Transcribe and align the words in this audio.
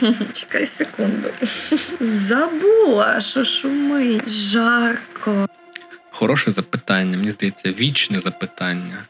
Чекай 0.32 0.66
секунду. 0.66 1.28
Забула, 2.00 3.20
що 3.20 3.44
шумить. 3.44 4.28
Жарко. 4.28 5.48
Хороше 6.10 6.50
запитання, 6.50 7.16
мені 7.16 7.30
здається, 7.30 7.72
вічне 7.72 8.20
запитання. 8.20 9.04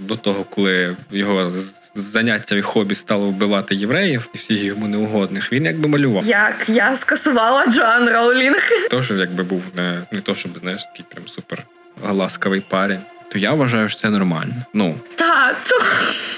До 0.00 0.16
того, 0.16 0.44
коли 0.44 0.96
його 1.10 1.52
заняття 1.94 2.56
і 2.56 2.62
хобі 2.62 2.94
стало 2.94 3.26
вбивати 3.26 3.74
євреїв 3.74 4.28
і 4.34 4.38
всіх 4.38 4.62
йому 4.62 4.88
неугодних, 4.88 5.52
він 5.52 5.64
якби 5.64 5.88
малював. 5.88 6.26
Як 6.26 6.64
я 6.68 6.96
скасувала 6.96 7.66
Джоан 7.66 8.08
Роулінг. 8.08 8.70
Тож, 8.90 9.10
якби 9.10 9.44
був 9.44 9.62
не, 9.76 10.02
не 10.12 10.20
то, 10.20 10.34
щоб 10.34 10.58
знаєш, 10.58 10.82
такий 10.82 11.04
прям 11.10 11.28
супер 11.28 11.66
ласкавий 12.10 12.60
парень, 12.60 13.00
то 13.28 13.38
я 13.38 13.52
вважаю, 13.52 13.88
що 13.88 14.00
це 14.00 14.10
нормально. 14.10 14.54
Ну. 14.74 15.00
Тату. 15.14 15.84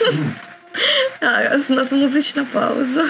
А, 1.20 1.56
у 1.68 1.72
нас 1.72 1.92
музична 1.92 2.46
пауза. 2.52 3.06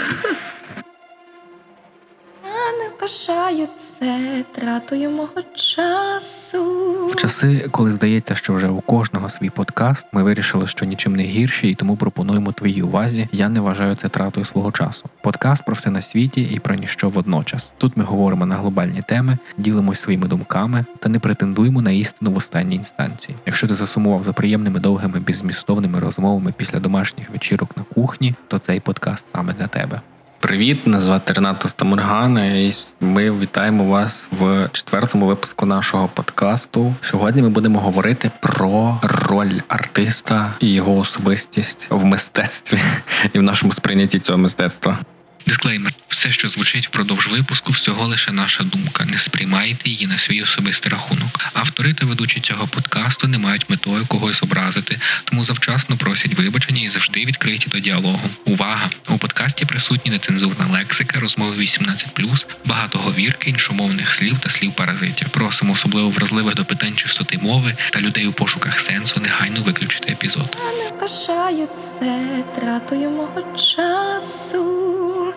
Я 2.96 3.00
бажаю 3.00 3.68
це 3.77 4.45
тратою 4.53 5.11
мого 5.11 5.43
часу. 5.54 6.63
В 7.09 7.17
часи, 7.17 7.68
коли 7.71 7.93
здається, 7.93 8.35
що 8.35 8.54
вже 8.54 8.68
у 8.68 8.81
кожного 8.81 9.29
свій 9.29 9.50
подкаст, 9.50 10.07
ми 10.13 10.23
вирішили, 10.23 10.67
що 10.67 10.85
нічим 10.85 11.17
не 11.17 11.23
гірші, 11.23 11.68
і 11.68 11.75
тому 11.75 11.96
пропонуємо 11.96 12.53
твоїй 12.53 12.82
увазі. 12.82 13.29
Я 13.32 13.49
не 13.49 13.61
вважаю 13.61 13.95
це 13.95 14.09
тратою 14.09 14.46
свого 14.46 14.73
часу. 14.73 15.04
Подкаст 15.23 15.64
про 15.64 15.75
все 15.75 15.90
на 15.90 16.03
світі 16.03 16.43
і 16.43 16.59
про 16.59 16.75
ніщо 16.75 17.09
водночас. 17.09 17.73
Тут 17.79 17.96
ми 17.96 18.04
говоримо 18.04 18.46
на 18.46 18.57
глобальні 18.57 19.03
теми, 19.09 19.39
ділимось 19.59 20.01
своїми 20.01 20.29
думками 20.29 20.85
та 20.99 21.09
не 21.09 21.18
претендуємо 21.18 21.82
на 21.82 21.90
істину 21.90 22.31
в 22.31 22.37
останній 22.37 22.76
інстанції. 22.76 23.37
Якщо 23.46 23.68
ти 23.68 23.75
засумував 23.75 24.23
за 24.23 24.32
приємними 24.32 24.81
довгими 24.81 25.21
беззмістовними 25.21 26.01
розмовами 26.01 26.54
після 26.57 26.81
домашніх 26.81 27.31
вечірок 27.31 27.76
на 27.76 27.82
кухні, 27.82 28.35
то 28.49 28.59
цей 28.59 28.81
подкаст 28.81 29.25
саме 29.32 29.53
для 29.53 29.67
тебе. 29.67 30.01
Привіт, 30.40 30.86
мене 30.86 31.00
звати 31.00 31.32
Ренато 31.32 31.68
Стамургана, 31.68 32.47
і 32.47 32.72
ми 33.00 33.31
вітаємо 33.31 33.84
вас 33.84 34.28
в 34.39 34.69
четвертому 34.73 35.27
випуску 35.27 35.67
нашого 35.67 36.09
подкасту. 36.09 36.95
Сьогодні 37.01 37.42
ми 37.42 37.48
будемо 37.48 37.81
говорити 37.81 38.31
про 38.41 39.01
роль 39.03 39.61
артиста 39.69 40.55
і 40.61 40.73
його 40.73 40.97
особистість 40.97 41.87
в 41.91 42.05
мистецтві 42.05 42.79
і 43.33 43.39
в 43.39 43.42
нашому 43.42 43.73
сприйнятті 43.73 44.19
цього 44.19 44.39
мистецтва. 44.39 44.98
Дисклеймер: 45.47 45.92
все, 46.08 46.33
що 46.33 46.48
звучить 46.48 46.86
впродовж 46.86 47.27
випуску, 47.27 47.72
всього 47.72 48.06
лише 48.06 48.33
наша 48.33 48.64
думка. 48.64 49.05
Не 49.05 49.19
сприймайте 49.19 49.91
її 49.91 50.06
на 50.06 50.19
свій 50.19 50.42
особистий 50.42 50.92
рахунок. 50.92 51.41
Автори 51.52 51.94
та 51.94 52.06
ведучі 52.06 52.41
цього 52.41 52.69
подкасту 52.69 53.28
не 53.28 53.39
мають 53.39 53.70
метою 53.70 54.06
когось 54.06 54.42
образити, 54.42 55.00
тому 55.24 55.44
завчасно 55.44 55.97
просять 55.97 56.34
вибачення 56.39 56.83
і 56.83 56.89
завжди 56.89 57.24
відкриті 57.24 57.67
до 57.67 57.78
діалогу. 57.78 58.30
Увага! 58.44 58.91
У 59.08 59.19
подкасті 59.19 59.64
присутні 59.64 60.11
нецензурна 60.11 60.67
лексика, 60.67 61.20
розмови 61.20 61.56
18+, 61.56 62.47
багато 62.64 62.98
говірки, 62.98 63.50
іншомовних 63.50 64.14
слів 64.14 64.39
та 64.39 64.50
слів 64.50 64.72
паразитів. 64.77 65.28
Просимо 65.28 65.72
особливо 65.72 66.11
вразливих 66.11 66.55
до 66.55 66.64
питань 66.64 66.97
чистоти 66.97 67.39
мови 67.39 67.77
та 67.92 68.00
людей 68.00 68.27
у 68.27 68.33
пошуках 68.33 68.80
сенсу 68.80 69.20
негайно 69.20 69.62
виключити 69.62 70.12
епізод. 70.12 70.56
Не 70.78 71.00
бажаю 71.00 71.69
це 71.77 72.44
тратою 72.55 73.11
мого 73.11 73.56
часу. 73.56 75.36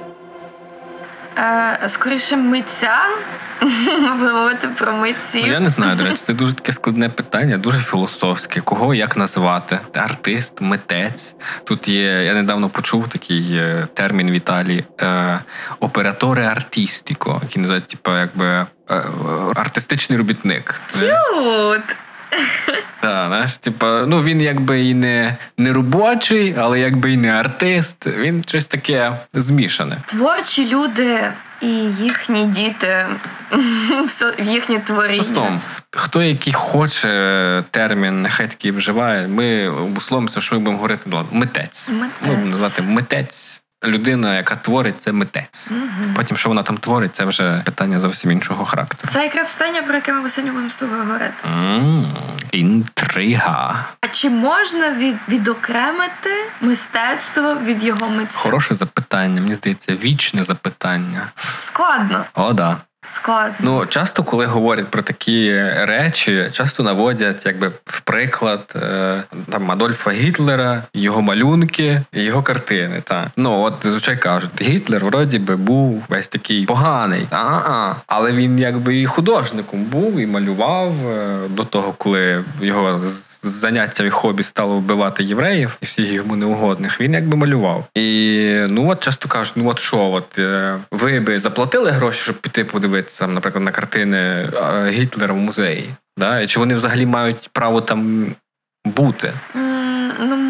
Е, 1.38 1.90
скоріше 1.90 2.38
митця 2.38 2.98
говорити 4.20 4.68
про 4.68 4.94
митців. 4.94 5.44
Ну, 5.46 5.52
я 5.52 5.60
не 5.60 5.70
знаю, 5.70 5.96
до 5.96 6.04
речі, 6.04 6.18
це 6.18 6.34
дуже 6.34 6.54
таке 6.54 6.72
складне 6.72 7.10
питання, 7.10 7.58
дуже 7.58 7.80
філософське. 7.80 8.62
Кого 8.62 8.94
як 8.94 9.18
назвати? 9.18 9.80
Артист, 9.94 10.62
митець. 10.62 11.36
Тут 11.64 11.88
є, 11.88 12.24
я 12.24 12.34
недавно 12.34 12.70
почув 12.70 13.08
такий 13.08 13.58
е, 13.58 13.88
термін 13.94 14.32
в 14.32 14.34
Італії 14.34 14.84
е, 15.02 15.40
операторе 15.80 16.46
артістіко, 16.46 17.40
який 17.44 17.62
називають, 17.62 17.88
типу, 17.88 18.18
якби 18.18 18.46
е, 18.46 18.66
артистичний 19.56 20.18
робітник. 20.18 20.82
К'ют! 20.94 21.84
Так, 23.02 23.28
знаєш, 23.28 23.58
типа, 23.58 24.06
ну 24.08 24.24
він 24.24 24.42
якби 24.42 24.82
і 24.82 24.94
не 24.94 25.36
не 25.58 25.74
робочий, 25.74 26.56
але 26.58 26.80
якби 26.80 27.12
і 27.12 27.18
не 27.18 27.32
артист. 27.32 28.06
Він 28.06 28.44
щось 28.48 28.66
таке 28.66 29.18
змішане. 29.34 29.98
Творчі 30.06 30.70
люди 30.70 31.32
і 31.62 31.68
їхні 32.04 32.46
діти, 32.46 33.06
їхні 34.44 34.80
творіння. 34.80 35.18
Постом, 35.18 35.62
хто 35.92 36.22
який 36.22 36.54
хоче 36.54 37.64
термін, 37.72 38.22
нехай 38.22 38.48
такий 38.48 38.72
вживає. 38.72 39.28
Ми 39.28 39.70
обусловимося, 39.70 40.42
що 40.42 40.56
ми 40.56 40.60
будемо 40.60 40.78
говорити 40.78 41.10
митець. 41.10 41.90
Митець. 41.90 41.90
Ми 42.22 42.28
будемо 42.28 42.46
назвати 42.46 42.82
митець. 42.82 43.64
Людина, 43.86 44.36
яка 44.36 44.56
творить, 44.56 45.02
це 45.02 45.12
митець. 45.12 45.68
Угу. 45.72 46.14
Потім, 46.16 46.38
що 46.38 46.50
вона 46.50 46.64
там 46.64 46.78
творить, 46.78 47.16
це 47.16 47.26
вже 47.26 47.62
питання 47.66 48.00
зовсім 48.00 48.32
іншого 48.32 48.66
характеру. 48.66 49.14
Це 49.14 49.24
якраз 49.24 49.50
питання, 49.50 49.82
про 49.82 49.96
яке 49.96 50.14
ми 50.14 50.30
сьогодні 50.30 50.52
будемо 50.52 50.72
з 50.72 50.76
тобою 50.76 51.02
говорити. 51.02 51.34
Mm, 51.60 52.06
інтрига. 52.52 53.86
А 54.02 54.08
чи 54.08 54.30
можна 54.30 54.92
від, 54.92 55.16
відокремити 55.30 56.30
мистецтво 56.62 57.56
від 57.56 57.84
його 57.84 58.10
митця? 58.10 58.32
Хороше 58.34 58.76
запитання. 58.76 59.42
Мені 59.42 59.56
здається, 59.56 59.96
вічне 59.96 60.44
запитання. 60.44 61.32
Складно. 61.60 62.24
О, 62.34 62.54
да. 62.54 62.78
Складно. 63.16 63.56
Ну, 63.60 63.86
часто, 63.86 64.24
коли 64.24 64.46
говорять 64.46 64.88
про 64.88 65.02
такі 65.02 65.64
речі, 65.64 66.50
часто 66.52 66.84
наводять 66.84 67.46
якби 67.46 67.72
в 67.86 68.02
приклад 68.02 68.74
е, 68.76 69.24
там 69.52 69.72
Адольфа 69.72 70.12
Гітлера, 70.12 70.84
його 70.94 71.22
малюнки, 71.22 72.02
і 72.14 72.22
його 72.22 72.44
картини. 72.44 73.02
Та 73.04 73.32
ну 73.38 73.62
от 73.62 73.74
зазвичай 73.82 74.18
кажуть, 74.18 74.62
Гітлер 74.62 75.06
вроді 75.06 75.40
би 75.40 75.56
був 75.56 76.04
весь 76.10 76.28
такий 76.28 76.66
поганий, 76.66 77.28
а 77.32 77.94
але 78.08 78.32
він 78.32 78.60
якби 78.60 79.00
і 79.00 79.06
художником 79.06 79.84
був, 79.84 80.20
і 80.20 80.26
малював 80.26 81.10
е, 81.10 81.38
до 81.50 81.64
того, 81.64 81.94
коли 81.98 82.44
його 82.62 83.00
заняття 83.44 84.04
і 84.04 84.10
хобі 84.10 84.44
стало 84.44 84.78
вбивати 84.78 85.24
євреїв 85.24 85.78
і 85.82 85.86
всіх 85.86 86.12
йому 86.12 86.36
неугодних, 86.36 87.02
він 87.02 87.14
якби 87.14 87.38
малював. 87.38 87.86
І 87.96 88.50
ну 88.70 88.90
от 88.90 89.00
часто 89.00 89.30
кажуть, 89.30 89.54
ну 89.56 89.70
от 89.70 89.80
що, 89.80 90.00
от 90.00 90.40
е, 90.40 90.78
ви 90.92 91.20
би 91.20 91.40
заплатили 91.40 91.92
гроші, 91.92 92.20
щоб 92.24 92.42
піти 92.42 92.66
подивитися, 92.66 93.28
наприклад, 93.28 93.64
на 93.64 93.72
картини 93.72 94.50
Гітлера 94.88 95.34
в 95.34 95.38
музеї. 95.38 95.90
Да? 96.18 96.48
Чи 96.48 96.60
вони 96.60 96.76
взагалі 96.76 97.06
мають 97.06 97.50
право 97.54 97.82
там 97.82 98.28
бути? 98.86 99.34
Ну 100.20 100.49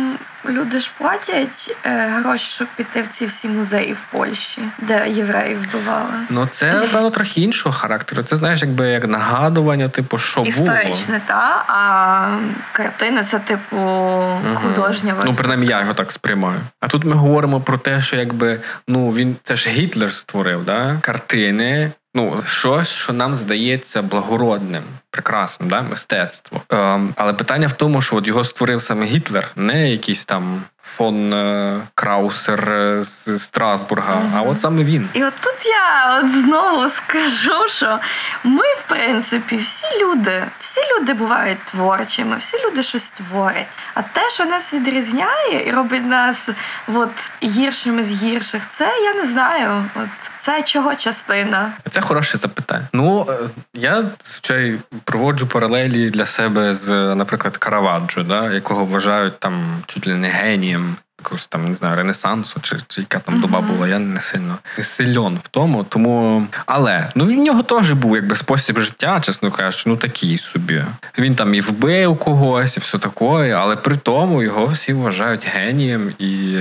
люди 0.50 0.80
ж 0.80 0.92
платять 0.98 1.78
е, 1.86 2.08
гроші, 2.08 2.52
щоб 2.56 2.68
піти 2.76 3.02
в 3.02 3.08
ці 3.08 3.26
всі 3.26 3.48
музеї 3.48 3.94
в 3.94 4.02
Польщі, 4.12 4.62
де 4.78 5.10
євреїв 5.10 5.64
вбивали. 5.64 6.14
Ну 6.30 6.46
це 6.46 6.74
напевно 6.74 7.10
трохи 7.10 7.42
іншого 7.42 7.76
характеру. 7.76 8.24
Це 8.24 8.36
знаєш, 8.36 8.62
якби 8.62 8.90
як 8.90 9.08
нагадування, 9.08 9.88
типу, 9.88 10.18
що 10.18 10.42
було. 10.42 10.50
Історичне, 10.50 11.22
та 11.26 11.66
а 11.68 12.28
картини 12.72 13.26
це 13.32 13.40
типу 13.40 13.78
угу. 13.78 14.56
художня. 14.56 15.16
Ну 15.26 15.34
принаймні 15.34 15.68
я 15.68 15.80
його 15.80 15.94
так 15.94 16.12
сприймаю. 16.12 16.60
А 16.80 16.88
тут 16.88 17.06
ми 17.06 17.14
говоримо 17.14 17.62
про 17.62 17.78
те, 17.78 18.02
що 18.02 18.16
якби 18.16 18.60
ну 18.88 19.12
він 19.12 19.36
це 19.44 19.56
ж 19.56 19.70
Гітлер 19.70 20.14
створив, 20.14 20.66
да 20.66 20.98
картини. 21.02 21.92
Ну, 22.20 22.44
щось, 22.46 22.90
що 22.90 23.14
нам 23.14 23.36
здається 23.36 24.02
благородним, 24.02 24.84
прекрасним, 25.12 25.70
да? 25.70 25.82
мистецтво. 25.82 26.62
Ем, 26.70 27.14
Але 27.18 27.34
питання 27.34 27.68
в 27.68 27.74
тому, 27.74 28.02
що 28.02 28.16
от 28.16 28.28
його 28.28 28.44
створив 28.44 28.82
саме 28.82 29.06
Гітлер, 29.06 29.52
не 29.56 29.92
якийсь 29.92 30.26
там 30.26 30.62
фон 30.96 31.34
е, 31.34 31.80
Краусер 31.96 32.70
е, 32.70 33.04
з 33.04 33.40
Страсбурга, 33.40 34.14
mm-hmm. 34.14 34.38
а 34.38 34.42
от 34.42 34.62
саме 34.62 34.84
він. 34.84 35.10
І 35.14 35.24
от 35.24 35.34
тут 35.42 35.66
я 35.66 36.20
от 36.20 36.44
знову 36.44 36.90
скажу, 36.90 37.68
що 37.68 38.00
ми, 38.44 38.64
в 38.64 38.84
принципі, 38.88 39.58
всі 39.58 39.86
люди, 40.02 40.44
всі 40.60 40.80
люди 40.96 41.14
бувають 41.14 41.60
творчими, 41.66 42.38
всі 42.38 42.58
люди 42.66 42.84
щось 42.84 43.10
творять. 43.10 43.68
А 43.94 44.02
те, 44.02 44.30
що 44.30 44.46
нас 44.46 44.74
відрізняє 44.74 45.68
і 45.68 45.72
робить 45.72 46.06
нас 46.06 46.50
от 46.88 47.32
гіршими 47.44 48.04
з 48.04 48.12
гірших, 48.12 48.64
це 48.74 48.92
я 49.04 49.14
не 49.14 49.26
знаю. 49.26 49.86
От 49.96 50.10
це 50.42 50.62
чого 50.64 50.96
частина? 50.96 51.72
Це 51.90 52.02
хороше 52.02 52.38
запитання. 52.38 52.88
Ну 52.94 53.28
е, 53.30 53.48
я 53.74 54.04
звичайно 54.24 54.78
проводжу 55.04 55.46
паралелі 55.46 56.10
для 56.10 56.26
себе 56.26 56.76
з, 56.76 57.16
наприклад, 57.16 57.58
Караваджо, 57.58 58.24
да, 58.24 58.54
якого 58.54 58.86
вважають 58.86 59.40
там 59.40 59.84
чуть 59.88 60.08
ли 60.08 60.16
не 60.16 60.28
генієм 60.28 60.79
якогось 61.20 61.48
там 61.48 61.70
не 61.70 61.76
знаю, 61.76 61.96
ренесансу, 61.96 62.60
чи 62.62 62.78
чи 62.88 63.02
яка 63.02 63.20
там 63.20 63.42
доба 63.42 63.62
була. 63.62 63.88
Я 63.88 64.00
не 64.00 64.22
сильно 64.22 64.58
не 64.78 64.84
сильон 64.84 65.40
в 65.44 65.48
тому. 65.48 65.84
Тому, 65.84 66.48
але 66.66 67.10
ну 67.16 67.26
в 67.26 67.32
нього 67.32 67.64
теж 67.64 67.92
був 67.92 68.16
якби 68.16 68.36
спосіб 68.36 68.80
життя, 68.80 69.22
чесно 69.22 69.52
кажучи, 69.52 69.90
ну 69.90 69.98
такий 69.98 70.38
собі. 70.38 70.84
Він 71.18 71.36
там 71.36 71.54
і 71.54 71.62
вбив 71.62 72.18
когось, 72.18 72.78
і 72.78 72.80
все 72.80 72.98
таке, 72.98 73.52
але 73.52 73.76
при 73.76 73.98
тому 73.98 74.44
його 74.44 74.66
всі 74.66 74.94
вважають 74.94 75.48
генієм 75.48 76.14
і 76.20 76.58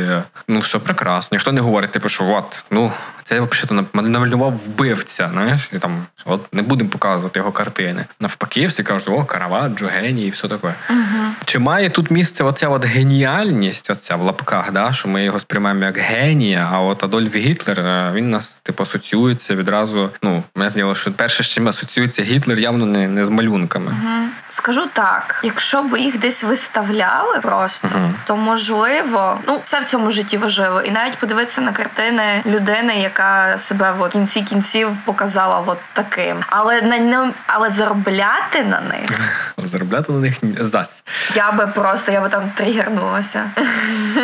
ну 0.48 0.60
все 0.60 0.78
прекрасно. 0.78 1.36
Ніхто 1.36 1.52
не 1.52 1.60
говорить, 1.60 1.90
типу, 1.90 2.08
що 2.08 2.24
от 2.24 2.64
ну 2.70 2.92
це 3.28 3.40
взагалі 3.40 3.86
намалював 3.94 4.52
вбивця. 4.52 5.30
Знаєш, 5.32 5.68
і 5.72 5.78
там 5.78 6.06
от 6.24 6.54
не 6.54 6.62
будемо 6.62 6.90
показувати 6.90 7.38
його 7.38 7.52
картини. 7.52 8.04
Навпаки, 8.20 8.66
всі 8.66 8.82
кажуть, 8.82 9.08
о, 9.08 9.24
Караваджо, 9.24 9.86
геній 9.86 10.26
і 10.26 10.30
все 10.30 10.48
таке. 10.48 10.74
Угу. 10.90 11.24
Чи 11.44 11.58
має 11.58 11.90
тут 11.90 12.10
місце 12.10 12.44
оця 12.44 12.68
от 12.68 12.84
геніальність, 12.84 13.90
оця 13.90 14.16
в 14.16 14.22
лапках, 14.22 14.72
да, 14.72 14.92
що 14.92 15.08
ми 15.08 15.24
його 15.24 15.40
сприймаємо 15.40 15.84
як 15.84 15.98
генія, 15.98 16.68
а 16.72 16.80
от 16.80 17.04
Адольф 17.04 17.36
Гітлер, 17.36 17.80
е, 17.80 18.12
він 18.14 18.30
нас 18.30 18.60
типу 18.60 18.82
асоціюється 18.82 19.54
відразу. 19.54 20.10
Ну, 20.22 20.42
мене 20.54 20.70
діло, 20.70 20.94
що 20.94 21.12
перше, 21.12 21.42
з 21.42 21.46
чим 21.46 21.68
асоціюється 21.68 22.22
Гітлер, 22.22 22.58
явно 22.58 22.86
не, 22.86 23.08
не 23.08 23.24
з 23.24 23.28
малюнками. 23.28 23.86
Угу. 23.86 24.28
Скажу 24.50 24.86
так: 24.92 25.40
якщо 25.44 25.82
б 25.82 25.98
їх 26.00 26.18
десь 26.18 26.42
виставляли 26.42 27.40
просто, 27.40 27.88
угу. 27.94 28.10
то 28.26 28.36
можливо, 28.36 29.38
ну 29.46 29.60
все 29.64 29.80
в 29.80 29.84
цьому 29.84 30.10
житті 30.10 30.36
важливо, 30.36 30.80
і 30.80 30.90
навіть 30.90 31.16
подивитися 31.16 31.60
на 31.60 31.72
картини 31.72 32.42
людини, 32.46 33.00
яка 33.00 33.17
себе 33.58 33.92
в 33.92 34.08
кінці 34.08 34.42
кінців 34.42 34.96
показала 35.04 35.62
от 35.66 35.78
таким, 35.92 36.36
але 36.48 36.82
на 36.82 37.32
але 37.46 37.70
заробляти 37.70 38.64
на 38.64 38.80
них 38.80 39.20
заробляти 39.68 40.12
на 40.12 40.18
них 40.18 40.34
зас. 40.60 41.04
Я 41.34 41.52
би 41.52 41.66
просто 41.66 42.12
я 42.12 42.20
би 42.20 42.28
там 42.28 42.50
тригернулася. 42.54 43.50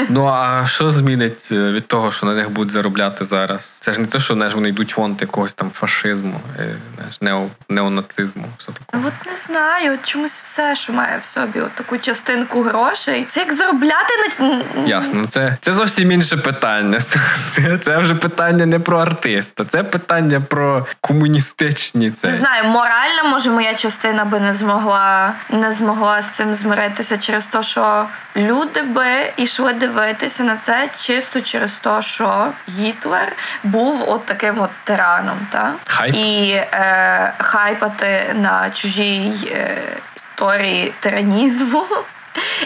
Ну 0.08 0.26
а 0.26 0.66
що 0.66 0.90
змінить 0.90 1.48
е, 1.52 1.72
від 1.72 1.88
того, 1.88 2.10
що 2.10 2.26
на 2.26 2.34
них 2.34 2.50
будуть 2.50 2.72
заробляти 2.72 3.24
зараз? 3.24 3.64
Це 3.64 3.92
ж 3.92 4.00
не 4.00 4.06
те, 4.06 4.18
що 4.18 4.34
знаєш, 4.34 4.54
вони 4.54 4.68
йдуть 4.68 4.90
фонд 4.90 5.20
якогось 5.20 5.54
там 5.54 5.70
фашизму, 5.70 6.40
е, 6.58 6.76
знаєш, 6.96 7.20
нео, 7.20 7.46
неонацизму. 7.68 8.44
Все 8.58 8.72
таке. 8.72 9.04
От 9.06 9.26
не 9.26 9.36
знаю, 9.46 9.98
чомусь 10.04 10.40
все, 10.44 10.76
що 10.76 10.92
має 10.92 11.18
в 11.18 11.24
собі 11.24 11.60
от 11.60 11.72
таку 11.72 11.98
частинку 11.98 12.62
грошей. 12.62 13.26
Це 13.30 13.40
як 13.40 13.54
заробляти 13.54 14.14
на 14.38 14.62
ясно. 14.86 15.24
Це 15.30 15.56
це 15.60 15.72
зовсім 15.72 16.12
інше 16.12 16.36
питання. 16.36 17.00
Це 17.80 17.98
вже 17.98 18.14
питання 18.14 18.66
не 18.66 18.78
про 18.84 18.98
артиста, 18.98 19.64
це 19.64 19.82
питання 19.82 20.40
про 20.40 20.86
комуністичні. 21.00 22.10
Це 22.10 22.28
не 22.28 22.36
знаю, 22.36 22.64
морально 22.64 23.24
може 23.24 23.50
моя 23.50 23.74
частина 23.74 24.24
би 24.24 24.40
не 24.40 24.54
змогла 24.54 25.32
не 25.50 25.72
змогла 25.72 26.22
з 26.22 26.28
цим 26.28 26.54
змиритися 26.54 27.18
через 27.18 27.46
те, 27.46 27.62
що 27.62 28.06
люди 28.36 28.82
би 28.82 29.06
йшли 29.36 29.72
дивитися 29.72 30.42
на 30.42 30.56
це 30.66 30.88
чисто 31.00 31.40
через 31.40 31.72
те, 31.72 32.02
що 32.02 32.48
Гітлер 32.78 33.32
був 33.64 34.04
от 34.10 34.26
таким 34.26 34.60
от 34.60 34.70
тираном. 34.84 35.38
Та? 35.52 35.72
Хайп. 35.86 36.14
І 36.14 36.50
е, 36.52 37.32
хайпати 37.38 38.34
на 38.34 38.70
чужій 38.70 39.32
е, 39.52 39.78
торії 40.34 40.92
тиранізму 41.00 41.86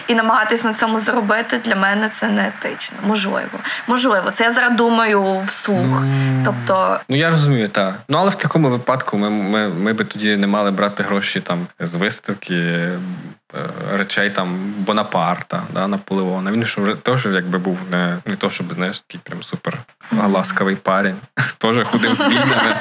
і 0.07 0.15
намагатись 0.15 0.63
на 0.63 0.73
цьому 0.73 0.99
зробити 0.99 1.59
для 1.65 1.75
мене 1.75 2.09
це 2.19 2.27
не 2.27 2.47
етично. 2.47 2.97
Можливо, 3.07 3.59
можливо, 3.87 4.31
це 4.31 4.43
я 4.43 4.51
зараз 4.51 4.77
думаю 4.77 5.41
вслух. 5.47 6.03
Ну, 6.03 6.41
тобто, 6.45 6.99
ну 7.09 7.15
я 7.15 7.29
розумію, 7.29 7.69
так. 7.69 7.95
Ну 8.07 8.17
але 8.17 8.29
в 8.29 8.35
такому 8.35 8.69
випадку 8.69 9.17
ми 9.17 9.29
ми, 9.29 9.69
ми 9.69 9.93
би 9.93 10.03
тоді 10.03 10.37
не 10.37 10.47
мали 10.47 10.71
брати 10.71 11.03
гроші 11.03 11.41
там 11.41 11.67
з 11.79 11.95
виставки 11.95 12.87
речей 13.91 14.29
там 14.29 14.73
Бонапарта, 14.77 15.63
да, 15.73 15.87
Наполеона. 15.87 16.51
Він 16.51 16.65
ж 16.65 16.95
теж 17.03 17.25
якби 17.25 17.57
був 17.57 17.79
не 17.91 18.17
не 18.25 18.35
то, 18.35 18.49
щоб 18.49 18.73
знаєш, 18.73 19.01
такий 19.01 19.19
прям 19.23 19.43
супер 19.43 19.77
ласкавий 20.27 20.75
парень. 20.75 21.15
Теж 21.57 21.87
ходив 21.87 22.13
з 22.13 22.27
війнами, 22.27 22.77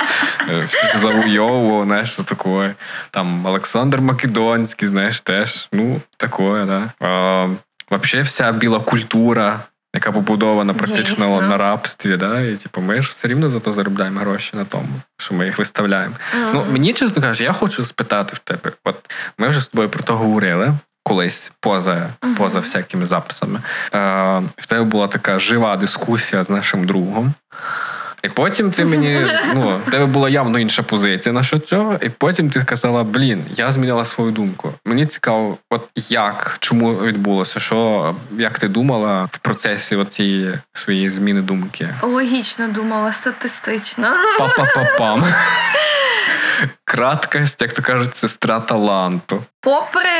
е, 0.50 0.64
всіх 0.64 0.98
завойовував, 0.98 1.86
знаєш, 1.86 2.12
що 2.12 2.22
таке. 2.22 2.74
Там 3.10 3.46
Олександр 3.46 4.00
Македонський, 4.00 4.88
знаєш, 4.88 5.20
теж. 5.20 5.68
Ну, 5.72 6.00
таке, 6.16 6.64
да. 6.66 7.06
А, 7.06 7.48
Взагалі, 7.90 8.26
вся 8.26 8.52
біла 8.52 8.80
культура, 8.80 9.60
яка 9.98 10.12
побудована 10.12 10.74
практично 10.74 11.26
Дійсно. 11.26 11.42
на 11.42 11.56
рабстві, 11.56 12.16
да, 12.16 12.40
і 12.40 12.56
типу, 12.56 12.80
ми 12.80 13.02
ж 13.02 13.12
все 13.14 13.28
рівно 13.28 13.48
зато 13.48 13.72
заробляємо 13.72 14.20
гроші 14.20 14.56
на 14.56 14.64
тому, 14.64 14.88
що 15.16 15.34
ми 15.34 15.46
їх 15.46 15.58
виставляємо. 15.58 16.14
Mm-hmm. 16.14 16.50
Ну, 16.54 16.66
Мені 16.70 16.92
чесно 16.92 17.22
кажучи, 17.22 17.44
я 17.44 17.52
хочу 17.52 17.84
спитати 17.84 18.32
в 18.36 18.38
тебе. 18.38 18.72
От 18.84 18.96
ми 19.38 19.48
вже 19.48 19.60
з 19.60 19.68
тобою 19.68 19.88
про 19.88 20.02
то 20.02 20.16
говорили. 20.16 20.74
Колись 21.02 21.52
поза 21.60 22.10
uh-huh. 22.20 22.36
поза 22.36 22.58
всякими 22.58 23.06
записами. 23.06 23.60
Е, 23.94 23.98
В 24.56 24.66
тебе 24.66 24.84
була 24.84 25.08
така 25.08 25.38
жива 25.38 25.76
дискусія 25.76 26.44
з 26.44 26.50
нашим 26.50 26.86
другом. 26.86 27.34
І 28.22 28.28
потім 28.28 28.70
ти 28.70 28.84
мені, 28.84 29.26
ну, 29.54 29.80
в 29.86 29.90
тебе 29.90 30.06
була 30.06 30.28
явно 30.28 30.58
інша 30.58 30.82
позиція 30.82 31.32
на 31.32 31.42
що 31.42 31.58
цього, 31.58 31.98
і 32.02 32.08
потім 32.08 32.50
ти 32.50 32.62
казала: 32.62 33.04
блін, 33.04 33.44
я 33.56 33.72
змінила 33.72 34.04
свою 34.04 34.30
думку. 34.30 34.72
Мені 34.84 35.06
цікаво, 35.06 35.58
от 35.70 35.88
як, 35.94 36.56
чому 36.60 36.94
відбулося, 36.94 37.60
що 37.60 38.14
як 38.38 38.58
ти 38.58 38.68
думала 38.68 39.28
в 39.32 39.38
процесі 39.38 40.04
цієї 40.04 40.58
своєї 40.72 41.10
зміни 41.10 41.42
думки? 41.42 41.88
Логічно 42.02 42.68
думала, 42.68 43.12
статистично. 43.12 44.14
Па-па-па-пам. 44.38 45.24
Краткость, 46.84 47.62
як 47.62 47.72
то 47.72 47.82
кажуть, 47.82 48.16
сестра 48.16 48.60
таланту. 48.60 49.42
Попри 49.60 50.10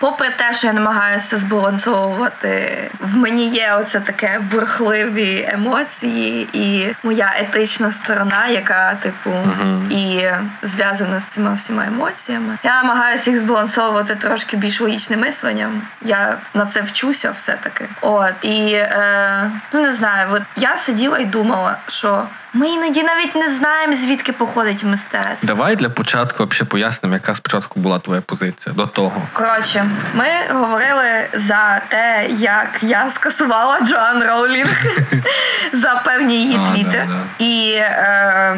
попри 0.00 0.30
те, 0.30 0.54
що 0.54 0.66
я 0.66 0.72
намагаюся 0.72 1.38
збалансовувати, 1.38 2.82
в 3.00 3.16
мені 3.16 3.48
є 3.48 3.74
оце 3.80 4.00
таке 4.00 4.40
бурхливі 4.50 5.48
емоції, 5.52 6.48
і 6.52 6.94
моя 7.02 7.34
етична 7.36 7.92
сторона, 7.92 8.46
яка 8.46 8.94
типу 8.94 9.30
uh-huh. 9.30 9.90
і 9.90 10.32
зв'язана 10.62 11.20
з 11.20 11.24
цими 11.34 11.54
всіма 11.54 11.84
емоціями. 11.84 12.58
Я 12.62 12.82
намагаюся 12.82 13.30
їх 13.30 13.40
збалансовувати 13.40 14.14
трошки 14.14 14.56
більш 14.56 14.80
логічним 14.80 15.20
мисленням. 15.20 15.82
Я 16.02 16.38
на 16.54 16.66
це 16.66 16.80
вчуся, 16.80 17.30
все 17.30 17.52
таки. 17.62 17.88
От 18.00 18.34
і 18.42 18.72
е, 18.72 19.50
ну 19.72 19.82
не 19.82 19.92
знаю, 19.92 20.28
от 20.32 20.42
я 20.56 20.76
сиділа 20.76 21.18
і 21.18 21.24
думала, 21.24 21.76
що 21.88 22.26
ми 22.52 22.68
іноді 22.68 23.02
навіть 23.02 23.34
не 23.34 23.54
знаємо, 23.54 23.94
звідки 23.94 24.32
походить 24.32 24.84
мистецтво. 24.84 25.46
Давай 25.46 25.76
для 25.76 25.88
початку 25.88 26.48
пояснимо, 26.68 27.14
яка 27.14 27.34
спочатку 27.34 27.80
була 27.80 27.98
твоя 27.98 28.20
позиція 28.28 28.74
до 28.74 28.86
того. 28.86 29.22
Коротше, 29.32 29.90
ми 30.14 30.26
говорили 30.50 31.28
за 31.34 31.80
те, 31.88 32.26
як 32.30 32.78
я 32.82 33.10
скасувала 33.10 33.80
Джоан 33.80 34.22
Роулінг 34.22 34.84
за 35.72 36.02
певні 36.04 36.34
її 36.34 36.58
твіти. 36.72 37.08
І 37.38 37.72
е, 37.76 38.56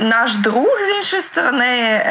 наш 0.00 0.36
друг 0.36 0.78
з 0.86 0.96
іншої 0.96 1.22
сторони. 1.22 2.02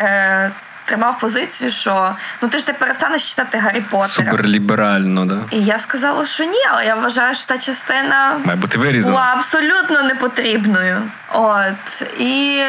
Тримав 0.88 1.20
позицію, 1.20 1.72
що 1.72 2.16
ну 2.42 2.50
ти 2.50 2.60
ж 2.60 2.66
ти 2.66 2.74
перестанеш 2.74 3.30
читати 3.30 3.58
Гаррі 3.58 3.82
Поттера. 3.82 4.32
Суперліберально, 4.32 5.26
да. 5.26 5.38
І 5.52 5.64
я 5.64 5.80
сказала, 5.80 6.26
що 6.26 6.44
ні, 6.44 6.60
але 6.72 6.86
я 6.86 6.96
вважаю, 6.96 7.36
що 7.36 7.46
та 7.46 7.58
частина 7.58 8.38
має 8.46 8.60
бути 8.60 8.78
вирізана. 8.78 9.14
була 9.14 9.34
абсолютно 9.34 10.04
непотрібною. 10.04 11.02
От 11.34 12.02
і 12.20 12.64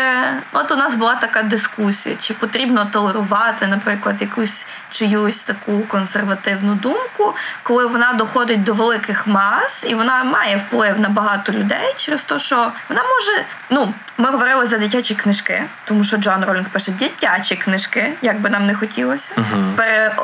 от 0.52 0.72
у 0.72 0.76
нас 0.76 0.94
була 0.94 1.14
така 1.14 1.42
дискусія: 1.42 2.16
чи 2.20 2.34
потрібно 2.34 2.84
толерувати, 2.84 3.66
наприклад, 3.66 4.16
якусь 4.20 4.66
чиюсь 4.90 5.42
таку 5.42 5.80
консервативну 5.80 6.74
думку, 6.74 7.34
коли 7.62 7.86
вона 7.86 8.12
доходить 8.12 8.64
до 8.64 8.74
великих 8.74 9.26
мас, 9.26 9.84
і 9.86 9.94
вона 9.94 10.24
має 10.24 10.56
вплив 10.56 11.00
на 11.00 11.08
багато 11.08 11.52
людей 11.52 11.94
через 11.96 12.22
те, 12.22 12.38
що 12.38 12.56
вона 12.88 13.02
може. 13.02 13.44
Ну, 13.70 13.94
ми 14.18 14.30
говорили 14.30 14.66
за 14.66 14.78
дитячі 14.78 15.14
книжки, 15.14 15.64
тому 15.84 16.04
що 16.04 16.16
Джон 16.16 16.44
Ролінг 16.44 16.68
пише 16.68 16.92
дитячі 16.92 17.56
книжки, 17.56 18.12
як 18.22 18.40
би 18.40 18.50
нам 18.50 18.66
не 18.66 18.74
хотілося, 18.74 19.30
uh-huh. 19.36 19.74
пере, 19.74 20.14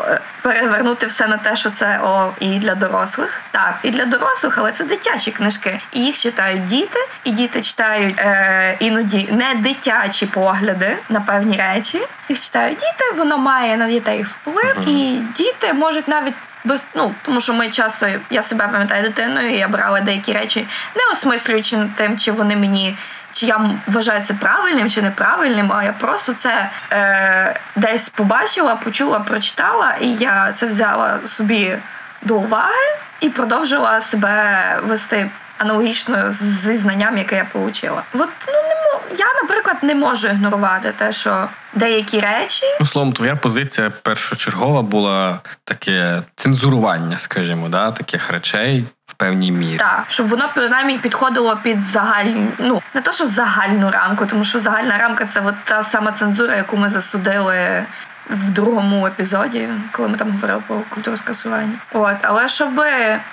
перевернути 0.43 1.07
все 1.07 1.27
на 1.27 1.37
те, 1.37 1.57
що 1.57 1.71
це 1.71 2.01
о 2.03 2.33
і 2.41 2.59
для 2.59 2.75
дорослих. 2.75 3.41
Так, 3.51 3.79
і 3.83 3.91
для 3.91 4.05
дорослих, 4.05 4.59
але 4.59 4.73
це 4.73 4.85
дитячі 4.85 5.31
книжки. 5.31 5.81
І 5.93 6.01
їх 6.01 6.19
читають 6.19 6.67
діти, 6.67 6.99
і 7.25 7.31
діти 7.31 7.63
читають 7.63 8.19
е, 8.19 8.77
іноді 8.79 9.29
не 9.33 9.55
дитячі 9.55 10.27
погляди 10.27 10.97
на 11.09 11.21
певні 11.21 11.57
речі. 11.57 12.03
Їх 12.29 12.41
читають 12.41 12.79
діти, 12.79 13.13
воно 13.17 13.39
має 13.39 13.77
на 13.77 13.89
дітей 13.89 14.23
вплив, 14.23 14.54
uh-huh. 14.63 14.89
і 14.89 15.19
діти 15.37 15.73
можуть 15.73 16.09
навіть 16.09 16.35
без 16.65 16.81
ну 16.95 17.15
тому, 17.23 17.41
що 17.41 17.53
ми 17.53 17.71
часто 17.71 18.07
я 18.31 18.43
себе 18.43 18.69
пам'ятаю 18.69 19.03
дитиною, 19.03 19.51
і 19.51 19.59
я 19.59 19.69
брала 19.69 20.01
деякі 20.01 20.33
речі, 20.33 20.67
не 20.97 21.13
осмислюючи 21.13 21.79
тим, 21.97 22.19
чи 22.19 22.33
вони 22.33 22.57
мені. 22.57 22.97
Чи 23.33 23.47
я 23.47 23.71
вважаю 23.87 24.25
це 24.25 24.35
правильним 24.35 24.91
чи 24.91 25.03
неправильним, 25.03 25.73
а 25.73 25.85
я 25.85 25.93
просто 25.93 26.35
це 26.35 26.71
е, 26.93 27.61
десь 27.77 28.09
побачила, 28.09 28.77
почула, 28.77 29.19
прочитала, 29.19 29.95
і 30.01 30.09
я 30.15 30.53
це 30.57 30.67
взяла 30.67 31.19
собі 31.27 31.79
до 32.23 32.37
уваги 32.37 32.97
і 33.21 33.29
продовжила 33.29 34.01
себе 34.01 34.79
вести 34.83 35.31
аналогічно 35.59 36.33
зі 36.33 36.77
знанням, 36.77 37.19
яке 37.19 37.37
я 37.37 37.47
отримала. 37.61 38.03
От 38.15 38.29
ну 38.47 38.53
не 38.53 38.75
я, 39.19 39.27
наприклад, 39.43 39.77
не 39.83 39.95
можу 39.95 40.29
ігнорувати 40.29 40.93
те, 40.99 41.13
що 41.13 41.49
деякі 41.73 42.21
речі. 42.21 42.65
Ну, 42.81 42.87
словом, 42.87 43.13
твоя 43.13 43.37
позиція 43.37 43.91
першочергова 44.03 44.83
була 44.83 45.41
таке 45.65 46.23
цензурування, 46.37 47.19
скажімо, 47.19 47.69
да, 47.69 47.93
таких 47.93 48.31
речей. 48.31 48.85
В 49.07 49.17
певній 49.17 49.53
мірі 49.53 49.77
Так, 49.77 50.05
щоб 50.09 50.29
воно 50.29 50.49
принаймні 50.55 50.99
підходило 50.99 51.59
під 51.63 51.87
загальну, 51.87 52.49
ну 52.59 52.83
не 52.95 53.01
то, 53.01 53.13
що 53.13 53.27
загальну 53.27 53.91
рамку, 53.91 54.27
тому 54.27 54.45
що 54.45 54.61
загальна 54.61 54.99
рамка 54.99 55.27
це 55.27 55.41
от 55.41 55.55
та 55.65 55.85
сама 55.85 56.13
цензура, 56.13 56.57
яку 56.57 56.77
ми 56.77 56.89
засудили 56.89 57.85
в 58.31 58.51
другому 58.51 59.07
епізоді, 59.07 59.69
коли 59.93 60.09
ми 60.09 60.17
там 60.17 60.33
говорили 60.33 60.63
про 60.67 60.81
культуру 60.95 61.17
скасування. 61.17 61.79
От, 61.93 62.17
але 62.23 62.49
щоб 62.49 62.71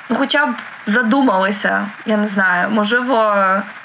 ну, 0.10 0.16
хоча 0.16 0.46
б 0.46 0.54
задумалися. 0.86 1.88
Я 2.06 2.18
не 2.18 2.28
знаю, 2.28 2.70
можливо, 2.70 3.36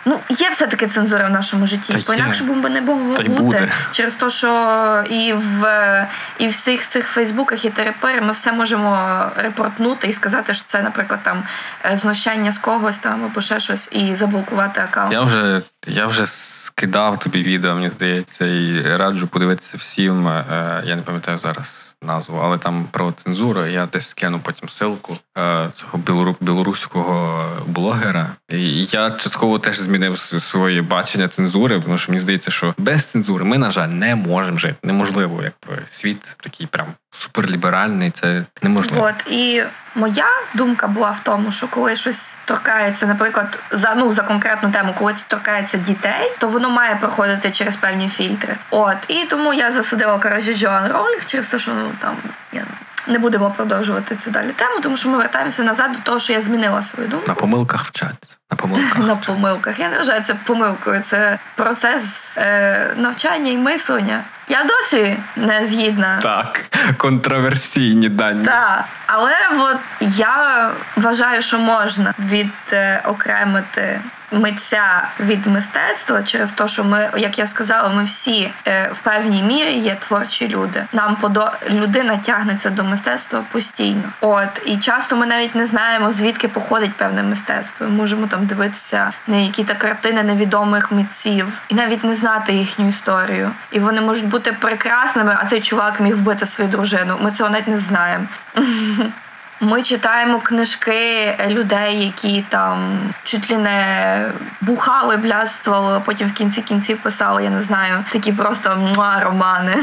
ну 0.04 0.20
є 0.28 0.50
все-таки 0.50 0.86
цензура 0.86 1.26
в 1.26 1.30
нашому 1.30 1.66
житті. 1.66 1.92
Та 1.92 1.98
є. 1.98 2.04
По 2.04 2.14
інакше 2.14 2.44
б 2.44 2.70
не 2.70 2.80
могло 2.80 3.14
бути 3.14 3.28
буде. 3.28 3.68
через 3.92 4.14
те, 4.14 4.30
що 4.30 5.04
і 5.10 5.32
в 5.32 6.06
і 6.38 6.48
в 6.48 6.50
всіх 6.50 6.88
цих 6.88 7.06
фейсбуках 7.06 7.64
і 7.64 7.70
терепері 7.70 8.20
ми 8.20 8.32
все 8.32 8.52
можемо 8.52 9.22
репортнути 9.36 10.08
і 10.08 10.12
сказати, 10.12 10.54
що 10.54 10.64
це, 10.66 10.82
наприклад, 10.82 11.20
там 11.22 11.42
е, 11.84 11.96
знущання 11.96 12.52
з 12.52 12.58
когось 12.58 12.96
там 12.98 13.24
або 13.24 13.40
ще 13.40 13.60
щось, 13.60 13.88
і 13.90 14.14
заблокувати 14.14 14.80
аккаунт. 14.80 15.12
Я 15.12 15.22
вже 15.22 15.62
я 15.86 16.06
вже 16.06 16.26
скидав 16.26 17.18
тобі 17.18 17.42
відео, 17.42 17.74
мені 17.74 17.90
здається, 17.90 18.46
і 18.46 18.96
раджу 18.96 19.26
подивитися 19.26 19.76
всім. 19.76 20.28
Е, 20.28 20.44
Я 20.84 20.96
не 20.96 21.02
пам'ятаю 21.02 21.38
зараз 21.38 21.95
назву, 22.02 22.40
але 22.42 22.58
там 22.58 22.84
про 22.90 23.12
цензуру. 23.12 23.66
Я 23.66 23.86
десь 23.86 24.08
скину 24.08 24.40
потім 24.42 24.68
ссылку 24.68 25.16
е, 25.38 25.68
цього 25.72 25.98
білору- 25.98 26.36
білоруського 26.40 27.44
блогера. 27.66 28.26
І 28.48 28.84
я 28.84 29.10
частково 29.10 29.58
теж 29.58 29.78
змінив 29.78 30.18
своє 30.18 30.82
бачення 30.82 31.28
цензури, 31.28 31.80
тому 31.80 31.98
що 31.98 32.12
мені 32.12 32.20
здається, 32.20 32.50
що 32.50 32.74
без 32.78 33.04
цензури 33.04 33.44
ми, 33.44 33.58
на 33.58 33.70
жаль, 33.70 33.88
не 33.88 34.14
можемо 34.14 34.58
жити. 34.58 34.74
Неможливо, 34.82 35.42
якби 35.42 35.82
світ 35.90 36.36
такий 36.40 36.66
прям 36.66 36.86
суперліберальний. 37.10 38.10
Це 38.10 38.44
неможливо. 38.62 39.04
От 39.04 39.32
і 39.32 39.62
моя 39.94 40.26
думка 40.54 40.86
була 40.86 41.10
в 41.10 41.20
тому, 41.22 41.52
що 41.52 41.68
коли 41.68 41.96
щось 41.96 42.20
торкається, 42.44 43.06
наприклад, 43.06 43.58
за 43.70 43.94
ну 43.94 44.12
за 44.12 44.22
конкретну 44.22 44.70
тему, 44.70 44.94
коли 44.98 45.14
це 45.14 45.24
торкається 45.28 45.76
дітей, 45.78 46.32
то 46.38 46.48
воно 46.48 46.70
має 46.70 46.96
проходити 46.96 47.50
через 47.50 47.76
певні 47.76 48.08
фільтри. 48.08 48.56
От 48.70 48.96
і 49.08 49.24
тому 49.24 49.54
я 49.54 49.72
засудила 49.72 50.18
коротше 50.18 50.54
Джоан 50.54 50.92
Роулінг 50.92 51.26
через 51.26 51.46
те, 51.46 51.58
що 51.58 51.85
там 52.00 52.16
я 52.52 52.64
не 53.06 53.18
будемо 53.18 53.50
продовжувати 53.50 54.16
цю 54.16 54.30
далі 54.30 54.52
тему, 54.52 54.80
тому 54.82 54.96
що 54.96 55.08
ми 55.08 55.16
вертаємося 55.16 55.62
назад 55.62 55.92
до 55.92 55.98
того, 55.98 56.20
що 56.20 56.32
я 56.32 56.40
змінила 56.40 56.82
свою 56.82 57.08
думку. 57.08 57.26
На 57.28 57.34
помилках 57.34 57.84
вчаться. 57.84 58.36
На 58.50 58.56
помилках. 58.56 58.98
На 58.98 59.16
помилках. 59.16 59.78
Я 59.78 59.88
не 59.88 59.98
вважаю 59.98 60.22
це 60.26 60.34
помилкою. 60.34 61.02
Це 61.10 61.38
процес 61.54 62.34
е, 62.38 62.94
навчання 62.96 63.52
і 63.52 63.56
мислення. 63.56 64.24
Я 64.48 64.64
досі 64.64 65.16
не 65.36 65.64
згідна. 65.64 66.18
Так, 66.22 66.64
контроверсійні 66.96 68.08
дані. 68.08 68.44
Так, 68.44 68.84
але 69.06 69.34
от 69.58 69.78
я 70.00 70.70
вважаю, 70.96 71.42
що 71.42 71.58
можна 71.58 72.14
відокремити 72.18 74.00
митця 74.32 75.08
від 75.20 75.46
мистецтва 75.46 76.22
через 76.22 76.50
те, 76.50 76.68
що 76.68 76.84
ми, 76.84 77.10
як 77.16 77.38
я 77.38 77.46
сказала, 77.46 77.88
ми 77.88 78.04
всі 78.04 78.52
е, 78.66 78.90
в 78.92 78.98
певній 78.98 79.42
мірі 79.42 79.72
є 79.72 79.94
творчі 79.94 80.48
люди. 80.48 80.84
Нам 80.92 81.16
подо 81.16 81.52
людина 81.70 82.16
тягнеться 82.16 82.70
до 82.70 82.84
мистецтва 82.84 83.42
постійно. 83.52 84.02
От 84.20 84.62
і 84.66 84.76
часто 84.76 85.16
ми 85.16 85.26
навіть 85.26 85.54
не 85.54 85.66
знаємо 85.66 86.12
звідки 86.12 86.48
походить 86.48 86.94
певне 86.94 87.22
мистецтво. 87.22 87.86
Ми 87.86 87.92
можемо 87.92 88.26
там 88.36 88.46
дивитися 88.46 89.12
на 89.26 89.36
які-то 89.36 89.74
картини 89.74 90.22
невідомих 90.22 90.92
митців 90.92 91.60
і 91.68 91.74
навіть 91.74 92.04
не 92.04 92.14
знати 92.14 92.52
їхню 92.52 92.88
історію. 92.88 93.50
І 93.70 93.78
вони 93.78 94.00
можуть 94.00 94.26
бути 94.26 94.52
прекрасними, 94.52 95.36
а 95.38 95.46
цей 95.46 95.60
чувак 95.60 96.00
міг 96.00 96.16
вбити 96.16 96.46
свою 96.46 96.70
дружину. 96.70 97.16
Ми 97.20 97.32
цього 97.32 97.50
навіть 97.50 97.68
не 97.68 97.78
знаємо. 97.78 98.26
Ми 99.60 99.82
читаємо 99.82 100.40
книжки 100.40 101.36
людей, 101.48 102.04
які 102.04 102.44
там 102.48 102.98
чуть 103.24 103.50
ли 103.50 103.58
не 103.58 104.30
бухали, 104.60 105.16
бляствували, 105.16 105.96
а 105.96 106.00
потім 106.00 106.28
в 106.28 106.32
кінці 106.32 106.62
кінців 106.62 106.98
писали, 106.98 107.44
я 107.44 107.50
не 107.50 107.60
знаю, 107.60 108.04
такі 108.12 108.32
просто 108.32 108.76
муа 108.76 109.20
романи. 109.20 109.76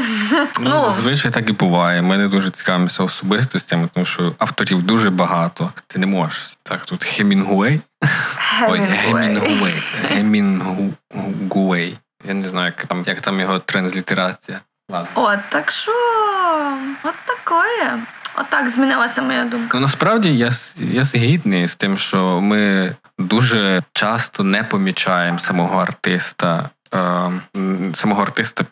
Ну, 0.60 0.80
зазвичай 0.80 1.30
так 1.30 1.48
і 1.50 1.52
буває. 1.52 2.02
Ми 2.02 2.16
не 2.16 2.28
дуже 2.28 2.50
цікавимося 2.50 3.02
особистостями, 3.02 3.88
тому 3.94 4.06
що 4.06 4.32
авторів 4.38 4.82
дуже 4.82 5.10
багато. 5.10 5.72
Ти 5.86 5.98
не 5.98 6.06
можеш. 6.06 6.56
Так, 6.62 6.86
тут 6.86 7.04
Хемінгуей. 7.04 7.80
Ой, 8.68 8.80
Гемінгуей. 10.08 11.98
Я 12.28 12.34
не 12.34 12.48
знаю, 12.48 12.66
як 12.66 12.86
там, 12.86 13.04
як 13.06 13.20
там 13.20 13.40
його 13.40 13.58
транслітерація. 13.58 14.60
Ладно. 14.90 15.08
От 15.14 15.38
так 15.48 15.70
що, 15.70 15.92
от 17.02 17.14
такое. 17.26 17.98
Отак 18.36 18.70
змінилася 18.70 19.22
моя 19.22 19.44
думка. 19.44 19.70
Ну 19.74 19.80
насправді 19.80 20.36
я, 20.36 20.50
я 20.78 21.04
згідний 21.04 21.68
з 21.68 21.76
тим, 21.76 21.98
що 21.98 22.40
ми 22.40 22.94
дуже 23.18 23.82
часто 23.92 24.44
не 24.44 24.62
помічаємо 24.64 25.38
самого 25.38 25.78
артиста. 25.80 26.68
е, 26.94 27.30
Самого 27.94 28.22
артиста 28.22 28.64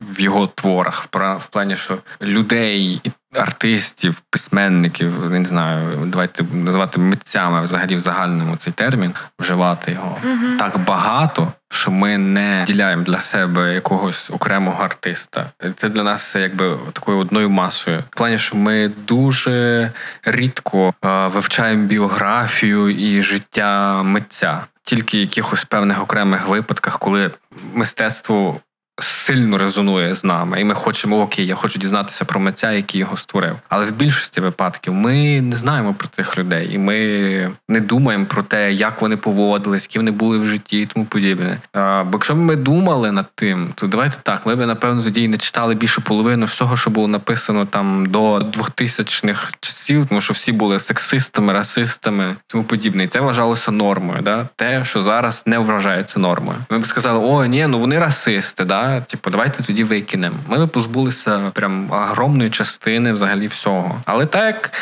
в 0.00 0.20
його 0.20 0.46
творах, 0.46 1.06
в 1.40 1.46
плані, 1.46 1.76
що 1.76 1.98
людей, 2.22 3.02
артистів, 3.34 4.22
письменників, 4.30 5.30
не 5.30 5.44
знаю, 5.44 5.98
давайте 6.06 6.44
називати 6.52 7.00
митцями 7.00 7.62
взагалі 7.62 7.96
в 7.96 7.98
загальному 7.98 8.56
цей 8.56 8.72
термін, 8.72 9.12
вживати 9.38 9.92
його 9.92 10.18
Мгм. 10.24 10.56
так 10.58 10.78
багато, 10.78 11.52
що 11.70 11.90
ми 11.90 12.18
не 12.18 12.64
діляємо 12.66 13.02
для 13.02 13.20
себе 13.20 13.74
якогось 13.74 14.30
окремого 14.30 14.84
артиста. 14.84 15.50
Це 15.76 15.88
для 15.88 16.02
нас 16.02 16.34
якби 16.34 16.78
такою 16.92 17.18
одною 17.18 17.50
масою. 17.50 18.04
В 18.10 18.16
плані, 18.16 18.38
що 18.38 18.56
ми 18.56 18.88
дуже 18.88 19.92
рідко 20.24 20.94
е, 21.04 21.26
вивчаємо 21.26 21.86
біографію 21.86 22.88
і 22.88 23.22
життя 23.22 24.02
митця. 24.02 24.64
Тільки 24.82 25.18
якихось 25.18 25.64
певних 25.64 26.02
окремих 26.02 26.48
випадках, 26.48 26.98
коли 26.98 27.30
мистецтво 27.74 28.60
сильно 29.02 29.58
резонує 29.58 30.14
з 30.14 30.24
нами, 30.24 30.60
і 30.60 30.64
ми 30.64 30.74
хочемо 30.74 31.20
окей, 31.20 31.46
я 31.46 31.54
хочу 31.54 31.78
дізнатися 31.78 32.24
про 32.24 32.40
митця, 32.40 32.72
який 32.72 33.00
його 33.00 33.16
створив. 33.16 33.56
Але 33.68 33.84
в 33.84 33.92
більшості 33.92 34.40
випадків 34.40 34.94
ми 34.94 35.40
не 35.40 35.56
знаємо 35.56 35.94
про 35.94 36.08
цих 36.08 36.38
людей, 36.38 36.74
і 36.74 36.78
ми 36.78 36.96
не 37.68 37.80
думаємо 37.80 38.26
про 38.26 38.42
те, 38.42 38.72
як 38.72 39.02
вони 39.02 39.16
поводились, 39.16 39.82
які 39.82 39.98
вони 39.98 40.10
були 40.10 40.38
в 40.38 40.46
житті 40.46 40.80
і 40.80 40.86
тому 40.86 41.04
подібне. 41.04 41.58
А, 41.72 42.04
бо 42.04 42.10
якщо 42.12 42.34
б 42.34 42.38
ми 42.38 42.56
думали 42.56 43.12
над 43.12 43.26
тим, 43.34 43.72
то 43.74 43.86
давайте 43.86 44.16
так, 44.22 44.46
ми 44.46 44.56
б 44.56 44.66
напевно 44.66 45.02
тоді 45.02 45.28
не 45.28 45.38
читали 45.38 45.74
більше 45.74 46.00
половини 46.00 46.46
всього, 46.46 46.76
що 46.76 46.90
було 46.90 47.08
написано 47.08 47.66
там 47.66 48.06
до 48.06 48.36
2000-х 48.38 49.52
часів, 49.60 50.06
тому 50.08 50.20
що 50.20 50.32
всі 50.32 50.52
були 50.52 50.80
сексистами, 50.80 51.52
расистами, 51.52 52.36
тому 52.46 52.64
подібне. 52.64 53.04
І 53.04 53.06
це 53.06 53.20
вважалося 53.20 53.70
нормою. 53.70 54.22
Да? 54.22 54.48
Те, 54.56 54.84
що 54.84 55.02
зараз 55.02 55.42
не 55.46 55.58
вважається 55.58 56.20
нормою. 56.20 56.58
Ми 56.70 56.78
б 56.78 56.86
сказали, 56.86 57.18
о, 57.24 57.46
ні, 57.46 57.66
ну 57.66 57.78
вони 57.78 57.98
расисти, 57.98 58.64
да? 58.64 58.89
Типу, 59.00 59.30
давайте 59.30 59.62
тоді 59.62 59.84
викинемо. 59.84 60.36
Ми 60.48 60.66
позбулися 60.66 61.50
прям 61.54 61.92
огромної 61.92 62.50
частини 62.50 63.12
взагалі 63.12 63.46
всього. 63.46 64.00
Але 64.04 64.26
так, 64.26 64.72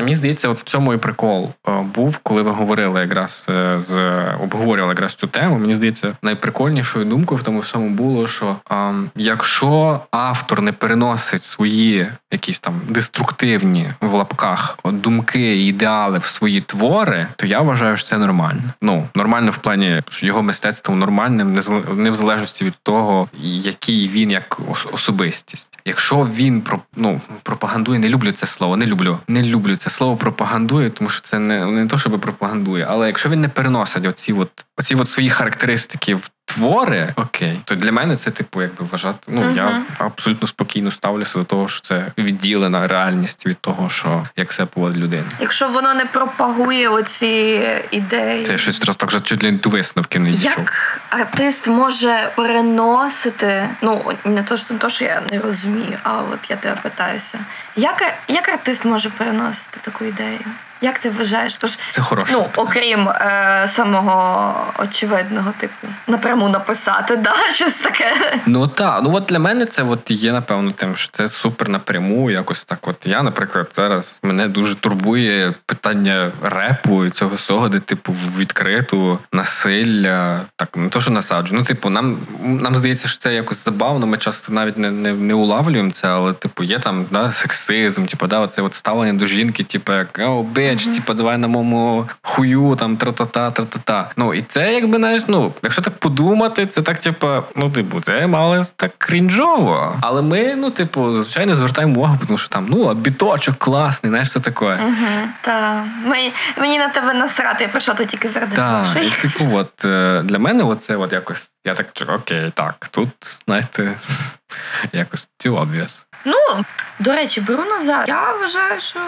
мені 0.00 0.16
здається, 0.16 0.48
от 0.48 0.58
в 0.58 0.62
цьому 0.62 0.94
і 0.94 0.96
прикол 0.96 1.50
е, 1.68 1.72
був, 1.94 2.18
коли 2.18 2.42
ви 2.42 2.50
говорили 2.50 3.00
якраз 3.00 3.46
е, 3.50 3.78
з 3.78 3.98
обговорювали 4.34 4.92
якраз 4.92 5.14
цю 5.14 5.26
тему. 5.26 5.58
Мені 5.58 5.74
здається, 5.74 6.12
найприкольнішою 6.22 7.04
думкою 7.04 7.38
в 7.38 7.42
тому 7.42 7.60
всьому 7.60 7.88
було, 7.90 8.26
що 8.26 8.56
е, 8.70 8.92
якщо 9.16 10.00
автор 10.10 10.62
не 10.62 10.72
переносить 10.72 11.42
свої 11.42 12.10
якісь 12.32 12.58
там 12.58 12.80
деструктивні 12.88 13.92
в 14.00 14.12
лапках 14.12 14.78
думки 14.84 15.56
і 15.56 15.66
ідеали 15.66 16.18
в 16.18 16.24
свої 16.24 16.60
твори, 16.60 17.28
то 17.36 17.46
я 17.46 17.60
вважаю, 17.60 17.96
що 17.96 18.08
це 18.08 18.18
нормально. 18.18 18.62
Ну 18.82 19.08
нормально 19.14 19.50
в 19.50 19.56
плані, 19.56 20.02
що 20.10 20.26
його 20.26 20.42
мистецтво 20.42 20.94
нормальним, 20.94 21.54
не 21.96 22.10
в 22.10 22.14
залежності 22.14 22.64
від 22.64 22.74
того, 22.82 23.28
який 23.42 24.08
він 24.08 24.30
як 24.30 24.60
особистість. 24.92 25.78
Якщо 25.84 26.30
він 26.34 26.60
про 26.60 26.80
ну 26.96 27.20
пропагандує, 27.42 27.98
не 27.98 28.08
люблю 28.08 28.32
це 28.32 28.46
слово, 28.46 28.76
не 28.76 28.86
люблю, 28.86 29.18
не 29.28 29.42
люблю 29.42 29.76
це 29.76 29.90
слово 29.90 30.16
пропагандує, 30.16 30.90
тому 30.90 31.10
що 31.10 31.20
це 31.20 31.38
не, 31.38 31.66
не 31.66 31.86
то, 31.86 31.98
щоб 31.98 32.20
пропагандує, 32.20 32.86
але 32.88 33.06
якщо 33.06 33.28
він 33.28 33.40
не 33.40 33.48
переносить 33.48 34.06
оці 34.06 34.32
от 34.32 34.50
оці 34.76 34.94
от 34.94 35.08
свої 35.08 35.30
характеристики 35.30 36.14
в 36.14 36.30
твори, 36.54 37.12
окей, 37.16 37.60
то 37.64 37.74
для 37.74 37.92
мене 37.92 38.16
це 38.16 38.30
типу, 38.30 38.62
якби 38.62 38.84
вважати. 38.90 39.18
Ну 39.28 39.54
я 39.54 39.82
абсолютно 39.98 40.48
спокійно 40.48 40.90
ставлюся 40.90 41.38
до 41.38 41.44
того, 41.44 41.68
що 41.68 41.80
це 41.80 42.06
відділена 42.18 42.86
реальність 42.86 43.46
від 43.46 43.58
того, 43.58 43.88
що 43.90 44.26
як 44.36 44.52
себе 44.52 44.68
поводить 44.74 44.98
людина. 44.98 45.24
Якщо 45.40 45.68
воно 45.68 45.94
не 45.94 46.04
пропагує 46.06 46.88
оці 46.88 47.62
ідеї, 47.90 48.44
Це 48.44 48.58
щось 48.58 48.84
раз 48.84 48.96
так 48.96 49.08
вже 49.08 49.20
чуть 49.20 49.42
ли 49.42 49.50
до 49.50 49.70
висновки 49.70 50.18
не 50.18 50.30
дійшов. 50.30 50.58
як 50.58 51.00
артист 51.10 51.66
може 51.66 52.30
переносити, 52.36 53.68
ну 53.82 54.12
не 54.24 54.42
то, 54.42 54.56
що, 54.56 54.66
не 54.74 54.78
то, 54.78 54.90
що 54.90 55.04
я 55.04 55.22
не 55.30 55.38
розумію, 55.38 55.98
а 56.02 56.16
от 56.16 56.50
я 56.50 56.56
тебе 56.56 56.76
питаюся. 56.82 57.38
Як, 57.76 58.14
як 58.28 58.48
артист 58.48 58.84
може 58.84 59.10
переносити 59.10 59.78
таку 59.82 60.04
ідею? 60.04 60.40
Як 60.82 60.98
ти 60.98 61.10
вважаєш? 61.10 61.56
Тож, 61.56 61.78
Це 61.90 62.02
хороше. 62.02 62.32
ну, 62.32 62.46
окрім 62.56 63.08
е, 63.08 63.68
самого 63.68 64.54
очевидного, 64.78 65.52
типу, 65.58 65.86
напряму 66.06 66.48
написати, 66.48 67.16
да, 67.16 67.34
щось 67.54 67.74
таке. 67.74 68.38
Ну 68.46 68.66
так, 68.66 69.00
ну 69.02 69.14
от 69.14 69.24
для 69.24 69.38
мене 69.38 69.66
це 69.66 69.82
от 69.82 70.10
є 70.10 70.32
напевно 70.32 70.70
тим, 70.70 70.96
що 70.96 71.08
це 71.12 71.28
супер 71.28 71.68
напряму. 71.68 72.30
Якось 72.30 72.64
так. 72.64 72.88
От 72.88 72.96
я, 73.04 73.22
наприклад, 73.22 73.70
зараз 73.74 74.20
мене 74.22 74.48
дуже 74.48 74.74
турбує 74.74 75.54
питання 75.66 76.30
репу 76.42 77.04
і 77.04 77.10
цього 77.10 77.34
всього, 77.34 77.68
де 77.68 77.80
типу 77.80 78.16
відкриту 78.38 79.18
насилля, 79.32 80.40
так 80.56 80.76
не 80.76 80.88
то, 80.88 81.00
що 81.00 81.10
насаджу. 81.10 81.54
Ну, 81.54 81.62
типу, 81.62 81.90
нам 81.90 82.18
нам 82.44 82.74
здається, 82.74 83.08
що 83.08 83.18
це 83.18 83.34
якось 83.34 83.64
забавно. 83.64 84.06
Ми 84.06 84.16
часто 84.16 84.52
навіть 84.52 84.78
не, 84.78 84.90
не, 84.90 85.12
не 85.12 85.34
улавлюємо 85.34 85.90
це, 85.90 86.08
але 86.08 86.32
типу 86.32 86.62
є 86.64 86.78
там 86.78 87.06
да, 87.10 87.32
сексизм, 87.32 88.04
типу, 88.06 88.26
да, 88.26 88.40
оце 88.40 88.62
от 88.62 88.74
ставлення 88.74 89.12
до 89.12 89.26
жінки, 89.26 89.64
типу, 89.64 89.92
як 89.92 90.18
о, 90.18 90.42
bitch, 90.54 90.71
чи 90.76 90.86
типу, 90.86 91.14
давай 91.14 91.38
на 91.38 91.48
моєму 91.48 92.08
хую, 92.22 92.76
там 92.76 92.96
тра-та-та, 92.96 93.50
тра-та-та. 93.50 94.10
Ну 94.16 94.34
і 94.34 94.42
це 94.42 94.74
якби 94.74 94.98
знаєш, 94.98 95.22
ну, 95.28 95.52
якщо 95.62 95.82
так 95.82 95.94
подумати, 95.94 96.66
це 96.66 96.82
так, 96.82 96.98
типу, 96.98 97.28
ну, 97.56 97.70
типу, 97.70 98.00
це 98.00 98.26
мало 98.26 98.62
так 98.76 98.92
крінжово. 98.98 99.96
Але 100.00 100.22
ми, 100.22 100.54
ну, 100.56 100.70
типу, 100.70 101.18
звичайно, 101.18 101.54
звертаємо 101.54 101.94
увагу, 101.96 102.18
тому 102.26 102.38
що 102.38 102.48
там, 102.48 102.66
ну, 102.68 102.94
біточок 102.94 103.54
класний, 103.58 104.10
знаєш, 104.10 104.32
це 104.32 104.40
таке. 104.40 104.64
Угу, 104.64 105.28
та. 105.40 105.84
Мені, 106.04 106.32
мені 106.56 106.78
на 106.78 106.88
тебе 106.88 107.14
насрати, 107.14 107.64
я 107.64 107.68
прийшла 107.68 107.94
тут 107.94 108.08
тільки 108.08 108.28
заради 108.28 108.56
Так, 108.56 108.86
і 108.96 109.22
типу, 109.22 109.56
от 109.56 109.84
е, 109.84 110.22
для 110.24 110.38
мене 110.38 110.64
оце 110.64 110.96
от 110.96 111.12
якось. 111.12 111.48
Я 111.64 111.74
так 111.74 111.86
окей, 112.08 112.52
так, 112.54 112.88
тут, 112.90 113.08
знаєте, 113.46 113.94
якось 114.92 115.28
too 115.44 115.60
obvious. 115.60 116.04
Ну, 116.24 116.64
до 116.98 117.12
речі, 117.12 117.40
беру 117.40 117.64
назад. 117.64 118.04
Я 118.08 118.32
вважаю, 118.32 118.80
що 118.80 119.00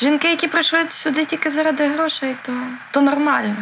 жінки, 0.00 0.30
які 0.30 0.48
прийшли 0.48 0.78
сюди 0.92 1.24
тільки 1.24 1.50
заради 1.50 1.88
грошей, 1.88 2.34
то, 2.46 2.52
то 2.90 3.00
нормально. 3.00 3.56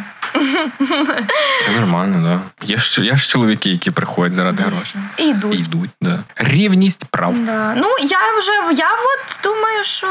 Це 1.65 1.71
нормально, 1.79 2.27
да. 2.27 2.67
Є 2.67 2.77
ж, 2.77 3.05
є 3.05 3.15
ж 3.15 3.27
чоловіки, 3.27 3.69
які 3.69 3.91
приходять 3.91 4.33
заради 4.33 4.63
грошей. 4.63 5.01
І 5.17 5.23
йдуть. 5.23 5.55
І 5.55 5.57
йдуть, 5.57 5.89
да. 6.01 6.19
Рівність 6.35 7.05
прав. 7.05 7.35
Да. 7.37 7.73
Ну 7.75 7.87
я 8.01 8.19
вже 8.39 8.73
я 8.81 8.89
от 8.91 9.43
думаю, 9.43 9.83
що 9.83 10.07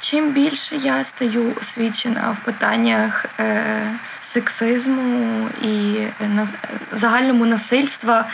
чим 0.00 0.30
більше 0.30 0.76
я 0.76 1.04
стаю 1.04 1.52
освічена 1.62 2.36
в 2.40 2.44
питаннях 2.44 3.26
е, 3.40 3.90
сексизму 4.38 5.48
і 5.62 5.94
на 6.36 6.48
загальному 6.92 7.46
насильства 7.46 8.24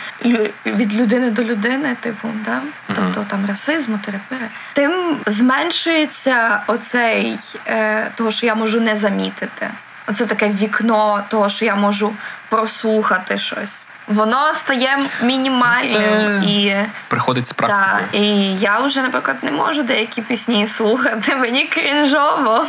від 0.65 0.93
людини 0.93 1.29
до 1.29 1.43
людини, 1.43 1.95
типу, 1.99 2.27
да? 2.45 2.61
тобто 2.95 3.25
там 3.29 3.45
расизму, 3.47 3.99
терапери, 4.05 4.47
тим 4.73 5.17
зменшується 5.25 6.61
оцей 6.67 7.39
е, 7.67 8.11
того, 8.15 8.31
що 8.31 8.45
я 8.45 8.55
можу 8.55 8.79
не 8.79 8.95
замітити. 8.95 9.69
Оце 10.07 10.25
таке 10.25 10.49
вікно 10.49 11.23
того, 11.29 11.49
що 11.49 11.65
я 11.65 11.75
можу 11.75 12.13
прослухати 12.49 13.37
щось. 13.37 13.84
Воно 14.07 14.53
стає 14.53 14.97
мінімальним 15.21 16.41
Це 16.41 16.41
і 16.47 16.75
Приходить 17.07 17.47
з 17.47 17.53
практики. 17.53 18.17
і 18.17 18.57
я 18.57 18.79
вже, 18.79 19.01
наприклад, 19.01 19.37
не 19.41 19.51
можу 19.51 19.83
деякі 19.83 20.21
пісні 20.21 20.67
слухати. 20.67 21.35
Мені 21.41 21.65
крінжово. 21.65 22.65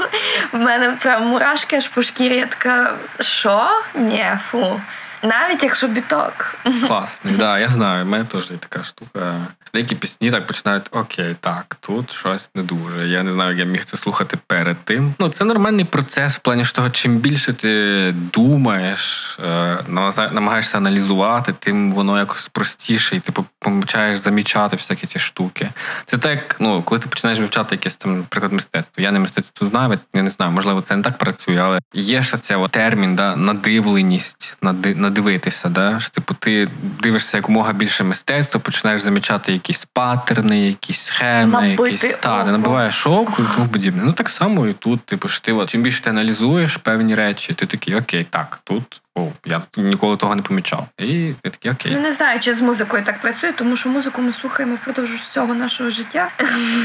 В 0.52 0.58
мене 0.58 0.88
прям 0.88 1.26
мурашки 1.26 1.76
аж 1.76 1.88
по 1.88 2.02
шкірі. 2.02 2.36
Я 2.36 2.46
така, 2.46 2.94
що? 3.20 3.68
Ні, 3.94 4.26
фу. 4.50 4.80
Навіть 5.26 5.62
якщо 5.62 5.88
біток. 5.88 6.54
Класний, 6.86 7.34
да, 7.34 7.58
я 7.58 7.68
знаю. 7.68 8.04
У 8.04 8.08
мене 8.08 8.24
теж 8.24 8.50
є 8.50 8.56
така 8.56 8.84
штука. 8.84 9.34
Деякі 9.74 9.94
пісні 9.94 10.30
так 10.30 10.46
починають: 10.46 10.88
окей, 10.90 11.36
так, 11.40 11.76
тут 11.80 12.12
щось 12.12 12.50
не 12.54 12.62
дуже. 12.62 13.08
Я 13.08 13.22
не 13.22 13.30
знаю, 13.30 13.50
як 13.50 13.58
я 13.58 13.64
міг 13.64 13.84
це 13.84 13.96
слухати 13.96 14.38
перед 14.46 14.76
тим. 14.84 15.14
Ну, 15.18 15.28
це 15.28 15.44
нормальний 15.44 15.84
процес 15.84 16.36
в 16.36 16.38
плані 16.38 16.64
того, 16.64 16.90
чим 16.90 17.16
більше 17.16 17.52
ти 17.52 18.12
думаєш, 18.32 19.38
е, 19.44 19.78
намагаєшся 20.32 20.78
аналізувати, 20.78 21.54
тим 21.58 21.92
воно 21.92 22.18
якось 22.18 22.48
простіше, 22.48 23.16
і 23.16 23.20
ти 23.20 23.32
помічаєш 23.58 24.18
замічати 24.18 24.76
всякі 24.76 25.06
ці 25.06 25.18
штуки. 25.18 25.70
Це 26.06 26.18
так, 26.18 26.56
ну, 26.60 26.82
коли 26.82 26.98
ти 26.98 27.08
починаєш 27.08 27.40
вивчати 27.40 27.74
якесь 27.74 27.96
там, 27.96 28.16
наприклад, 28.16 28.52
мистецтво. 28.52 29.02
Я 29.02 29.10
не 29.10 29.18
мистецтвознавець, 29.18 30.06
я 30.14 30.22
не 30.22 30.30
знаю, 30.30 30.52
можливо, 30.52 30.80
це 30.80 30.96
не 30.96 31.02
так 31.02 31.18
працює, 31.18 31.56
але 31.56 31.80
є 31.94 32.22
ж 32.22 32.36
це 32.36 32.68
термін, 32.70 33.16
да, 33.16 33.36
надивленість, 33.36 34.56
нади, 34.62 34.94
надивитися. 35.16 35.68
Да, 35.68 36.00
що 36.00 36.10
типу 36.10 36.34
ти 36.34 36.68
дивишся 37.00 37.36
якомога 37.36 37.72
більше 37.72 38.04
мистецтва, 38.04 38.60
починаєш 38.60 39.02
замічати 39.02 39.52
якісь 39.52 39.84
паттерни, 39.92 40.66
якісь 40.66 41.00
схеми, 41.00 41.52
Набити 41.52 41.82
якісь 41.82 42.16
та, 42.20 42.44
ти 42.44 42.50
набиваєш 42.50 43.06
і 43.38 43.42
тому 43.54 43.68
подібне. 43.72 44.02
Ну 44.04 44.12
так 44.12 44.28
само 44.28 44.66
і 44.66 44.72
тут, 44.72 45.00
типу, 45.00 45.28
що 45.28 45.40
ти 45.40 45.52
от, 45.52 45.70
чим 45.70 45.82
більше 45.82 46.02
ти 46.02 46.10
аналізуєш 46.10 46.76
певні 46.76 47.14
речі, 47.14 47.52
ти 47.52 47.66
такий, 47.66 47.94
окей, 47.94 48.26
так, 48.30 48.60
тут. 48.64 49.02
О, 49.18 49.28
я 49.46 49.62
ніколи 49.76 50.16
того 50.16 50.34
не 50.34 50.42
помічав. 50.42 50.86
І 50.98 51.32
ти 51.42 51.50
такий, 51.50 51.70
окей. 51.70 51.92
Ну, 51.94 52.00
не 52.00 52.12
знаю, 52.12 52.40
чи 52.40 52.54
з 52.54 52.60
музикою 52.60 53.04
так 53.04 53.20
працює, 53.20 53.52
тому 53.52 53.76
що 53.76 53.88
музику 53.88 54.22
ми 54.22 54.32
слухаємо 54.32 54.74
впродовж 54.74 55.10
всього 55.10 55.54
нашого 55.54 55.90
життя. 55.90 56.28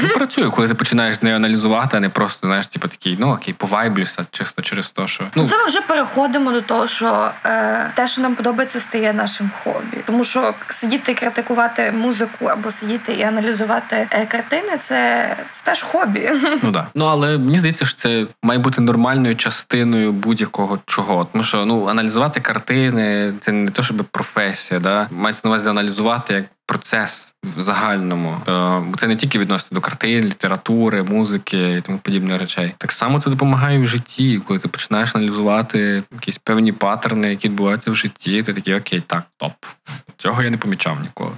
Ну, 0.02 0.08
працює, 0.08 0.50
коли 0.50 0.68
ти 0.68 0.74
починаєш 0.74 1.16
з 1.16 1.22
нею 1.22 1.36
аналізувати, 1.36 1.96
а 1.96 2.00
не 2.00 2.08
просто 2.08 2.46
знаєш, 2.46 2.68
типу 2.68 2.88
такий, 2.88 3.16
ну 3.20 3.32
окей, 3.32 3.54
повайблюся, 3.54 4.26
чисто 4.30 4.62
через 4.62 4.90
те, 4.90 5.08
що 5.08 5.24
ну 5.34 5.48
Це 5.48 5.58
ми 5.58 5.66
вже 5.66 5.80
переходимо 5.80 6.52
до 6.52 6.60
того, 6.60 6.88
що 6.88 7.30
е, 7.44 7.90
те, 7.94 8.08
що 8.08 8.22
нам 8.22 8.34
подобається, 8.34 8.80
стає 8.80 9.12
нашим 9.12 9.50
хобі. 9.64 9.96
Тому 10.06 10.24
що 10.24 10.54
сидіти 10.70 11.12
і 11.12 11.14
критикувати 11.14 11.92
музику 11.92 12.44
або 12.46 12.72
сидіти 12.72 13.12
і 13.12 13.22
аналізувати 13.22 14.08
е, 14.10 14.26
картини, 14.26 14.78
це, 14.80 15.36
це 15.54 15.62
теж 15.64 15.82
хобі. 15.82 16.30
ну 16.62 16.70
да. 16.70 16.86
Ну 16.94 17.04
але 17.04 17.38
мені 17.38 17.58
здається, 17.58 17.84
що 17.84 17.96
це 17.96 18.26
має 18.42 18.60
бути 18.60 18.80
нормальною 18.80 19.36
частиною 19.36 20.12
будь-якого 20.12 20.78
чого. 20.86 21.28
Тому 21.32 21.44
що 21.44 21.64
ну 21.64 21.86
аналізувати 21.86 22.21
картини 22.30 23.34
це 23.40 23.52
не 23.52 23.70
то, 23.70 23.82
щоб 23.82 24.04
професія, 24.10 24.80
да 24.80 25.08
мається 25.10 25.40
на 25.44 25.50
увазі 25.50 25.68
аналізувати 25.68 26.34
як. 26.34 26.44
Процес 26.66 27.34
в 27.56 27.60
загальному, 27.60 28.40
Е, 28.48 28.82
це 28.98 29.06
не 29.06 29.16
тільки 29.16 29.38
відноситься 29.38 29.74
до 29.74 29.80
картин, 29.80 30.24
літератури, 30.24 31.02
музики 31.02 31.76
і 31.76 31.80
тому 31.80 31.98
подібних 31.98 32.40
речей. 32.40 32.74
Так 32.78 32.92
само 32.92 33.20
це 33.20 33.30
допомагає 33.30 33.78
в 33.78 33.86
житті, 33.86 34.42
коли 34.46 34.58
ти 34.58 34.68
починаєш 34.68 35.16
аналізувати 35.16 36.02
якісь 36.12 36.38
певні 36.38 36.72
паттерни, 36.72 37.30
які 37.30 37.48
відбуваються 37.48 37.90
в 37.90 37.94
житті. 37.96 38.42
Ти 38.42 38.54
такий, 38.54 38.74
окей, 38.74 39.02
так, 39.06 39.22
топ. 39.36 39.52
Цього 40.16 40.42
я 40.42 40.50
не 40.50 40.56
помічав 40.56 41.00
ніколи. 41.00 41.32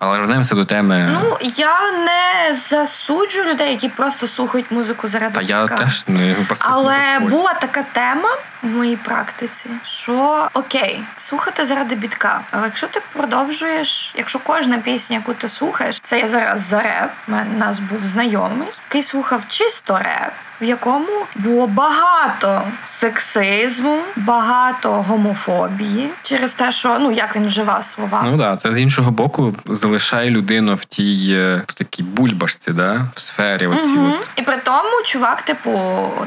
Але 0.00 0.18
вернемося 0.18 0.54
до 0.54 0.64
теми. 0.64 1.08
Ну 1.22 1.36
я 1.56 1.90
не 1.90 2.54
засуджую 2.54 3.44
людей, 3.44 3.70
які 3.70 3.88
просто 3.88 4.26
слухають 4.26 4.70
музику 4.70 5.08
заради 5.08 5.34
Та 5.34 5.40
я 5.40 5.66
теж 5.66 6.04
не 6.08 6.36
Але 6.60 7.18
була 7.20 7.54
така 7.54 7.82
тема 7.92 8.28
в 8.62 8.66
моїй 8.66 8.96
практиці, 8.96 9.70
що 9.84 10.48
окей, 10.54 11.02
слухати 11.18 11.64
заради 11.66 11.94
бітка. 11.94 12.40
Але 12.50 12.66
якщо 12.66 12.86
ти 12.86 13.00
продовжуєш, 13.12 14.12
якщо 14.16 14.38
кожна 14.38 14.78
пісня, 14.78 15.16
яку 15.16 15.34
ти 15.34 15.48
слухаєш, 15.48 16.00
це 16.04 16.18
я 16.18 16.28
зараз 16.28 16.68
за 16.68 16.82
реп. 16.82 17.10
У 17.28 17.58
нас 17.58 17.78
був 17.78 18.04
знайомий, 18.04 18.68
який 18.88 19.02
слухав 19.02 19.42
чисто 19.48 19.98
реп. 19.98 20.32
В 20.60 20.64
якому 20.64 21.06
було 21.34 21.66
багато 21.66 22.62
сексизму, 22.86 23.98
багато 24.16 24.92
гомофобії 24.92 26.10
через 26.22 26.52
те, 26.52 26.72
що 26.72 26.98
ну 26.98 27.12
як 27.12 27.36
він 27.36 27.46
вживав 27.46 27.84
слова. 27.84 28.22
Ну 28.24 28.36
да, 28.36 28.56
це 28.56 28.72
з 28.72 28.80
іншого 28.80 29.10
боку 29.10 29.54
залишає 29.66 30.30
людину 30.30 30.74
в 30.74 30.84
тій 30.84 31.26
е, 31.38 31.62
в 31.66 31.72
такій 31.72 32.02
бульбашці, 32.02 32.70
да, 32.72 33.06
в 33.14 33.20
сфері. 33.20 33.66
Оці 33.66 33.94
Мгм. 33.94 34.12
от. 34.20 34.30
І 34.36 34.42
при 34.42 34.56
тому 34.56 35.02
чувак, 35.04 35.42
типу, 35.42 35.80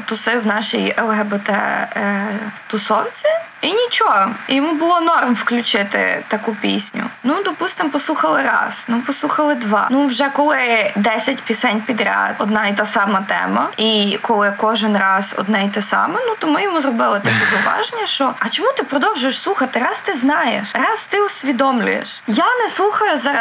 тусив 0.06 0.42
в 0.42 0.46
нашій 0.46 0.94
ЛГБТ 1.02 1.48
е, 1.48 2.26
тусовці, 2.66 3.28
і 3.62 3.72
нічого. 3.72 4.30
Йому 4.48 4.74
було 4.74 5.00
норм 5.00 5.34
включити 5.34 6.24
таку 6.28 6.54
пісню. 6.54 7.02
Ну, 7.24 7.42
допустимо, 7.42 7.90
послухали 7.90 8.42
раз, 8.42 8.84
ну 8.88 9.00
послухали 9.00 9.54
два. 9.54 9.88
Ну, 9.90 10.06
вже 10.06 10.30
коли 10.30 10.92
10 10.96 11.42
пісень 11.42 11.80
підряд, 11.80 12.34
одна 12.38 12.66
і 12.66 12.76
та 12.76 12.84
сама 12.84 13.24
тема, 13.28 13.68
і 13.76 14.18
коли 14.22 14.54
кожен 14.56 14.96
раз 14.96 15.34
одне 15.38 15.64
і 15.64 15.68
те 15.68 15.82
саме, 15.82 16.14
ну 16.26 16.34
то 16.38 16.46
ми 16.46 16.62
йому 16.62 16.80
зробили 16.80 17.20
таке 17.20 17.36
зауваження, 17.64 18.06
що 18.06 18.32
а 18.38 18.48
чому 18.48 18.72
ти 18.76 18.82
продовжуєш 18.82 19.40
слухати? 19.40 19.78
Раз 19.78 20.00
ти 20.04 20.14
знаєш, 20.14 20.68
раз 20.74 21.06
ти 21.08 21.20
усвідомлюєш. 21.20 22.20
Я 22.26 22.46
не 22.62 22.68
слухаю 22.68 23.18
за 23.18 23.32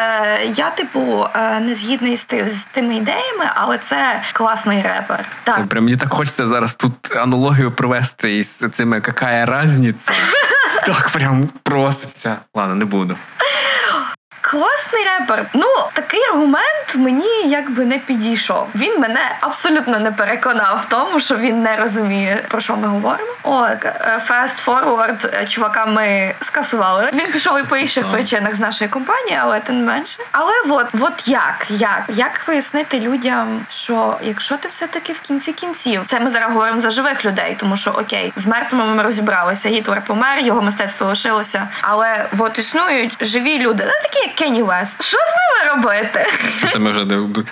я, 0.55 0.69
типу, 0.69 1.27
е, 1.35 1.59
не 1.59 1.75
згідний 1.75 2.17
з, 2.17 2.25
з 2.29 2.63
тими 2.71 2.95
ідеями, 2.95 3.45
але 3.55 3.77
це 3.77 4.21
класний 4.33 4.81
репер. 4.81 5.25
Так. 5.43 5.55
Це 5.55 5.63
прям 5.63 5.83
мені 5.83 5.97
так 5.97 6.13
хочеться 6.13 6.47
зараз 6.47 6.75
тут 6.75 7.15
аналогію 7.15 7.71
провести 7.71 8.37
із 8.37 8.49
цими 8.49 9.01
какая 9.01 9.45
разниця. 9.45 10.10
Так 10.85 11.11
прям 11.11 11.47
проситься. 11.63 12.43
Ладно, 12.53 12.75
не 12.75 12.85
буду. 12.85 13.17
Класний 14.51 15.03
репер. 15.19 15.45
Ну, 15.53 15.67
такий 15.93 16.19
аргумент 16.23 16.95
мені 16.95 17.43
якби 17.45 17.85
не 17.85 17.97
підійшов. 17.97 18.67
Він 18.75 18.99
мене 18.99 19.35
абсолютно 19.39 19.99
не 19.99 20.11
переконав 20.11 20.81
в 20.81 20.89
тому, 20.89 21.19
що 21.19 21.35
він 21.35 21.63
не 21.63 21.75
розуміє, 21.75 22.43
про 22.47 22.61
що 22.61 22.75
ми 22.75 22.87
говоримо. 22.87 23.29
О, 23.43 23.65
е, 23.65 24.21
fast 24.29 24.65
forward 24.65 25.29
е, 25.33 25.45
чувака 25.45 25.85
ми 25.85 26.35
скасували. 26.41 27.09
Він 27.13 27.31
пішов 27.31 27.59
і 27.59 27.63
по 27.63 27.77
інших 27.77 28.11
причинах 28.11 28.55
з 28.55 28.59
нашої 28.59 28.89
компанії, 28.89 29.37
але 29.41 29.59
тим 29.59 29.77
не 29.77 29.85
менше. 29.85 30.17
Але 30.31 30.53
от, 30.69 30.87
от 30.99 31.27
як? 31.27 31.65
Як? 31.69 32.03
Як 32.07 32.41
пояснити 32.45 32.99
людям, 32.99 33.65
що 33.69 34.17
якщо 34.21 34.57
ти 34.57 34.67
все-таки 34.67 35.13
в 35.13 35.19
кінці 35.19 35.53
кінців, 35.53 36.03
це 36.07 36.19
ми 36.19 36.29
зараз 36.29 36.53
говоримо 36.53 36.79
за 36.79 36.89
живих 36.89 37.25
людей, 37.25 37.57
тому 37.59 37.77
що 37.77 37.91
окей, 37.91 38.33
з 38.35 38.47
мертвими 38.47 38.85
ми 38.85 39.03
розібралися. 39.03 39.69
Гітлер 39.69 40.01
помер, 40.01 40.39
його 40.39 40.61
мистецтво 40.61 41.07
лишилося. 41.07 41.67
Але 41.81 42.25
от 42.37 42.59
існують 42.59 43.17
живі 43.21 43.59
люди, 43.59 43.85
не 43.85 44.01
такі, 44.01 44.19
як 44.19 44.40
Кенні 44.41 44.63
Вест. 44.63 45.03
Що 45.03 45.17
з 45.17 45.29
ними 45.29 45.75
робити? 45.75 46.25
Це 46.73 46.79
ми 46.79 46.91
вже 46.91 47.05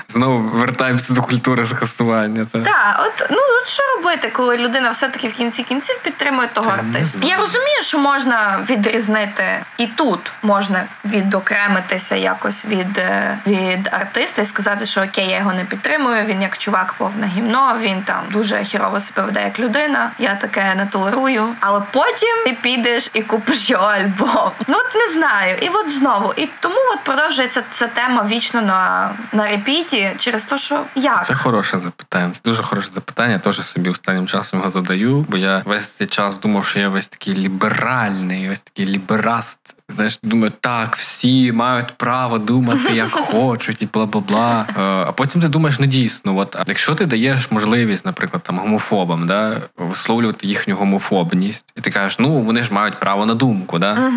знову 0.08 0.38
вертаємося 0.38 1.14
до 1.14 1.22
культури 1.22 1.66
скасування. 1.66 2.46
Так, 2.52 3.00
от 3.00 3.30
ну 3.30 3.38
от 3.62 3.68
що 3.68 3.84
робити, 3.98 4.30
коли 4.34 4.58
людина 4.58 4.92
все-таки 4.92 5.28
в 5.28 5.34
кінці 5.34 5.64
кінців 5.64 6.00
підтримує 6.04 6.50
того 6.54 6.72
артиста? 6.72 7.20
Я 7.22 7.38
розумію, 7.38 7.82
що 7.82 8.00
можна 8.00 8.60
відрізнити 8.70 9.64
і 9.78 9.88
тут 9.88 10.32
можна 10.44 10.84
відокремитися 11.06 12.16
якось 12.16 12.66
від 12.66 12.98
е, 12.98 13.38
від 13.48 13.90
артиста 13.92 14.42
і 14.42 14.46
сказати, 14.46 14.86
що 14.86 15.04
окей, 15.04 15.30
я 15.30 15.38
його 15.38 15.54
не 15.54 15.66
підтримую. 15.66 16.26
Він 16.26 16.42
як 16.42 16.58
чувак 16.58 16.94
повне 16.94 17.28
гімно, 17.28 17.78
він 17.82 18.02
там 18.02 18.22
дуже 18.30 18.64
хірово 18.64 19.00
себе 19.00 19.22
веде 19.22 19.44
як 19.44 19.60
людина. 19.60 20.12
Я 20.20 20.36
таке 20.36 20.76
не 20.76 20.86
толерую. 20.86 21.56
Але 21.60 21.82
потім 21.92 22.44
ти 22.46 22.58
підеш 22.62 23.10
і 23.14 23.22
купиш 23.22 23.70
його 23.70 23.86
альбом. 23.86 24.52
Ну 24.68 24.78
от 24.78 24.96
не 24.96 25.14
знаю. 25.14 25.58
І 25.62 25.70
от 25.70 25.92
знову. 25.92 26.34
І 26.36 26.50
тому 26.60 26.79
от 26.94 27.04
продовжується 27.04 27.64
ця 27.74 27.88
тема 27.88 28.28
вічно 28.30 28.62
на 28.62 29.12
на 29.32 29.48
репіті 29.48 30.16
через 30.18 30.44
те, 30.44 30.58
що 30.58 30.86
як 30.96 31.26
це 31.26 31.34
хороше 31.34 31.80
запитання. 31.80 32.32
Це 32.34 32.40
дуже 32.46 32.64
хороше 32.64 32.90
запитання. 32.90 33.40
Теж 33.40 33.66
собі 33.66 33.90
останнім 33.90 34.28
часом 34.28 34.60
його 34.60 34.72
задаю, 34.72 35.26
бо 35.30 35.38
я 35.38 35.62
весь 35.66 35.90
цей 35.90 36.08
час 36.08 36.40
думав, 36.40 36.66
що 36.66 36.80
я 36.80 36.90
весь 36.90 37.08
такий 37.08 37.34
ліберальний, 37.36 38.50
ось 38.50 38.60
такий 38.60 38.86
лібераст. 38.86 39.76
Знаєш, 39.96 40.20
думаю, 40.24 40.52
так, 40.60 40.96
всі 40.96 41.52
мають 41.52 41.98
право 41.98 42.38
думати, 42.38 42.94
як 42.94 43.12
хочуть, 43.12 43.82
і 43.82 43.90
бла 43.94 44.06
бла 44.06 44.22
бла. 44.22 44.66
Е, 44.70 44.82
а 44.82 45.12
потім 45.12 45.42
ти 45.42 45.48
думаєш, 45.48 45.80
ну 45.80 45.86
дійсно, 45.86 46.38
от 46.38 46.56
якщо 46.68 46.96
ти 46.96 47.06
даєш 47.06 47.52
можливість, 47.52 48.06
наприклад, 48.06 48.44
там 48.44 48.60
гомофобам, 48.60 49.28
да, 49.28 49.62
висловлювати 49.78 50.48
їхню 50.48 50.76
гомофобність, 50.76 51.66
і 51.78 51.82
ти 51.82 51.92
кажеш, 51.92 52.20
ну 52.20 52.30
вони 52.30 52.64
ж 52.64 52.74
мають 52.74 53.00
право 53.00 53.26
на 53.26 53.34
думку, 53.34 53.80
да. 53.80 54.12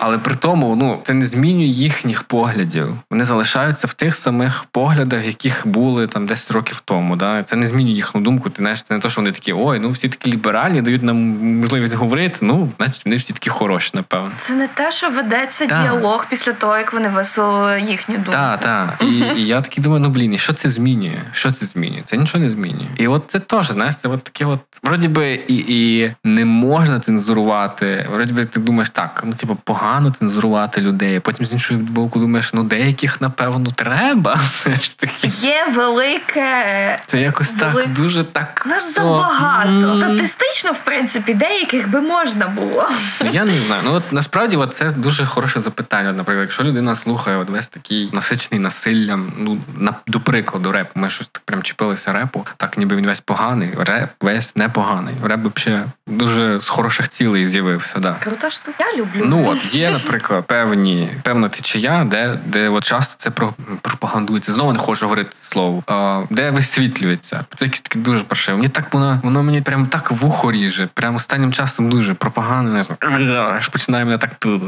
Але 0.00 0.18
при 0.18 0.34
тому, 0.34 0.76
ну 0.76 1.00
це 1.04 1.14
не 1.14 1.26
змінює 1.26 1.66
їхніх 1.66 2.22
поглядів. 2.22 2.88
Вони 3.10 3.24
залишаються 3.24 3.86
в 3.86 3.94
тих 3.94 4.16
самих 4.16 4.64
поглядах, 4.64 5.26
яких 5.26 5.66
були 5.66 6.06
там 6.06 6.26
10 6.26 6.50
років 6.50 6.82
тому. 6.84 7.16
Да? 7.16 7.42
Це 7.42 7.56
не 7.56 7.66
змінює 7.66 7.92
їхню 7.92 8.20
думку. 8.20 8.50
Ти 8.50 8.56
знаєш, 8.56 8.82
це 8.82 8.94
не 8.94 9.00
то, 9.00 9.08
що 9.08 9.20
вони 9.20 9.32
такі, 9.32 9.52
ой, 9.52 9.78
ну 9.78 9.90
всі 9.90 10.08
такі 10.08 10.32
ліберальні, 10.32 10.82
дають 10.82 11.02
нам 11.02 11.16
можливість 11.58 11.94
говорити. 11.94 12.38
Ну, 12.40 12.68
значить, 12.76 13.04
вони 13.04 13.16
всі 13.16 13.32
такі 13.32 13.50
хороші, 13.50 13.90
напевно. 13.94 14.30
Це 14.46 14.54
не 14.54 14.68
те, 14.68 14.92
що 14.92 15.10
ведеться 15.10 15.66
та. 15.66 15.82
діалог 15.82 16.26
після 16.30 16.52
того, 16.52 16.76
як 16.76 16.92
вони 16.92 17.08
висловили 17.08 17.80
їхню 17.80 18.14
думку. 18.14 18.32
Так, 18.32 18.60
так. 18.60 18.88
І, 19.00 19.40
і 19.40 19.46
я 19.46 19.60
такий 19.60 19.84
думаю, 19.84 20.02
ну 20.02 20.08
блін, 20.08 20.34
і 20.34 20.38
що 20.38 20.52
це 20.52 20.70
змінює? 20.70 21.22
Що 21.32 21.50
це 21.50 21.66
змінює? 21.66 22.02
Це 22.04 22.16
нічого 22.16 22.44
не 22.44 22.50
змінює. 22.50 22.86
І 22.96 23.08
от 23.08 23.22
це 23.26 23.38
теж, 23.38 23.66
знаєш, 23.66 23.96
це 23.96 24.08
от 24.08 24.24
таке, 24.24 24.44
от 24.44 24.60
вроді 24.82 25.08
би 25.08 25.34
і 25.48 25.56
і 25.68 26.12
не 26.24 26.44
можна 26.44 27.00
цензурувати. 27.00 28.08
Вроді 28.12 28.32
би 28.32 28.46
ти 28.46 28.60
думаєш, 28.60 28.90
так 28.90 29.22
ну 29.26 29.32
типу, 29.32 29.56
погано 29.64 30.10
цензурувати 30.10 30.80
людей. 30.80 31.20
Потім 31.20 31.46
з 31.46 31.52
іншого 31.52 31.80
боку 31.80 32.18
думаєш, 32.18 32.54
ну 32.54 32.62
деяких 32.62 33.20
напевно 33.20 33.70
треба. 33.76 34.34
Все 34.44 34.74
ж 34.74 34.98
таки 34.98 35.30
є 35.40 35.66
велике. 35.74 36.98
Це 37.06 37.20
якось 37.20 37.54
Вели... 37.54 37.82
так 37.82 37.92
дуже 37.92 38.24
так 38.24 38.66
Нас 38.66 38.94
забагато. 38.94 39.70
Mm. 39.70 39.98
Статистично, 39.98 40.72
в 40.72 40.78
принципі, 40.78 41.34
деяких 41.34 41.90
би 41.90 42.00
можна 42.00 42.46
було. 42.46 42.88
Ну, 43.20 43.30
я 43.32 43.44
не 43.44 43.60
знаю. 43.60 43.82
Ну 43.84 43.92
от 43.94 44.12
насправді 44.12 44.35
от 44.36 44.74
це 44.74 44.90
дуже 44.90 45.26
хороше 45.26 45.60
запитання. 45.60 46.12
Наприклад, 46.12 46.42
якщо 46.42 46.64
людина 46.64 46.96
слухає 46.96 47.36
от 47.36 47.50
весь 47.50 47.68
такий 47.68 48.10
насичений 48.12 48.60
насиллям, 48.60 49.32
ну 49.38 49.58
на 49.76 49.94
до 50.06 50.20
прикладу, 50.20 50.72
реп. 50.72 50.88
Ми 50.94 51.10
щось 51.10 51.28
так 51.32 51.42
прям 51.44 51.62
чіпилися 51.62 52.12
репу, 52.12 52.46
так 52.56 52.78
ніби 52.78 52.96
він 52.96 53.06
весь 53.06 53.20
поганий. 53.20 53.70
Реп 53.78 54.10
весь 54.20 54.56
непоганий. 54.56 55.14
Реп 55.22 55.40
взагалі 55.56 55.84
дуже 56.06 56.60
з 56.60 56.68
хороших 56.68 57.08
цілей 57.08 57.46
з'явився. 57.46 57.98
Да. 57.98 58.16
Крута 58.24 58.50
штука. 58.50 58.84
Я 58.92 59.02
люблю. 59.02 59.22
Ну 59.24 59.48
от 59.48 59.74
є, 59.74 59.90
наприклад, 59.90 60.44
певні 60.46 61.10
певна 61.22 61.48
течія, 61.48 62.04
де 62.04 62.38
де 62.46 62.68
от 62.68 62.84
часто 62.84 63.14
це 63.18 63.30
пропагандується. 63.80 64.52
Знову 64.52 64.72
не 64.72 64.78
хочу 64.78 65.04
говорити 65.04 65.30
слово, 65.32 65.82
а, 65.86 66.22
де 66.30 66.50
висвітлюється. 66.50 67.44
Це 67.56 67.64
якесь 67.64 67.80
таке 67.80 67.98
дуже 67.98 68.20
паршиво. 68.20 68.58
Мені 68.58 68.68
так 68.68 68.94
воно 68.94 69.20
воно 69.22 69.42
мені 69.42 69.60
прям 69.60 69.86
так 69.86 70.10
вухо 70.10 70.52
ріже. 70.52 70.88
Прям 70.94 71.16
останнім 71.16 71.52
часом 71.52 71.88
дуже 71.88 72.14
пропаганда. 72.14 72.84
Аж 73.58 73.68
починає 73.68 74.04
мене 74.04 74.18
так 74.18 74.25
тут. 74.38 74.62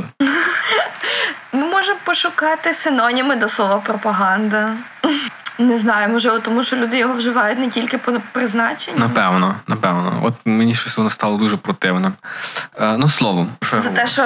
Ми 1.53 1.67
можемо 1.67 1.99
пошукати 2.05 2.75
синоніми 2.75 3.37
до 3.37 3.49
слова 3.49 3.79
пропаганда. 3.79 4.73
Не 5.59 5.79
знаю, 5.79 6.09
може, 6.09 6.41
тому 6.41 6.65
що 6.65 6.77
люди 6.77 6.99
його 6.99 7.15
вживають 7.15 7.59
не 7.59 7.71
тільки 7.71 7.99
по 7.99 8.13
призначенню. 8.33 8.99
Напевно, 8.99 9.55
напевно. 9.67 10.21
От 10.25 10.35
мені 10.45 10.75
щось 10.75 10.97
воно 10.97 11.11
стало 11.11 11.37
дуже 11.37 11.57
противним. 11.57 12.13
Е, 12.81 12.97
ну, 12.99 13.09
словом, 13.09 13.51
що 13.63 13.81
за 13.81 13.91
те, 13.91 14.07
що 14.07 14.23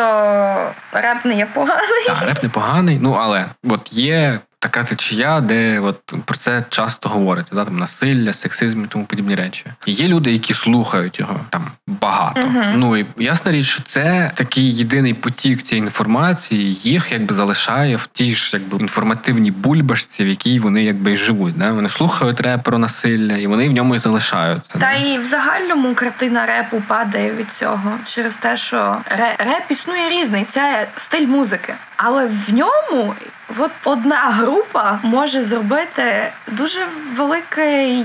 реп 0.92 1.25
не 1.25 1.35
є 1.35 1.47
поганий. 1.47 2.05
Так, 2.07 2.23
реп 2.23 2.42
не 2.42 2.49
поганий, 2.49 2.99
ну 3.03 3.12
але 3.12 3.47
от 3.64 3.92
є 3.92 4.38
така 4.62 4.85
течія, 4.85 5.40
де 5.40 5.81
от 5.81 6.14
про 6.25 6.37
це 6.37 6.64
часто 6.68 7.09
говориться, 7.09 7.55
да, 7.55 7.64
там 7.64 7.77
насилля, 7.77 8.33
сексизм 8.33 8.85
і 8.85 8.87
тому 8.87 9.05
подібні 9.05 9.35
речі. 9.35 9.64
Є 9.87 10.09
люди, 10.09 10.33
які 10.33 10.55
слухають 10.55 11.18
його 11.18 11.40
там 11.51 11.64
багато. 11.87 12.40
Uh-huh. 12.40 12.72
Ну 12.77 12.96
і 12.96 13.07
ясна 13.16 13.53
річ, 13.53 13.66
що 13.66 13.83
це 13.83 14.31
такий 14.35 14.77
єдиний 14.77 15.14
потік 15.14 15.62
цієї 15.62 15.85
інформації, 15.85 16.75
їх 16.75 17.12
якби 17.12 17.35
залишає 17.35 17.96
в 17.96 18.07
тій 18.12 18.31
ж 18.31 18.51
якби 18.57 18.79
інформативній 18.79 19.51
бульбашці, 19.51 20.25
в 20.25 20.29
якій 20.29 20.59
вони 20.59 20.85
якби 20.85 21.12
й 21.12 21.16
живуть. 21.16 21.59
Да? 21.59 21.72
Вони 21.72 21.88
слухають 21.88 22.40
реп 22.40 22.62
про 22.62 22.79
насилля, 22.79 23.37
і 23.37 23.46
вони 23.46 23.68
в 23.68 23.72
ньому 23.72 23.94
і 23.94 23.98
залишаються. 23.98 24.70
Та 24.72 24.79
да? 24.79 24.92
і 24.92 25.18
в 25.18 25.25
загальному 25.25 25.94
картина 25.94 26.46
репу 26.46 26.83
падає 26.87 27.33
від 27.33 27.46
цього 27.59 27.98
через 28.14 28.35
те, 28.35 28.57
що 28.57 28.98
реп 29.38 29.64
існує 29.68 30.09
різний. 30.09 30.46
Це 30.51 30.88
стиль 30.96 31.27
музики, 31.27 31.75
але 31.96 32.27
в 32.27 32.55
ньому 32.55 33.14
От 33.59 33.71
одна 33.85 34.31
група 34.31 35.01
може 35.03 35.43
зробити 35.43 36.33
дуже 36.47 36.87
великий 37.17 38.05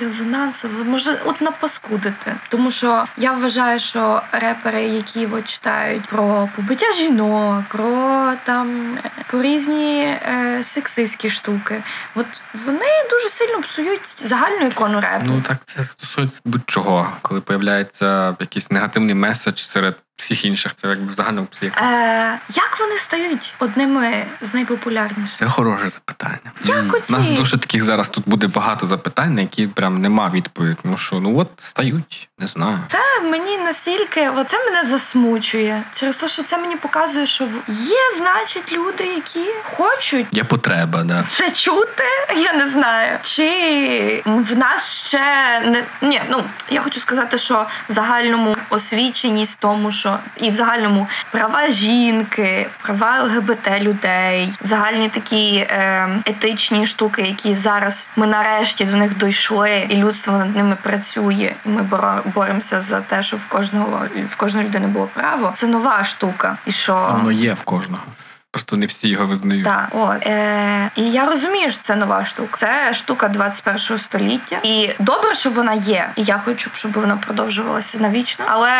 резонанс, 0.00 0.64
може 0.84 1.20
от 1.24 1.40
напаскудити. 1.40 2.34
Тому 2.48 2.70
що 2.70 3.04
я 3.16 3.32
вважаю, 3.32 3.80
що 3.80 4.22
репери, 4.32 4.82
які 4.82 5.26
от 5.26 5.44
читають 5.48 6.02
про 6.02 6.48
побиття 6.56 6.92
жінок, 6.92 7.64
про 7.68 8.32
там 8.44 8.98
про 9.26 9.42
різні 9.42 10.02
е, 10.02 10.60
сексистські 10.64 11.30
штуки, 11.30 11.82
от 12.14 12.26
вони 12.66 12.86
дуже 13.10 13.30
сильно 13.30 13.60
псують 13.62 14.00
загальну 14.24 14.66
ікону 14.66 15.00
репу. 15.00 15.24
Ну 15.26 15.42
так 15.48 15.56
це 15.64 15.84
стосується 15.84 16.40
будь-чого, 16.44 17.12
коли 17.22 17.40
появляється 17.40 18.36
якийсь 18.40 18.70
негативний 18.70 19.14
меседж 19.14 19.58
серед 19.58 19.96
всіх 20.22 20.44
інших, 20.44 20.74
це 20.74 20.88
якби 20.88 21.14
загально 21.14 21.46
псих. 21.46 21.72
Е, 21.78 22.38
Як 22.48 22.76
вони 22.80 22.98
стають 22.98 23.54
одними 23.58 24.26
з 24.40 24.54
найпопулярніших? 24.54 25.36
Це 25.38 25.46
хороше 25.48 25.88
запитання. 25.88 26.52
Як 26.64 26.94
оці? 26.94 27.04
У 27.08 27.12
нас 27.12 27.28
дуже 27.30 27.58
таких 27.58 27.82
зараз 27.82 28.08
тут 28.08 28.24
буде 28.28 28.46
багато 28.46 28.86
запитань, 28.86 29.34
на 29.34 29.40
які 29.40 29.66
прям 29.66 30.00
нема 30.00 30.30
відповіді. 30.30 30.76
Тому 30.82 30.96
що 30.96 31.16
ну 31.20 31.38
от 31.38 31.48
стають, 31.56 32.28
не 32.38 32.46
знаю. 32.46 32.78
Це 32.88 33.20
мені 33.30 33.58
настільки, 33.58 34.28
оце 34.28 34.58
мене 34.64 34.88
засмучує. 34.88 35.82
Через 35.94 36.16
те, 36.16 36.28
що 36.28 36.42
це 36.42 36.58
мені 36.58 36.76
показує, 36.76 37.26
що 37.26 37.44
є, 37.68 37.98
значить, 38.16 38.72
люди, 38.72 39.04
які 39.04 39.46
хочуть. 39.62 40.26
Є 40.32 40.44
потреба, 40.44 41.02
да. 41.02 41.24
Це 41.28 41.50
чути, 41.50 42.04
я 42.36 42.52
не 42.52 42.68
знаю. 42.68 43.18
Чи 43.22 44.22
в 44.26 44.56
нас 44.56 45.02
ще 45.06 45.20
не 45.60 45.84
ні, 46.08 46.22
ну 46.30 46.44
я 46.70 46.80
хочу 46.80 47.00
сказати, 47.00 47.38
що 47.38 47.66
в 47.88 47.92
загальному 47.92 48.56
освіченість 48.70 49.58
тому, 49.60 49.92
що 49.92 50.11
і 50.36 50.50
в 50.50 50.54
загальному 50.54 51.08
права 51.30 51.70
жінки, 51.70 52.66
права 52.82 53.22
ЛГБТ 53.22 53.80
людей, 53.80 54.52
загальні 54.60 55.08
такі 55.08 55.54
е, 55.56 56.08
етичні 56.24 56.86
штуки, 56.86 57.22
які 57.22 57.56
зараз 57.56 58.08
ми 58.16 58.26
нарешті 58.26 58.84
до 58.84 58.96
них 58.96 59.18
дійшли, 59.18 59.86
і 59.88 59.96
людство 59.96 60.38
над 60.38 60.56
ними 60.56 60.76
працює. 60.82 61.54
І 61.66 61.68
Ми 61.68 61.82
боремося 62.34 62.80
за 62.80 63.00
те, 63.00 63.22
що 63.22 63.36
в 63.36 63.46
кожного 63.46 64.06
в 64.30 64.36
кожної 64.36 64.66
людини 64.66 64.86
було 64.86 65.08
право. 65.14 65.52
Це 65.56 65.66
нова 65.66 66.04
штука, 66.04 66.56
і 66.66 66.72
що 66.72 67.08
воно 67.12 67.32
є 67.32 67.52
в 67.52 67.62
кожного. 67.62 68.02
Просто 68.52 68.76
не 68.76 68.86
всі 68.86 69.08
його 69.08 69.26
визнають. 69.26 69.64
Так, 69.64 69.88
от. 69.92 70.26
Е, 70.26 70.90
І 70.96 71.02
я 71.02 71.26
розумію, 71.26 71.70
що 71.70 71.80
це 71.82 71.96
нова 71.96 72.24
штука. 72.24 72.56
Це 72.58 72.94
штука 72.94 73.28
21 73.28 73.98
століття. 73.98 74.58
І 74.62 74.90
добре, 74.98 75.34
що 75.34 75.50
вона 75.50 75.72
є. 75.74 76.10
І 76.16 76.22
я 76.22 76.38
хочу, 76.44 76.70
щоб 76.74 76.92
вона 76.92 77.16
продовжувалася 77.16 77.98
навічно. 77.98 78.44
Але 78.48 78.70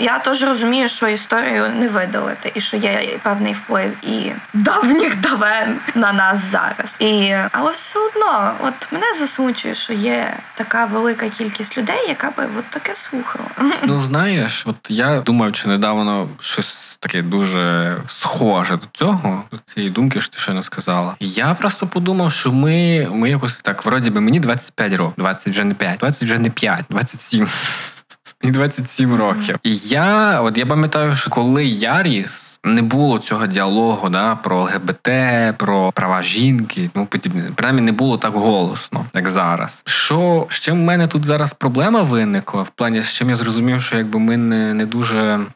я 0.00 0.18
теж 0.18 0.42
розумію, 0.42 0.88
що 0.88 1.08
історію 1.08 1.68
не 1.68 1.88
видалити, 1.88 2.52
і 2.54 2.60
що 2.60 2.76
є 2.76 3.18
певний 3.22 3.52
вплив 3.52 4.04
і 4.04 4.32
давніх 4.52 5.20
давен 5.20 5.78
на 5.94 6.12
нас 6.12 6.38
зараз. 6.38 6.96
І 6.98 7.34
але 7.52 7.72
все 7.72 7.98
одно, 7.98 8.54
от 8.60 8.92
мене 8.92 9.06
засмучує, 9.18 9.74
що 9.74 9.92
є 9.92 10.36
така 10.54 10.84
велика 10.84 11.28
кількість 11.28 11.78
людей, 11.78 12.08
яка 12.08 12.30
би 12.36 12.46
от 12.58 12.64
таке 12.70 12.94
слухала. 12.94 13.44
Ну 13.82 13.98
знаєш, 13.98 14.64
от 14.66 14.76
я 14.88 15.20
думаю, 15.20 15.52
чи 15.52 15.68
недавно 15.68 16.28
щось 16.40 16.97
таке 17.00 17.22
дуже 17.22 17.96
схоже 18.06 18.76
до 18.76 18.86
цього, 18.92 19.44
до 19.52 19.58
цієї 19.64 19.92
думки, 19.92 20.20
що 20.20 20.32
ти 20.32 20.38
щойно 20.38 20.62
сказала. 20.62 21.16
Я 21.20 21.54
просто 21.54 21.86
подумав, 21.86 22.32
що 22.32 22.52
ми 22.52 23.08
ми 23.10 23.30
якось 23.30 23.60
так, 23.60 23.84
вроді 23.84 24.10
би, 24.10 24.20
мені 24.20 24.40
25 24.40 24.92
років, 24.92 25.14
20 25.16 25.48
вже 25.48 25.64
не 25.64 25.74
5, 25.74 25.98
20 25.98 26.22
вже 26.22 26.38
не 26.38 26.50
5, 26.50 26.84
27. 26.90 27.48
Мені 28.42 28.54
27 28.54 29.14
років. 29.14 29.56
І 29.62 29.76
я, 29.76 30.40
от 30.40 30.58
я 30.58 30.66
пам'ятаю, 30.66 31.14
що 31.14 31.30
коли 31.30 31.66
я 31.66 32.02
ріс, 32.02 32.60
не 32.64 32.82
було 32.82 33.18
цього 33.18 33.46
діалогу 33.46 34.08
да, 34.08 34.36
про 34.36 34.60
ЛГБТ, 34.60 35.08
про 35.56 35.92
права 35.92 36.22
жінки, 36.22 36.90
ну 36.94 37.06
подібне. 37.06 37.52
Принаймні 37.54 37.82
не 37.82 37.92
було 37.92 38.18
так 38.18 38.34
голосно, 38.34 39.04
як 39.14 39.30
зараз. 39.30 39.82
Що 39.86 40.46
з 40.50 40.54
чим 40.60 40.80
в 40.80 40.84
мене 40.84 41.06
тут 41.06 41.24
зараз 41.24 41.52
проблема 41.52 42.02
виникла? 42.02 42.62
В 42.62 42.70
плані 42.70 43.02
з 43.02 43.12
чим 43.12 43.30
я 43.30 43.36
зрозумів, 43.36 43.82
що 43.82 43.96
якби 43.96 44.18
ми 44.18 44.36
не, 44.36 44.74
не 44.74 44.86
дуже 44.86 45.18
м, 45.20 45.46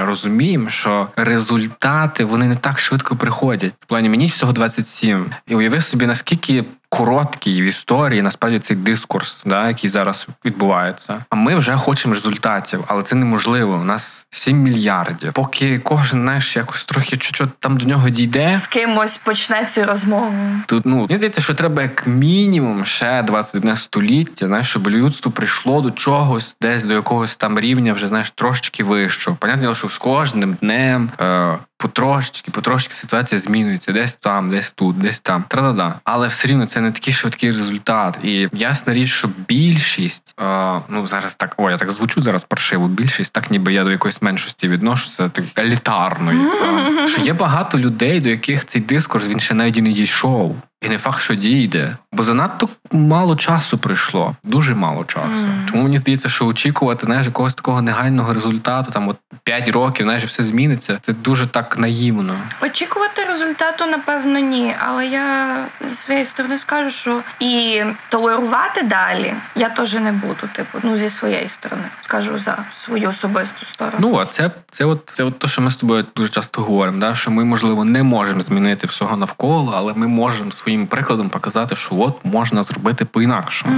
розуміємо, 0.00 0.70
що 0.70 1.08
результати 1.16 2.24
вони 2.24 2.46
не 2.46 2.54
так 2.54 2.80
швидко 2.80 3.16
приходять. 3.16 3.74
В 3.80 3.86
плані 3.86 4.08
мені 4.08 4.26
всього 4.26 4.52
27. 4.52 5.26
І 5.46 5.54
уяви 5.54 5.80
собі, 5.80 6.06
наскільки 6.06 6.64
короткий 6.88 7.62
в 7.62 7.64
історії 7.64 8.22
насправді 8.22 8.58
цей 8.58 8.76
дискурс, 8.76 9.42
да, 9.44 9.68
який 9.68 9.90
зараз 9.90 10.26
відбувається. 10.44 11.24
А 11.30 11.36
ми 11.36 11.54
вже 11.54 11.72
хочемо 11.72 12.14
результатів, 12.14 12.84
але 12.86 13.02
це 13.02 13.16
неможливо. 13.16 13.74
У 13.74 13.84
нас 13.84 14.26
7 14.30 14.56
мільярдів. 14.56 15.32
Поки 15.32 15.78
кожен 15.78 16.20
знаєш, 16.20 16.56
якось 16.56 16.84
трохи 16.84 17.16
чуть-чуть 17.16 17.58
там 17.58 17.76
до 17.76 17.84
нього 17.84 18.10
дійде. 18.10 18.60
З 18.62 18.66
кимось 18.66 19.16
почне 19.16 19.66
цю 19.66 19.84
розмову. 19.84 20.34
Тут 20.66 20.86
ну 20.86 20.96
мені 20.96 21.16
здається, 21.16 21.40
що 21.40 21.54
треба 21.54 21.82
як 21.82 22.06
мінімум 22.06 22.84
ще 22.84 23.22
21 23.22 23.76
століття, 23.76 24.46
знаєш, 24.46 24.68
щоб 24.68 24.88
людство 24.88 25.32
прийшло 25.32 25.80
до 25.80 25.90
чогось, 25.90 26.56
десь 26.60 26.84
до 26.84 26.94
якогось 26.94 27.36
там 27.36 27.60
рівня, 27.60 27.92
вже 27.92 28.06
знаєш, 28.06 28.30
трошечки 28.30 28.84
вищого. 28.84 29.36
Понятно, 29.40 29.74
що 29.74 29.88
з 29.88 29.98
кожним 29.98 30.56
днем. 30.60 31.10
Е- 31.20 31.58
Потрошечки, 31.80 32.50
потрошечки 32.50 32.94
ситуація 32.94 33.38
змінюється 33.38 33.92
десь 33.92 34.14
там, 34.14 34.50
десь 34.50 34.70
тут, 34.70 34.98
десь 34.98 35.20
там. 35.20 35.44
Тра-да-да. 35.48 35.94
Але 36.04 36.28
все 36.28 36.48
рівно 36.48 36.66
це 36.66 36.80
не 36.80 36.92
такий 36.92 37.14
швидкий 37.14 37.50
результат. 37.50 38.18
І 38.22 38.48
ясна 38.52 38.94
річ, 38.94 39.08
що 39.10 39.30
більшість, 39.48 40.34
е, 40.40 40.80
ну 40.88 41.06
зараз 41.06 41.34
так, 41.34 41.54
о, 41.56 41.70
я 41.70 41.76
так 41.76 41.90
звучу 41.90 42.22
зараз 42.22 42.44
паршиво. 42.44 42.88
Більшість, 42.88 43.32
так 43.32 43.50
ніби 43.50 43.72
я 43.72 43.84
до 43.84 43.90
якоїсь 43.90 44.22
меншості 44.22 44.68
відношуся, 44.68 45.28
так 45.28 45.44
елітарної. 45.58 46.40
Е, 46.40 47.08
що 47.12 47.20
є 47.20 47.32
багато 47.32 47.78
людей, 47.78 48.20
до 48.20 48.28
яких 48.28 48.66
цей 48.66 48.82
дискурс 48.82 49.28
він 49.28 49.40
ще 49.40 49.54
навіть 49.54 49.76
і 49.76 49.82
не 49.82 49.92
дійшов. 49.92 50.56
І 50.82 50.88
не 50.88 50.98
факт, 50.98 51.20
що 51.20 51.34
дійде, 51.34 51.96
бо 52.12 52.22
занадто 52.22 52.68
мало 52.92 53.36
часу 53.36 53.78
прийшло, 53.78 54.36
дуже 54.44 54.74
мало 54.74 55.04
часу. 55.04 55.26
Mm. 55.26 55.70
Тому 55.70 55.82
мені 55.82 55.98
здається, 55.98 56.28
що 56.28 56.46
очікувати 56.46 57.06
знаєш, 57.06 57.26
якогось 57.26 57.54
такого 57.54 57.82
негайного 57.82 58.34
результату, 58.34 58.90
там 58.90 59.08
от 59.08 59.16
5 59.44 59.68
років, 59.68 60.06
знаєш, 60.06 60.24
все 60.24 60.42
зміниться. 60.42 60.98
Це 61.02 61.12
дуже 61.12 61.46
так 61.46 61.78
наївно. 61.78 62.36
Очікувати 62.62 63.24
результату, 63.24 63.86
напевно, 63.86 64.38
ні. 64.38 64.74
Але 64.78 65.06
я 65.06 65.56
зі 65.90 65.96
своєї 65.96 66.26
сторони 66.26 66.58
скажу, 66.58 66.90
що 66.90 67.20
і 67.40 67.82
толерувати 68.08 68.82
далі 68.82 69.34
я 69.56 69.68
теж 69.68 69.94
не 69.94 70.12
буду. 70.12 70.48
Типу, 70.52 70.78
ну 70.82 70.98
зі 70.98 71.10
своєї 71.10 71.48
сторони 71.48 71.84
скажу 72.02 72.38
за 72.38 72.58
свою 72.84 73.08
особисту 73.08 73.66
сторону. 73.66 73.96
Ну 74.00 74.18
а 74.18 74.26
це 74.26 74.50
це 74.70 74.84
от 74.84 75.02
це 75.06 75.24
от 75.24 75.38
те, 75.38 75.48
що 75.48 75.62
ми 75.62 75.70
з 75.70 75.76
тобою 75.76 76.04
дуже 76.16 76.32
часто 76.32 76.62
говоримо. 76.62 76.98
Да? 76.98 77.14
Що 77.14 77.30
ми, 77.30 77.44
можливо, 77.44 77.84
не 77.84 78.02
можемо 78.02 78.40
змінити 78.40 78.86
всього 78.86 79.16
навколо, 79.16 79.72
але 79.76 79.94
ми 79.94 80.06
можемо 80.08 80.50
своїм 80.68 80.86
прикладом 80.86 81.28
показати, 81.28 81.76
що 81.76 81.94
от 81.94 82.24
можна 82.24 82.62
зробити 82.62 83.04
по-інакшому. 83.04 83.74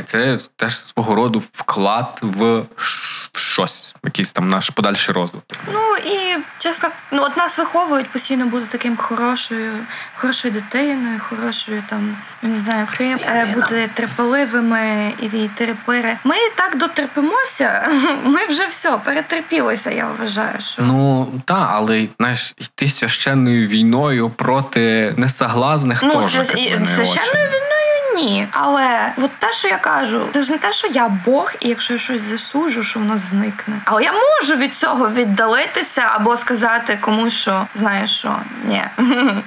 І 0.00 0.02
це 0.02 0.38
теж 0.56 0.78
свого 0.78 1.14
роду 1.14 1.38
вклад 1.52 2.18
в 2.22 2.62
щось, 3.32 3.94
в 4.02 4.06
якийсь 4.06 4.32
там 4.32 4.48
наш 4.48 4.70
подальший 4.70 5.14
розвиток. 5.14 5.58
Ну 5.72 5.96
і 6.12 6.38
чесно, 6.58 6.88
ну 7.12 7.22
от 7.22 7.36
нас 7.36 7.58
виховують 7.58 8.10
постійно 8.10 8.46
бути 8.46 8.66
таким 8.70 8.96
хорошою, 8.96 9.72
хорошою 10.16 10.54
дитиною, 10.54 11.20
хорошою 11.28 11.82
там, 11.90 12.16
я 12.42 12.48
не 12.48 12.58
знаю, 12.58 12.86
ким 12.98 13.18
е, 13.26 13.52
бути 13.54 13.90
терпеливими 13.94 15.12
і 15.22 15.48
терпири. 15.54 16.16
Ми 16.24 16.36
і 16.36 16.50
так 16.56 16.78
дотерпимося. 16.78 17.88
Ми 18.24 18.46
вже 18.46 18.66
все 18.66 18.90
перетерпілися. 19.04 19.90
Я 19.90 20.08
вважаю, 20.18 20.60
що 20.60 20.82
Ну 20.82 21.28
та, 21.44 21.68
але 21.72 22.08
знаєш, 22.18 22.54
йти 22.58 22.88
священною 22.88 23.68
війною 23.68 24.30
проти 24.30 25.14
несогласних 25.16 26.02
Ну, 26.14 26.22
теж 26.22 26.34
як 26.34 26.58
і- 26.58 26.86
священною 26.86 27.46
очень. 27.46 28.24
ні. 28.24 28.48
Але 28.50 29.12
от 29.16 29.30
те, 29.38 29.52
що 29.52 29.68
я 29.68 29.76
кажу, 29.78 30.20
це 30.32 30.42
ж 30.42 30.52
не 30.52 30.58
те, 30.58 30.72
що 30.72 30.88
я 30.88 31.08
Бог, 31.08 31.52
і 31.60 31.68
якщо 31.68 31.92
я 31.92 31.98
щось 31.98 32.22
засуджу, 32.22 32.82
що 32.82 32.98
воно 32.98 33.18
зникне. 33.18 33.74
Але 33.84 34.02
я 34.02 34.12
можу 34.12 34.56
від 34.56 34.74
цього 34.76 35.10
віддалитися 35.10 36.10
або 36.14 36.36
сказати 36.36 36.98
комусь, 37.00 37.34
що 37.34 37.66
знаєш 37.74 38.18
що, 38.18 38.36
ні. 38.64 38.84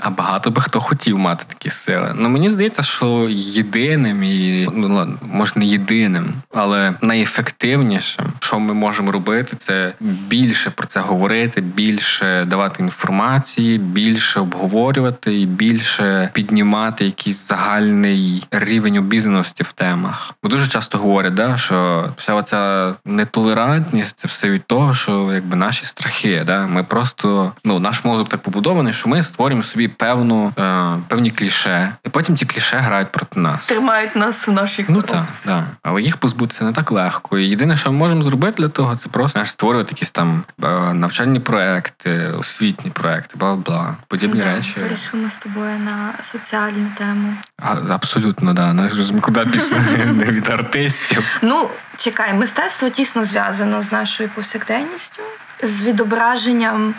А 0.00 0.10
багато 0.10 0.50
би 0.50 0.62
хто 0.62 0.80
хотів 0.80 1.18
мати 1.18 1.44
такі 1.48 1.70
сили. 1.70 2.12
Ну 2.14 2.28
мені 2.28 2.50
здається, 2.50 2.82
що 2.82 3.26
єдиним 3.30 4.22
і 4.24 4.68
ну 4.74 4.94
ладно, 4.94 5.14
може 5.32 5.52
не 5.56 5.66
єдиним, 5.66 6.34
але 6.54 6.94
найефективнішим, 7.00 8.26
що 8.40 8.60
ми 8.60 8.74
можемо 8.74 9.12
робити, 9.12 9.56
це 9.56 9.92
більше 10.00 10.70
про 10.70 10.86
це 10.86 11.00
говорити, 11.00 11.60
більше 11.60 12.44
давати 12.44 12.82
інформації, 12.82 13.78
більше 13.78 14.40
обговорювати 14.40 15.40
і 15.40 15.46
більше 15.46 16.30
піднімати 16.32 17.04
якийсь 17.04 17.48
загальний 17.48 18.46
рівень 18.50 18.96
обізнаності 18.96 19.62
в 19.62 19.72
темах. 19.72 20.34
Бо 20.42 20.48
дуже 20.48 20.68
часто 20.68 20.98
говорять, 20.98 21.34
да, 21.34 21.56
що 21.56 22.08
вся 22.16 22.34
оця 22.34 22.94
нетолерантність 23.04 24.18
це 24.18 24.28
все 24.28 24.50
від 24.50 24.66
того, 24.66 24.94
що 24.94 25.30
якби 25.34 25.56
наші 25.56 25.86
страхи. 25.86 26.42
Да? 26.46 26.66
Ми 26.66 26.84
просто 26.84 27.52
ну 27.64 27.78
наш 27.78 28.04
мозок 28.04 28.28
так 28.28 28.42
побудований, 28.42 28.92
що 28.92 29.08
ми 29.08 29.22
створюємо 29.22 29.62
собі 29.70 29.88
певну 29.88 30.52
е, 30.58 30.98
певні 31.08 31.30
кліше, 31.30 31.92
і 32.04 32.08
потім 32.08 32.34
ті 32.36 32.46
кліше 32.46 32.76
грають 32.76 33.12
проти 33.12 33.40
нас. 33.40 33.66
Тримають 33.66 34.16
нас 34.16 34.48
у 34.48 34.52
нашій 34.52 34.84
Ну 34.88 35.02
так, 35.02 35.24
так. 35.44 35.64
Але 35.82 36.02
їх 36.02 36.16
позбутися 36.16 36.64
не 36.64 36.72
так 36.72 36.90
легко. 36.92 37.38
І 37.38 37.44
єдине, 37.44 37.76
що 37.76 37.92
ми 37.92 37.98
можемо 37.98 38.22
зробити 38.22 38.62
для 38.62 38.68
того, 38.68 38.96
це 38.96 39.08
просто 39.08 39.32
знаєш, 39.32 39.50
створювати 39.50 39.90
якісь 39.92 40.10
там 40.10 40.42
е, 40.62 40.94
навчальні 40.94 41.40
проекти, 41.40 42.26
освітні 42.38 42.90
проекти, 42.90 43.36
бла 43.38 43.56
бла, 43.56 43.96
подібні 44.08 44.40
Да, 44.40 44.46
речі. 44.46 44.80
Вирішили 44.80 45.22
ми 45.22 45.30
з 45.30 45.34
тобою 45.34 45.78
на 45.78 46.12
соціальну 46.32 46.86
тему. 46.98 47.34
А, 47.58 47.76
абсолютно, 47.94 48.54
да. 48.54 48.70
Знаєш, 48.70 48.96
розумію, 48.96 49.22
куди 49.22 49.40
пішли 49.40 49.78
від 50.28 50.48
артистів. 50.48 51.24
Ну, 51.42 51.68
чекай, 51.96 52.34
мистецтво 52.34 52.88
тісно 52.88 53.24
зв'язано 53.24 53.82
з 53.82 53.92
нашою 53.92 54.28
повсякденністю, 54.28 55.22
з 55.62 55.82
відображенням 55.82 56.94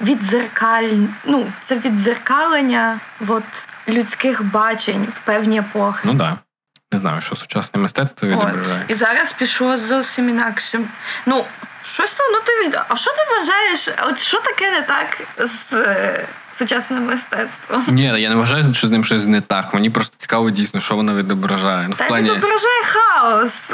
відзеркаль... 0.00 0.92
ну, 1.24 1.46
це 1.64 1.76
відзеркалення 1.76 3.00
от, 3.28 3.44
людських 3.88 4.44
бачень 4.44 5.08
в 5.16 5.20
певні 5.20 5.58
епохи. 5.58 6.00
Ну 6.04 6.10
так. 6.10 6.18
Да. 6.18 6.38
Не 6.92 6.98
знаю, 6.98 7.20
що 7.20 7.36
сучасне 7.36 7.80
мистецтво 7.80 8.28
відображає. 8.28 8.84
І 8.88 8.94
зараз 8.94 9.32
пішло 9.32 9.76
зовсім 9.76 10.28
інакшим. 10.28 10.84
Ну, 11.26 11.44
щось 11.92 12.12
там, 12.12 12.26
ну 12.32 12.38
ти 12.46 12.66
від... 12.66 12.78
А 12.88 12.96
що 12.96 13.10
ти 13.10 13.16
вважаєш? 13.30 13.88
От 14.02 14.18
що 14.20 14.40
таке 14.40 14.70
не 14.70 14.82
так 14.82 15.20
з 15.38 15.72
е, 15.72 16.26
сучасним 16.58 17.06
мистецтвом? 17.06 17.84
Ні, 17.88 18.02
я 18.02 18.28
не 18.28 18.34
вважаю, 18.34 18.74
що 18.74 18.86
з 18.86 18.90
ним 18.90 19.04
щось 19.04 19.26
не 19.26 19.40
так. 19.40 19.74
Мені 19.74 19.90
просто 19.90 20.14
цікаво 20.16 20.50
дійсно, 20.50 20.80
що 20.80 20.96
воно 20.96 21.14
відображає. 21.14 21.88
Ну, 21.88 21.94
в 21.94 21.98
Та 21.98 22.06
плані, 22.06 22.30
відображає 22.30 22.82
хаос. 22.84 23.70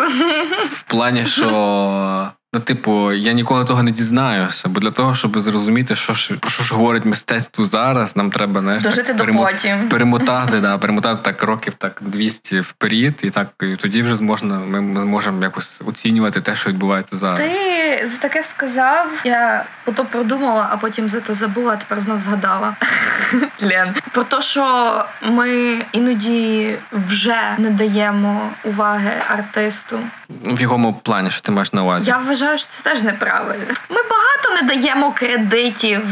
в 0.70 0.82
плані, 0.82 1.26
що. 1.26 2.32
Ну, 2.54 2.60
типу, 2.60 3.12
я 3.12 3.32
ніколи 3.32 3.64
того 3.64 3.82
не 3.82 3.90
дізнаюся, 3.90 4.68
бо 4.68 4.80
для 4.80 4.90
того, 4.90 5.14
щоб 5.14 5.40
зрозуміти, 5.40 5.94
що 5.94 6.14
ж 6.14 6.34
про 6.34 6.50
що 6.50 6.62
ж 6.62 6.74
говорить 6.74 7.04
мистецтво 7.04 7.64
зараз, 7.64 8.16
нам 8.16 8.30
треба 8.30 8.60
знаєш, 8.60 8.82
Дожити 8.82 9.02
так, 9.02 9.16
до 9.16 9.24
перемо- 9.24 9.42
потім. 9.42 9.88
перемотати, 9.88 10.60
да, 10.60 10.78
перемотати 10.78 11.20
так 11.22 11.42
років 11.42 11.74
так 11.74 11.98
200 12.00 12.60
вперед, 12.60 13.14
і 13.22 13.30
так 13.30 13.48
і 13.62 13.76
тоді 13.76 14.02
вже 14.02 14.16
зможна, 14.16 14.58
ми, 14.58 15.00
зможемо 15.00 15.42
якось 15.42 15.82
оцінювати 15.86 16.40
те, 16.40 16.54
що 16.54 16.70
відбувається 16.70 17.16
зараз. 17.16 17.38
Ти 17.40 18.08
за 18.12 18.16
таке 18.16 18.42
сказав, 18.42 19.06
я 19.24 19.64
ото 19.86 20.04
продумала, 20.04 20.68
а 20.70 20.76
потім 20.76 21.08
за 21.08 21.20
то 21.20 21.34
забула, 21.34 21.72
а 21.72 21.76
тепер 21.76 22.00
знов 22.00 22.18
згадала. 22.18 22.74
Лен. 23.62 23.94
Про 24.12 24.24
те, 24.24 24.42
що 24.42 25.04
ми 25.22 25.78
іноді 25.92 26.74
вже 26.92 27.36
не 27.58 27.70
даємо 27.70 28.50
уваги 28.64 29.12
артисту. 29.28 29.98
В 30.44 30.60
якому 30.60 30.94
плані, 30.94 31.30
що 31.30 31.40
ти 31.40 31.52
маєш 31.52 31.72
на 31.72 31.82
увазі? 31.82 32.10
Я 32.10 32.18
вважаю, 32.18 32.43
що 32.58 32.66
це 32.70 32.82
теж 32.82 33.02
неправильно. 33.02 33.64
Ми 33.88 34.00
багато 34.02 34.62
не 34.62 34.62
даємо 34.74 35.12
кредитів 35.12 36.02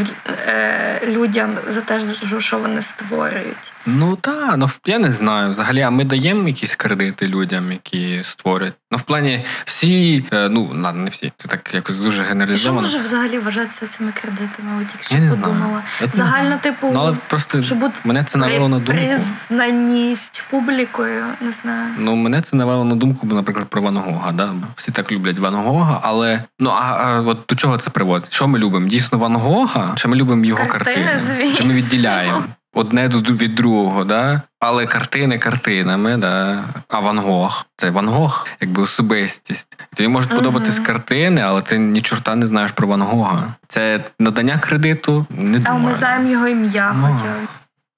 е, 0.47 1.01
людям 1.07 1.59
за 1.69 1.81
те, 1.81 2.01
що 2.41 2.59
вони 2.59 2.83
створюють. 2.83 3.72
Ну 3.87 4.17
так, 4.17 4.55
ну 4.57 4.69
я 4.87 4.99
не 4.99 5.13
знаю. 5.13 5.51
Взагалі, 5.51 5.81
а 5.81 5.91
ми 5.91 6.05
даємо 6.05 6.49
якісь 6.49 6.77
кредити 6.77 7.27
людям, 7.27 7.73
які 7.73 8.21
створюють. 8.23 8.75
Ну, 8.91 8.99
в 8.99 9.03
плані 9.03 9.45
всі, 9.65 10.25
е, 10.33 10.49
ну 10.49 10.71
ладно, 10.83 11.03
не 11.03 11.11
всі. 11.11 11.33
Це 11.37 11.49
так 11.49 11.75
якось 11.75 11.97
дуже 11.97 12.23
І 12.53 12.57
що 12.57 12.73
може 12.73 12.99
взагалі 12.99 13.39
вважатися 13.39 13.87
цими 13.87 14.13
кредитами? 14.21 14.83
От 14.83 14.89
тільки 14.89 15.15
Я 15.15 15.21
не 15.21 15.27
знаю. 15.31 15.43
подумала. 15.43 15.83
Не 16.01 16.09
Загально, 16.15 16.45
знаю. 16.47 16.61
типу, 16.63 16.91
Ну, 16.93 17.01
але 17.01 17.17
просто 17.27 17.63
щоб 17.63 17.93
мене 18.05 18.25
це 18.25 18.39
навело 18.39 18.69
на 18.69 18.79
думку. 18.79 19.03
Признаність 19.03 20.43
публікою, 20.51 21.25
не 21.41 21.53
знаю. 21.53 21.89
Ну, 21.99 22.17
мене 22.17 22.43
це 22.43 22.57
навело 22.57 22.85
на 22.85 22.95
думку, 22.95 23.27
бо, 23.27 23.35
наприклад, 23.35 23.69
про 23.69 23.83
Ван 23.83 23.97
Гога. 23.97 24.33
Да? 24.33 24.55
Всі 24.77 24.93
так 24.93 25.13
люблять 25.13 25.39
Ван 25.39 25.55
Гога, 25.55 26.01
але 26.03 26.45
ну 26.59 26.71
а, 26.71 26.81
а 26.81 27.21
от 27.21 27.39
до 27.49 27.55
чого 27.55 27.79
це 27.79 27.91
приводить? 27.91 28.33
Що 28.35 28.49
ми 28.49 28.59
любимо? 28.59 28.89
Дійсно 28.89 29.19
Ван 29.19 29.37
Гога? 29.37 29.93
Чи 29.97 30.09
ми 30.09 30.17
любимо 30.17 30.45
його 30.45 30.67
Картини, 30.67 31.07
картини? 31.07 31.55
Чи 31.55 31.65
ми 31.65 31.75
відділяємо? 31.75 32.45
Одне 32.75 33.09
від 33.09 33.55
другого, 33.55 34.05
да? 34.05 34.43
але 34.61 34.87
картини 34.87 35.39
картинами, 35.39 36.17
да. 36.17 36.65
А 36.89 37.01
Ван 37.01 37.19
Гог 37.19 37.67
це 37.77 37.91
Ван 37.91 38.09
Гог, 38.09 38.47
якби 38.61 38.83
особистість. 38.83 39.79
Тобі 39.97 40.09
можуть 40.09 40.31
Мгм. 40.31 40.39
подобатись 40.39 40.79
картини, 40.79 41.41
але 41.41 41.63
ти 41.63 41.79
ні 41.79 42.03
чорта 42.03 42.35
не 42.35 42.47
знаєш 42.47 42.71
про 42.73 42.89
Ван 42.89 43.03
Гога. 43.03 43.55
Це 43.69 44.05
надання 44.19 44.59
кредиту. 44.59 45.27
Не 45.31 45.61
А 45.65 45.75
ми 45.75 45.95
знаємо 45.95 46.29
його 46.31 46.49
ім'я, 46.49 46.93
Ну. 46.97 47.03
хоча. 47.19 47.33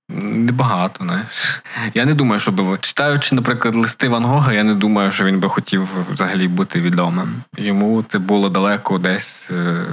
Небагато, 0.08 1.04
знаєш. 1.04 1.62
Я 1.94 2.04
не 2.04 2.14
думаю, 2.14 2.40
що 2.40 2.52
би 2.52 2.78
читаючи, 2.80 3.34
наприклад, 3.34 3.74
листи 3.74 4.08
Ван 4.08 4.24
Гога, 4.24 4.52
я 4.52 4.62
не 4.64 4.74
думаю, 4.74 5.12
що 5.12 5.24
він 5.24 5.40
би 5.40 5.48
хотів 5.48 5.88
взагалі 6.12 6.48
бути 6.48 6.80
відомим. 6.80 7.42
Йому 7.56 8.04
це 8.08 8.18
було 8.18 8.48
далеко 8.48 8.98
десь. 8.98 9.50
е, 9.50 9.84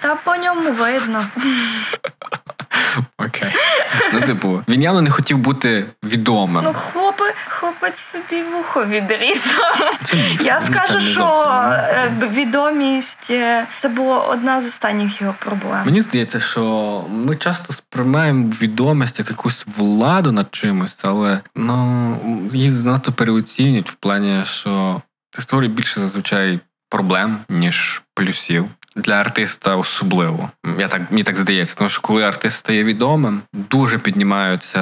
Та 0.00 0.14
по 0.14 0.36
ньому 0.36 0.72
видно. 0.72 1.22
Окей. 3.18 3.50
Ну, 4.12 4.20
типу, 4.20 4.62
він 4.68 4.82
явно 4.82 5.02
не 5.02 5.10
хотів 5.10 5.38
бути 5.38 5.84
відомим. 6.04 6.64
Ну, 6.64 6.74
хлопи, 6.74 7.24
хлопець 7.48 7.98
собі 7.98 8.42
вухо 8.42 8.84
відрізав. 8.84 9.96
Я 10.40 10.60
Ну, 10.60 10.66
скажу, 10.66 11.00
що 11.00 11.44
е, 11.70 12.12
відомість 12.32 13.30
е, 13.30 13.66
це 13.78 13.88
була 13.88 14.18
одна 14.18 14.60
з 14.60 14.66
останніх 14.66 15.20
його 15.20 15.34
проблем. 15.38 15.82
Мені 15.84 16.02
здається, 16.02 16.40
що 16.40 17.04
ми 17.10 17.36
часто 17.36 17.72
сприймаємо 17.72 18.52
відомість 18.60 19.20
як 19.26 19.30
якусь 19.30 19.66
владу 19.76 20.32
над 20.32 20.46
чимось, 20.50 20.96
але 21.02 21.40
ну 21.54 22.50
її 22.52 22.70
занадто 22.70 23.12
переоцінюють 23.12 23.90
в 23.90 23.94
плані, 23.94 24.44
що 24.44 25.02
ти 25.30 25.42
створює 25.42 25.68
більше 25.68 26.00
зазвичай 26.00 26.60
проблем, 26.88 27.38
ніж 27.48 28.02
плюсів. 28.14 28.64
Для 28.96 29.14
артиста 29.14 29.76
особливо. 29.76 30.50
Я 30.78 30.88
так 30.88 31.00
мені 31.10 31.22
так 31.22 31.36
здається, 31.36 31.74
тому 31.74 31.90
що 31.90 32.02
коли 32.02 32.22
артист 32.24 32.58
стає 32.58 32.84
відомим, 32.84 33.40
дуже 33.52 33.98
піднімаються 33.98 34.80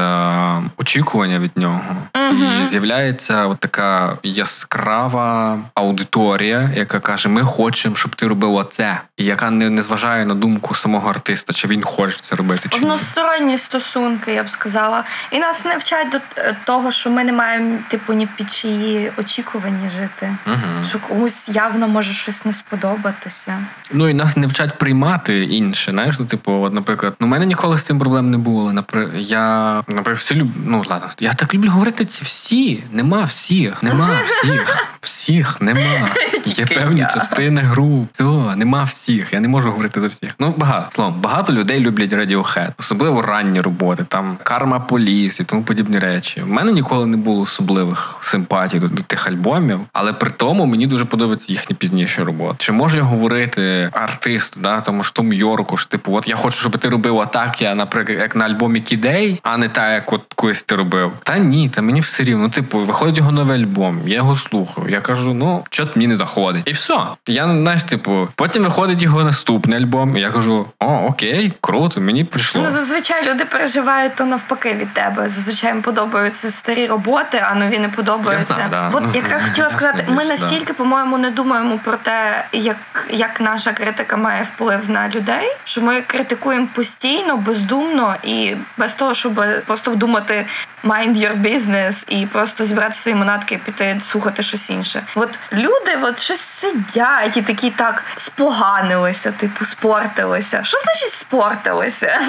очікування 0.77 1.38
від 1.38 1.50
нього, 1.57 1.96
Мгм. 2.14 2.62
і 2.62 2.66
з'являється 2.66 3.46
от 3.46 3.59
така 3.61 4.18
яскрава 4.22 5.59
аудиторія, 5.74 6.70
яка 6.77 7.00
каже: 7.00 7.29
Ми 7.29 7.42
хочемо, 7.42 7.96
щоб 7.96 8.14
ти 8.14 8.27
робив 8.27 8.55
оце, 8.55 9.00
і 9.16 9.24
яка 9.24 9.50
не, 9.50 9.70
не 9.70 9.83
зважає 9.83 10.24
на 10.24 10.35
думку 10.35 10.74
самого 10.74 11.11
артиста, 11.11 11.53
чи 11.53 11.68
він 11.68 11.83
хоче 11.83 12.18
це 12.20 12.37
робити, 12.37 12.68
чи 12.68 12.79
ні. 12.79 12.85
Односторонні 12.85 13.59
стосунки, 13.59 14.33
я 14.33 14.42
б 14.42 14.50
сказала. 14.50 15.05
І 15.31 15.38
нас 15.38 15.64
не 15.64 15.77
вчать 15.77 16.09
до 16.11 16.18
е, 16.37 16.57
того, 16.64 16.92
що 16.92 17.11
ми 17.11 17.24
не 17.24 17.33
маємо 17.33 17.79
типу 17.88 18.12
ні 18.12 18.29
під 18.37 18.53
чиї 18.53 19.12
очікування 19.18 19.90
жити. 19.90 20.37
Угу. 20.46 20.87
Що 20.88 20.98
комусь 20.98 21.48
явно 21.48 21.88
може 21.88 22.12
щось 22.12 22.44
не 22.44 22.53
сподобатися. 22.53 23.59
Ну 23.92 24.03
і 24.08 24.14
нас 24.14 24.36
не 24.36 24.46
вчать 24.46 24.78
приймати 24.78 25.44
інше. 25.44 25.90
Знаєш, 25.90 26.18
ну 26.18 26.26
типу, 26.26 26.52
от, 26.52 26.72
наприклад, 26.72 27.14
ну, 27.20 27.26
у 27.26 27.30
мене 27.30 27.46
ніколи 27.46 27.78
з 27.78 27.82
цим 27.82 27.98
проблем 27.98 28.30
не 28.30 28.38
було. 28.38 28.72
Напри... 28.72 29.08
Я, 29.16 29.76
наприклад, 29.88 30.16
всі 30.16 30.34
люб... 30.34 30.48
ну 30.66 30.84
ладно, 30.90 31.08
я 31.20 31.34
так 31.34 31.54
люблю 31.54 31.70
говорити 31.70 32.04
ці 32.04 32.24
всі. 32.24 32.84
Нема 32.92 33.22
всіх, 33.24 33.82
нема 33.82 34.20
всіх, 34.26 34.86
всіх 35.00 35.60
нема. 35.60 36.08
Є 36.44 36.66
певні 36.66 37.06
частини 37.14 37.60
груп. 37.60 38.08
Все, 38.12 38.56
нема 38.56 38.84
всіх. 38.84 39.32
Я 39.32 39.40
не 39.40 39.48
можу 39.48 39.70
говорити 39.70 40.00
за 40.00 40.06
всіх. 40.06 40.34
Ну 40.38 40.54
багато 40.56 40.86
словом, 40.90 41.20
багато 41.20 41.52
людей 41.52 41.80
люблять 41.80 42.12
Radiohead, 42.12 42.72
особливо 42.78 43.22
ранні 43.22 43.60
роботи, 43.60 44.04
там 44.08 44.38
Карма 44.42 44.80
Поліс 44.80 45.40
і 45.40 45.44
тому 45.44 45.62
подібні 45.62 45.98
речі. 45.98 46.42
У 46.42 46.46
мене 46.46 46.72
ніколи 46.72 47.06
не 47.06 47.16
було 47.16 47.40
особливих 47.40 48.16
симпатій 48.20 48.78
до, 48.78 48.88
до 48.88 49.02
тих 49.02 49.28
альбомів, 49.28 49.80
але 49.92 50.12
при 50.12 50.30
тому 50.30 50.66
мені 50.66 50.86
дуже 50.86 51.04
подобаються 51.04 51.52
їхні 51.52 51.76
пізніші 51.76 52.22
роботи. 52.22 52.56
Чи 52.58 52.72
можу 52.72 52.96
я 52.96 53.02
говорити 53.02 53.90
артисту, 53.94 54.61
да, 54.61 54.80
тому 54.80 55.02
ж 55.02 55.14
Том 55.14 55.33
Йорку 55.33 55.76
ж 55.76 55.90
типу, 55.90 56.14
от 56.16 56.28
я 56.28 56.37
хочу, 56.37 56.59
щоб 56.59 56.78
ти 56.78 56.88
робив 56.88 57.16
отак, 57.16 57.62
я, 57.62 57.74
наприклад, 57.74 58.18
як 58.18 58.37
на 58.37 58.44
альбомі 58.44 58.80
Кідей, 58.80 59.40
а 59.42 59.57
не 59.57 59.68
так, 59.68 59.92
як 59.92 60.12
от 60.12 60.20
колись 60.35 60.62
ти 60.62 60.76
робив. 60.76 61.12
Та 61.22 61.38
ні, 61.38 61.68
та 61.68 61.83
мені 61.83 62.00
все 62.00 62.22
рівно. 62.22 62.48
Типу, 62.48 62.78
виходить 62.78 63.16
його 63.16 63.33
новий 63.33 63.62
альбом, 63.62 64.00
я 64.07 64.16
його 64.16 64.37
слухаю. 64.37 64.88
Я 64.88 65.00
кажу, 65.00 65.35
ну 65.35 65.64
що 65.70 65.88
мені 65.94 66.07
не 66.07 66.16
заходить, 66.16 66.68
і 66.68 66.72
все. 66.72 66.98
Я 67.26 67.44
знаєш, 67.48 67.83
типу, 67.83 68.28
потім 68.35 68.62
виходить 68.62 69.02
його 69.02 69.24
наступний 69.24 69.78
альбом. 69.78 70.16
І 70.16 70.20
я 70.20 70.30
кажу: 70.30 70.66
о, 70.78 70.87
окей, 70.87 71.52
круто, 71.61 72.00
мені 72.00 72.24
прийшло. 72.24 72.62
Ну, 72.64 72.70
зазвичай 72.70 73.30
люди 73.30 73.44
переживають 73.44 74.14
то 74.16 74.24
навпаки 74.24 74.72
від 74.72 74.92
тебе. 74.92 75.28
Зазвичай 75.28 75.72
їм 75.72 75.83
подобаються 75.83 76.50
старі 76.50 76.87
роботи, 76.87 77.42
а 77.50 77.54
нові 77.54 77.78
не 77.78 77.88
подобаються. 77.88 78.54
Я 78.61 78.68
знаю, 78.68 78.70
да. 78.70 78.98
От 78.98 79.04
Ну, 79.07 79.11
якраз 79.14 79.42
хотіла 79.42 79.70
сказати, 79.70 80.04
ми 80.09 80.22
да. 80.22 80.28
настільки, 80.28 80.72
по-моєму, 80.72 81.18
не 81.18 81.30
думаємо 81.30 81.80
про 81.85 81.96
те, 81.96 82.44
як, 82.52 82.76
як 83.11 83.40
наша 83.40 83.72
критика 83.85 84.16
має 84.16 84.42
вплив 84.55 84.90
на 84.90 85.09
людей, 85.09 85.57
що 85.64 85.83
ми 85.83 86.03
критикуємо 86.03 86.68
постійно, 86.75 87.37
бездумно 87.37 88.16
і 88.23 88.57
без 88.77 88.92
того, 88.92 89.14
щоб 89.14 89.44
просто 89.66 89.94
думати 89.94 90.47
mind 90.85 91.16
your 91.16 91.42
business 91.42 92.05
і 92.09 92.27
просто 92.27 92.64
зібрати 92.64 92.94
свої 92.94 93.14
манатки 93.14 93.55
і 93.55 93.59
піти 93.59 94.01
слухати 94.03 94.42
щось 94.42 94.70
інше. 94.70 95.03
От 95.14 95.38
люди, 95.53 95.99
от 96.03 96.20
щось 96.20 96.40
сидять 96.40 97.37
і 97.37 97.42
такі 97.42 97.70
так 97.70 98.05
споганилися, 98.16 99.33
типу, 99.33 99.64
спортилися. 99.64 100.64
Що 100.64 100.79
значить 100.79 101.12
спортилися? 101.12 102.20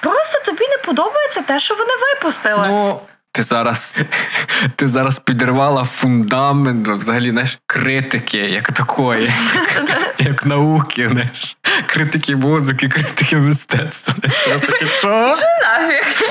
Просто 0.00 0.40
тобі 0.44 0.68
не 0.68 0.76
подобається 0.84 1.42
те, 1.42 1.60
що 1.60 1.74
вони 1.74 1.92
випустили. 2.14 2.68
Ну, 2.68 3.00
ти 3.32 3.42
зараз, 3.42 3.94
ти 4.76 4.88
зараз 4.88 5.18
підірвала 5.18 5.84
фундамент 5.84 6.88
взагалі 6.88 7.30
знаєш, 7.30 7.58
критики, 7.66 8.38
як 8.38 8.72
такої, 8.72 9.32
як, 9.54 9.88
як 10.18 10.46
науки, 10.46 11.08
знаєш. 11.08 11.56
критики 11.86 12.36
музики, 12.36 12.88
критики 12.88 13.36
мистецтва. 13.36 14.14
Я 14.48 14.58
що? 14.98 15.34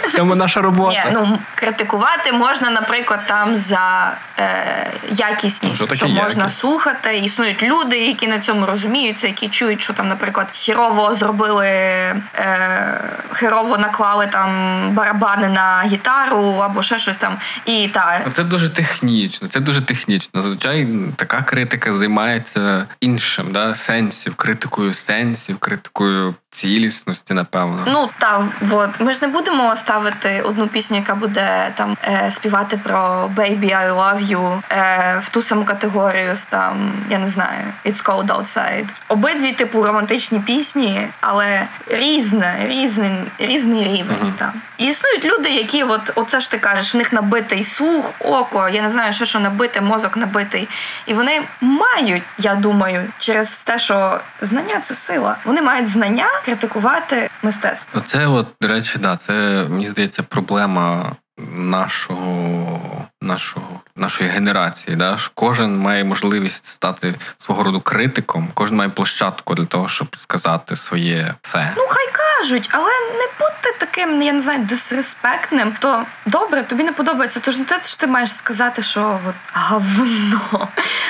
В 0.07 0.11
цьому 0.11 0.35
наша 0.35 0.59
Ні, 0.59 0.65
робота. 0.65 1.09
ну 1.13 1.39
критикувати 1.55 2.31
можна, 2.31 2.69
наприклад, 2.69 3.19
там 3.27 3.57
за 3.57 4.13
е, 4.39 4.91
Ну, 5.09 5.15
якісність, 5.15 5.75
що 5.85 5.95
що 5.95 6.07
можна 6.07 6.43
якість? 6.43 6.59
слухати. 6.59 7.17
Існують 7.17 7.63
люди, 7.63 7.97
які 7.97 8.27
на 8.27 8.39
цьому 8.39 8.65
розуміються, 8.65 9.27
які 9.27 9.49
чують, 9.49 9.81
що 9.81 9.93
там, 9.93 10.07
наприклад, 10.07 10.47
хірово 10.53 11.15
зробили, 11.15 11.67
е, 11.67 13.01
херово 13.31 13.77
наклали 13.77 14.27
там 14.27 14.49
барабани 14.91 15.47
на 15.47 15.83
гітару 15.85 16.59
або 16.63 16.83
ще 16.87 16.99
щось 16.99 17.17
там. 17.17 17.37
І 17.65 17.87
та 17.87 18.21
Це 18.33 18.43
дуже 18.43 18.69
технічно, 18.69 19.47
це 19.47 19.59
дуже 19.59 19.81
технічно. 19.81 20.41
Зазвичай 20.41 20.87
така 21.15 21.41
критика 21.41 21.93
займається 21.93 22.87
іншим, 22.99 23.51
да, 23.51 23.75
сенсів, 23.75 24.35
критикою 24.35 24.93
сенсів, 24.93 25.57
критикою 25.57 26.35
цілісності, 26.57 27.33
напевно. 27.33 27.83
Ну 27.87 28.09
та 28.17 28.43
от 28.71 28.89
ми 28.99 29.13
ж 29.13 29.19
не 29.21 29.27
будемо 29.27 29.75
ставити 29.75 30.41
одну 30.41 30.67
пісню, 30.67 30.97
яка 30.97 31.15
буде 31.15 31.71
там 31.75 31.97
е, 32.03 32.31
співати 32.35 32.77
про 32.77 33.29
Baby 33.35 33.65
I 33.65 33.95
love 33.95 34.27
you 34.27 34.61
е, 34.71 35.21
в 35.25 35.29
ту 35.29 35.41
саму 35.41 35.65
категорію 35.65 36.35
з 36.35 36.41
там, 36.41 36.91
я 37.09 37.17
не 37.19 37.27
знаю, 37.29 37.65
It's 37.85 38.03
cold 38.03 38.27
outside. 38.27 38.85
Обидві 39.07 39.51
типу 39.51 39.83
романтичні 39.83 40.39
пісні, 40.39 41.07
але 41.21 41.65
різне, 41.87 42.55
різний, 42.67 43.11
різний 43.39 43.83
рівень 43.83 44.17
Мгм. 44.21 44.33
там. 44.37 44.51
І 44.77 44.85
існують 44.85 45.25
люди, 45.25 45.49
які, 45.49 45.83
от 45.83 46.11
оце 46.15 46.39
ж 46.41 46.51
ти 46.51 46.57
кажеш, 46.57 46.93
в 46.93 46.97
них 46.97 47.13
набитий 47.13 47.63
слух, 47.63 48.13
око, 48.19 48.69
я 48.69 48.81
не 48.81 48.89
знаю, 48.89 49.13
що 49.13 49.25
що 49.25 49.39
набите, 49.39 49.81
мозок 49.81 50.17
набитий. 50.17 50.67
І 51.05 51.13
вони 51.13 51.41
мають, 51.61 52.23
я 52.37 52.55
думаю, 52.55 53.03
через 53.19 53.61
те, 53.61 53.79
що 53.79 54.19
знання 54.41 54.81
це 54.83 54.95
сила. 54.95 55.35
Вони 55.45 55.61
мають 55.61 55.87
знання 55.87 56.27
критикувати 56.47 57.29
мистецтво. 57.43 58.01
Це 58.05 58.27
от, 58.27 58.47
до 58.61 58.67
речі, 58.67 58.97
да, 58.99 59.15
це 59.15 59.33
мені 59.69 59.87
здається 59.87 60.23
проблема 60.23 61.15
нашого, 61.51 62.81
нашого, 63.21 63.81
нашої 63.95 64.29
генерації. 64.29 64.95
Да? 64.95 65.17
Кожен 65.33 65.77
має 65.77 66.03
можливість 66.03 66.65
стати 66.65 67.15
свого 67.37 67.63
роду 67.63 67.81
критиком, 67.81 68.49
кожен 68.53 68.75
має 68.75 68.89
площадку 68.89 69.55
для 69.55 69.65
того, 69.65 69.87
щоб 69.87 70.15
сказати 70.17 70.75
своє 70.75 71.35
фе. 71.43 71.73
Ну, 71.77 71.83
хай 71.89 72.07
кажуть, 72.37 72.69
але 72.71 72.89
не 73.13 73.27
будьте 73.39 73.71
таким, 73.79 74.21
я 74.21 74.33
не 74.33 74.41
знаю, 74.41 74.59
дисреспектним. 74.59 75.75
То 75.79 76.03
добре, 76.25 76.63
тобі 76.63 76.83
не 76.83 76.91
подобається. 76.91 77.39
Тож 77.39 77.57
не 77.57 77.63
те, 77.65 77.79
що 77.85 77.97
ти 77.97 78.07
маєш 78.07 78.35
сказати, 78.35 78.83
що 78.83 79.19
от 79.29 79.35
говно. 79.53 80.67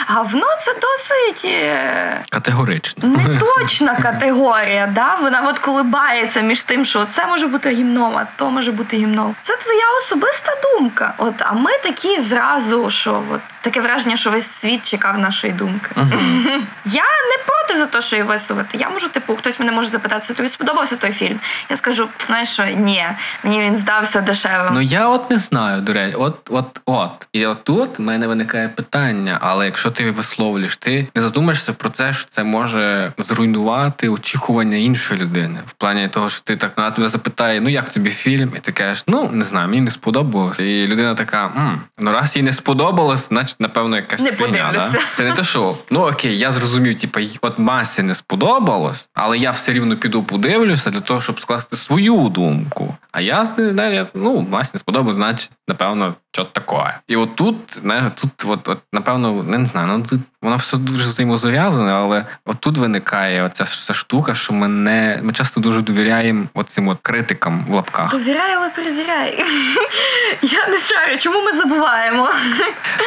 Говно 0.08 0.46
це 0.66 0.74
досить. 0.74 1.46
е, 1.46 2.22
Категорично. 2.30 3.08
Неточна 3.10 3.96
категорія, 4.02 4.88
да? 4.96 5.16
вона 5.16 5.42
от 5.48 5.60
колибається 5.60 6.42
між 6.42 6.62
тим, 6.62 6.86
що 6.86 7.06
це 7.12 7.28
може 7.28 7.48
бути 7.48 7.70
гімном, 7.70 8.18
а 8.18 8.26
то 8.36 8.50
може 8.52 8.72
бути 8.72 8.98
гімном. 8.98 9.36
Це 9.44 9.56
твоя 9.58 9.86
особиста 10.02 10.52
думка. 10.64 11.14
От, 11.18 11.34
а 11.40 11.52
ми 11.54 11.72
такі 11.84 12.22
зразу, 12.22 12.90
що 12.90 13.24
от 13.32 13.42
таке 13.68 13.82
враження, 13.82 14.18
що 14.18 14.32
весь 14.32 14.52
світ 14.52 14.84
чекав 14.84 15.20
нашої 15.20 15.54
думки. 15.54 15.90
Мгм. 15.96 16.46
Я 16.86 17.04
не 17.04 17.44
проти 17.46 17.80
за 17.80 17.86
те, 17.86 18.02
що 18.02 18.16
її 18.16 18.28
висувати. 18.28 18.78
Я 18.78 18.90
можу, 18.90 19.10
типу, 19.10 19.36
хтось 19.36 19.60
мене 19.60 19.72
може 19.72 19.90
запитати, 19.90 20.34
тобі 20.34 20.50
сподобався 20.50 20.96
той 20.96 21.12
фільм. 21.12 21.40
Я 21.70 21.78
скажу, 21.78 22.08
знаєш 22.28 22.50
що, 22.50 22.66
ні, 22.66 23.06
мені 23.44 23.60
він 23.60 23.78
здався 23.78 24.22
дешевим. 24.22 24.74
Ну 24.74 24.82
я 24.82 25.08
от 25.08 25.32
не 25.32 25.38
знаю, 25.38 25.82
до 25.82 25.94
речі, 25.94 26.16
от, 26.16 26.50
от, 26.52 26.82
от. 26.86 27.28
І 27.34 27.46
от 27.46 27.64
тут 27.64 28.00
в 28.00 28.02
мене 28.02 28.28
виникає 28.28 28.70
питання, 28.70 29.38
але 29.42 29.66
якщо 29.66 29.92
ти 29.92 30.12
висловлюєш, 30.12 30.78
ти 30.78 31.08
не 31.16 31.22
задумаєшся 31.22 31.74
про 31.74 31.90
це, 31.90 32.14
що 32.14 32.26
це 32.30 32.44
може 32.44 33.12
зруйнувати 33.18 34.10
очікування 34.10 34.78
іншої 34.78 35.22
людини. 35.22 35.60
В 35.68 35.72
плані 35.72 36.08
того, 36.08 36.30
що 36.30 36.42
ти 36.44 36.58
так 36.58 36.72
вона 36.78 36.92
тебе 36.92 37.08
запитає, 37.08 37.62
ну 37.62 37.70
як 37.70 37.90
тобі 37.90 38.10
фільм, 38.10 38.54
і 38.58 38.60
ти 38.60 38.72
кажеш, 38.72 39.04
ну 39.08 39.30
не 39.34 39.44
знаю, 39.44 39.68
мені 39.68 39.82
не 39.82 39.92
сподобалось. 39.92 40.60
І 40.60 40.88
людина 40.88 41.16
така, 41.16 41.46
М, 41.46 41.82
ну 42.00 42.12
раз 42.12 42.36
їй 42.36 42.44
не 42.44 42.54
сподобалось, 42.54 43.28
значить, 43.28 43.56
напевно, 43.60 43.96
якась 43.96 44.22
Не 44.22 44.32
фігня. 44.32 44.72
Да? 44.74 45.00
Це 45.18 45.24
не 45.24 45.32
те, 45.32 45.44
що 45.44 45.76
ну 45.92 46.00
окей, 46.00 46.38
я 46.38 46.52
зрозумів, 46.52 47.00
типу, 47.00 47.20
от 47.42 47.60
масі 47.60 48.04
не 48.04 48.16
сподобалось, 48.16 49.10
але 49.14 49.38
я 49.38 49.52
все 49.52 49.74
рівно 49.74 49.98
піду 49.98 50.24
подивлюся 50.24 50.90
для 50.90 51.02
того, 51.02 51.22
щоб 51.22 51.40
скласти 51.40 51.78
свою 51.78 52.30
думку. 52.30 52.96
А 53.12 53.22
я 53.22 53.46
я, 53.76 54.06
ну, 54.14 54.48
масі 54.52 54.72
не 54.74 54.80
сподобалось, 54.80 55.16
значить, 55.16 55.52
напевно, 55.68 56.14
що 56.32 56.44
таке. 56.44 57.00
І 57.08 57.16
отут, 57.16 57.38
тут, 57.68 57.82
знаєш, 57.82 58.06
тут, 58.16 58.32
от, 58.48 58.68
от, 58.68 58.78
напевно, 58.94 59.44
не 59.44 59.66
знаю, 59.66 59.88
ну 59.88 60.06
тут 60.10 60.20
воно 60.42 60.56
все 60.56 60.78
дуже 60.78 61.10
взаємозв'язане, 61.10 61.92
але 61.92 62.26
от 62.46 62.58
тут 62.60 62.78
виникає 62.78 63.44
оця 63.44 63.64
вся 63.64 63.94
штука, 63.94 64.36
що 64.36 64.54
ми 64.54 64.68
не 64.68 65.20
ми 65.24 65.34
часто 65.34 65.60
дуже 65.60 65.82
довіряємо 65.82 66.46
оцим 66.54 66.88
от 66.88 66.98
критикам 67.02 67.66
в 67.70 67.74
лапках. 67.76 68.12
Довіряй, 68.12 68.54
але 68.56 68.70
перевіряй. 68.70 69.44
Я 70.42 70.68
не 70.68 70.78
шарю, 70.78 71.18
чому 71.20 71.42
ми 71.42 71.54
забуваємо? 71.54 72.30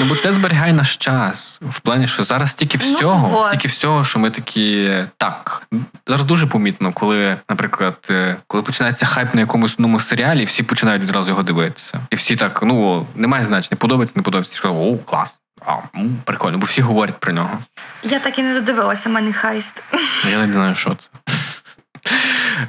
Ну 0.00 0.06
бо 0.06 0.16
це 0.16 0.32
зберігає 0.32 0.72
наш 0.72 0.96
час. 0.96 1.60
В 1.62 1.80
плані, 1.80 2.06
що 2.06 2.24
зараз 2.24 2.50
стільки 2.50 2.78
Ну, 2.84 2.94
всього, 2.94 3.28
вот. 3.28 3.46
стільки 3.46 3.68
всього, 3.68 4.04
що 4.04 4.18
ми 4.18 4.30
такі 4.30 4.92
так. 5.16 5.62
Зараз 6.06 6.24
дуже 6.24 6.46
помітно, 6.46 6.92
коли, 6.92 7.36
наприклад, 7.50 7.96
е, 8.10 8.36
коли 8.46 8.62
починається 8.62 9.06
хайп 9.06 9.34
на 9.34 9.40
якомусь 9.40 9.72
одному 9.72 10.00
серіалі, 10.00 10.44
всі 10.44 10.62
починають 10.62 11.02
відразу 11.02 11.30
його 11.30 11.42
дивитися. 11.42 12.00
І 12.10 12.16
всі 12.16 12.36
так, 12.36 12.62
ну 12.62 13.06
немає 13.14 13.44
значення, 13.44 13.76
подобається, 13.80 14.12
не 14.16 14.22
подобається. 14.22 14.68
О, 14.68 14.96
клас. 14.98 15.40
А, 15.66 15.76
м, 15.96 16.16
прикольно, 16.24 16.58
бо 16.58 16.66
всі 16.66 16.80
говорять 16.82 17.16
про 17.20 17.32
нього. 17.32 17.58
Я 18.02 18.20
так 18.20 18.38
і 18.38 18.42
не 18.42 18.54
додивилася 18.54 19.08
мене 19.08 19.32
хайст. 19.32 19.82
Я 20.30 20.46
не 20.46 20.52
знаю, 20.52 20.74
що 20.74 20.94
це. 20.94 21.10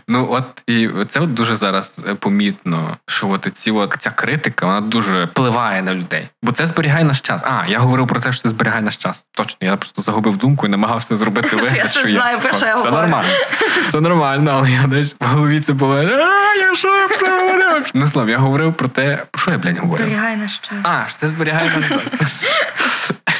Ну, 0.07 0.27
от 0.31 0.45
і 0.67 0.89
це 1.09 1.19
от 1.19 1.33
дуже 1.33 1.55
зараз 1.55 1.95
е, 2.07 2.15
помітно, 2.15 2.97
що 3.05 3.29
от 3.29 3.47
ці 3.53 3.71
от 3.71 3.95
ця 3.99 4.09
критика 4.09 4.65
вона 4.65 4.81
дуже 4.81 5.25
впливає 5.25 5.81
на 5.81 5.93
людей. 5.93 6.29
Бо 6.43 6.51
це 6.51 6.67
зберігає 6.67 7.03
наш 7.03 7.21
час. 7.21 7.41
А, 7.45 7.63
я 7.67 7.79
говорив 7.79 8.07
про 8.07 8.19
те, 8.21 8.31
що 8.31 8.41
це 8.41 8.49
зберігає 8.49 8.81
наш 8.81 8.97
час. 8.97 9.25
Точно, 9.31 9.67
я 9.67 9.75
просто 9.75 10.01
загубив 10.01 10.37
думку 10.37 10.65
і 10.65 10.69
намагався 10.69 11.15
зробити 11.15 11.55
вигляд, 11.55 11.87
що 11.87 12.07
я 12.07 12.21
знаю, 12.21 12.39
про 12.39 12.53
що 12.53 12.65
я 12.65 12.77
Це 12.77 12.91
нормально. 12.91 13.29
Це 13.91 14.01
нормально, 14.01 14.51
але 14.53 14.71
я 14.71 14.87
десь 14.87 15.15
в 15.19 15.25
голові 15.25 15.61
це 15.61 15.73
було. 15.73 15.95
А, 15.95 16.55
я 16.55 16.75
що 16.75 16.87
я 17.21 17.39
говорив? 17.39 17.91
Не 17.93 18.07
слав, 18.07 18.29
я 18.29 18.37
говорив 18.37 18.73
про 18.73 18.87
те, 18.87 19.25
про 19.31 19.41
що 19.41 19.51
я, 19.51 19.57
блядь, 19.57 19.77
говорив? 19.77 20.07
Зберігай 20.07 20.37
наш 20.37 20.57
час. 20.59 20.77
А, 20.83 21.03
це 21.17 21.27
зберігає 21.27 21.71
наш 21.77 21.89
час. 21.89 22.13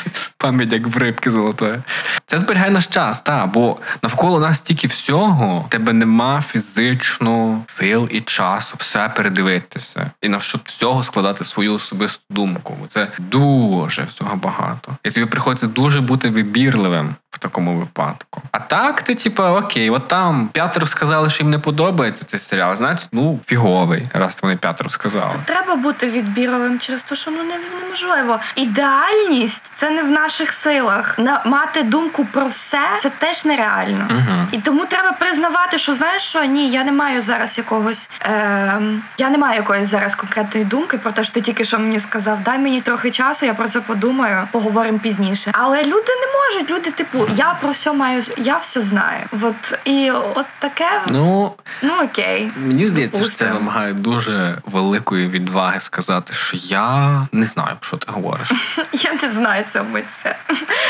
Пам'ять 0.42 0.72
як 0.74 0.88
в 0.88 0.98
рибки 0.98 1.32
золотої. 1.32 1.80
Це 2.26 2.40
зберігає 2.40 2.72
наш 2.72 2.88
час, 2.88 3.22
та, 3.22 3.46
бо 3.46 3.78
навколо 4.04 4.40
нас 4.40 4.58
стільки 4.58 4.88
всього, 4.88 5.66
тебе 5.70 5.94
нема 5.94 6.42
фізично 6.42 7.62
сил 7.66 8.08
і 8.12 8.22
часу 8.22 8.76
все 8.78 9.10
передивитися. 9.16 10.12
І 10.22 10.30
на 10.30 10.38
всього 10.66 11.04
складати 11.04 11.46
свою 11.46 11.74
особисту 11.74 12.22
думку. 12.30 12.78
Це 12.88 13.08
дуже 13.20 14.04
всього 14.04 14.36
багато. 14.36 14.92
І 15.04 15.12
тобі 15.12 15.26
приходиться 15.26 15.68
дуже 15.68 16.02
бути 16.02 16.30
вибірливим 16.30 17.16
в 17.32 17.38
такому 17.38 17.80
випадку. 17.80 18.42
А 18.52 18.60
так, 18.60 19.02
ти, 19.02 19.16
типа, 19.16 19.52
окей, 19.52 19.90
от 19.90 20.08
там 20.08 20.50
п'ятеро 20.54 20.88
сказали, 20.88 21.30
що 21.30 21.44
їм 21.44 21.52
не 21.52 21.60
подобається 21.60 22.24
цей 22.26 22.40
серіал, 22.40 22.76
значить, 22.76 23.10
ну, 23.12 23.40
фіговий, 23.46 24.10
раз 24.14 24.38
вони 24.42 24.56
п'ятеро 24.58 24.90
сказали. 24.90 25.34
Треба 25.46 25.76
бути 25.76 26.10
відбірливим 26.10 26.80
через 26.80 27.02
те, 27.04 27.16
що 27.16 27.32
ну 27.32 27.44
не- 27.44 27.60
неможливо. 27.82 28.40
Ідеальність 28.56 29.64
це 29.76 29.90
не 29.90 30.04
в 30.04 30.12
наших 30.32 30.54
силах. 30.54 31.20
На 31.20 31.42
мати 31.46 31.84
думку 31.84 32.26
про 32.26 32.46
все 32.46 32.80
це 33.04 33.10
теж 33.10 33.46
нереально. 33.46 34.08
Угу. 34.10 34.48
І 34.52 34.58
тому 34.58 34.86
треба 34.86 35.12
признавати, 35.12 35.78
що 35.78 35.94
знаєш 35.94 36.24
що 36.24 36.44
ні, 36.44 36.70
я 36.70 36.84
не 36.84 36.92
маю 36.92 37.22
зараз 37.22 37.58
якогось. 37.58 38.10
Е, 38.22 38.82
я 39.18 39.30
не 39.30 39.38
маю 39.38 39.56
якоїсь 39.56 39.88
зараз 39.88 40.16
конкретної 40.16 40.66
думки 40.66 40.98
про 40.98 41.12
те, 41.12 41.24
що 41.24 41.34
ти 41.34 41.42
тільки 41.42 41.66
що 41.66 41.80
мені 41.80 42.00
сказав. 42.00 42.44
Дай 42.44 42.60
мені 42.60 42.82
трохи 42.82 43.12
часу, 43.12 43.46
я 43.46 43.54
про 43.54 43.70
це 43.70 43.82
подумаю, 43.82 44.48
поговоримо 44.52 45.00
пізніше. 45.00 45.52
Але 45.54 45.84
люди 45.84 46.12
не 46.22 46.58
можуть. 46.58 46.72
Люди, 46.72 46.92
типу, 46.92 47.28
я 47.36 47.56
про 47.62 47.72
все 47.72 47.94
маю, 47.94 48.24
я 48.38 48.58
все 48.58 48.82
знаю. 48.82 49.24
От 49.42 49.80
і 49.86 50.12
от 50.12 50.46
таке, 50.60 51.02
ну, 51.08 51.54
Ну, 51.82 51.94
окей. 52.04 52.52
Мені 52.58 52.88
здається, 52.88 53.24
що 53.24 53.32
це 53.32 53.52
вимагає 53.52 53.94
дуже 53.94 54.58
великої 54.66 55.28
відваги 55.28 55.80
сказати, 55.80 56.34
що 56.34 56.58
я 56.58 57.28
не 57.32 57.46
знаю, 57.46 57.76
про 57.80 57.88
що 57.88 57.98
ти 57.98 58.12
говориш. 58.12 58.52
Я 58.94 59.14
не 59.24 59.30
знаю 59.32 59.66
цього 59.74 59.86
митця. 59.86 60.21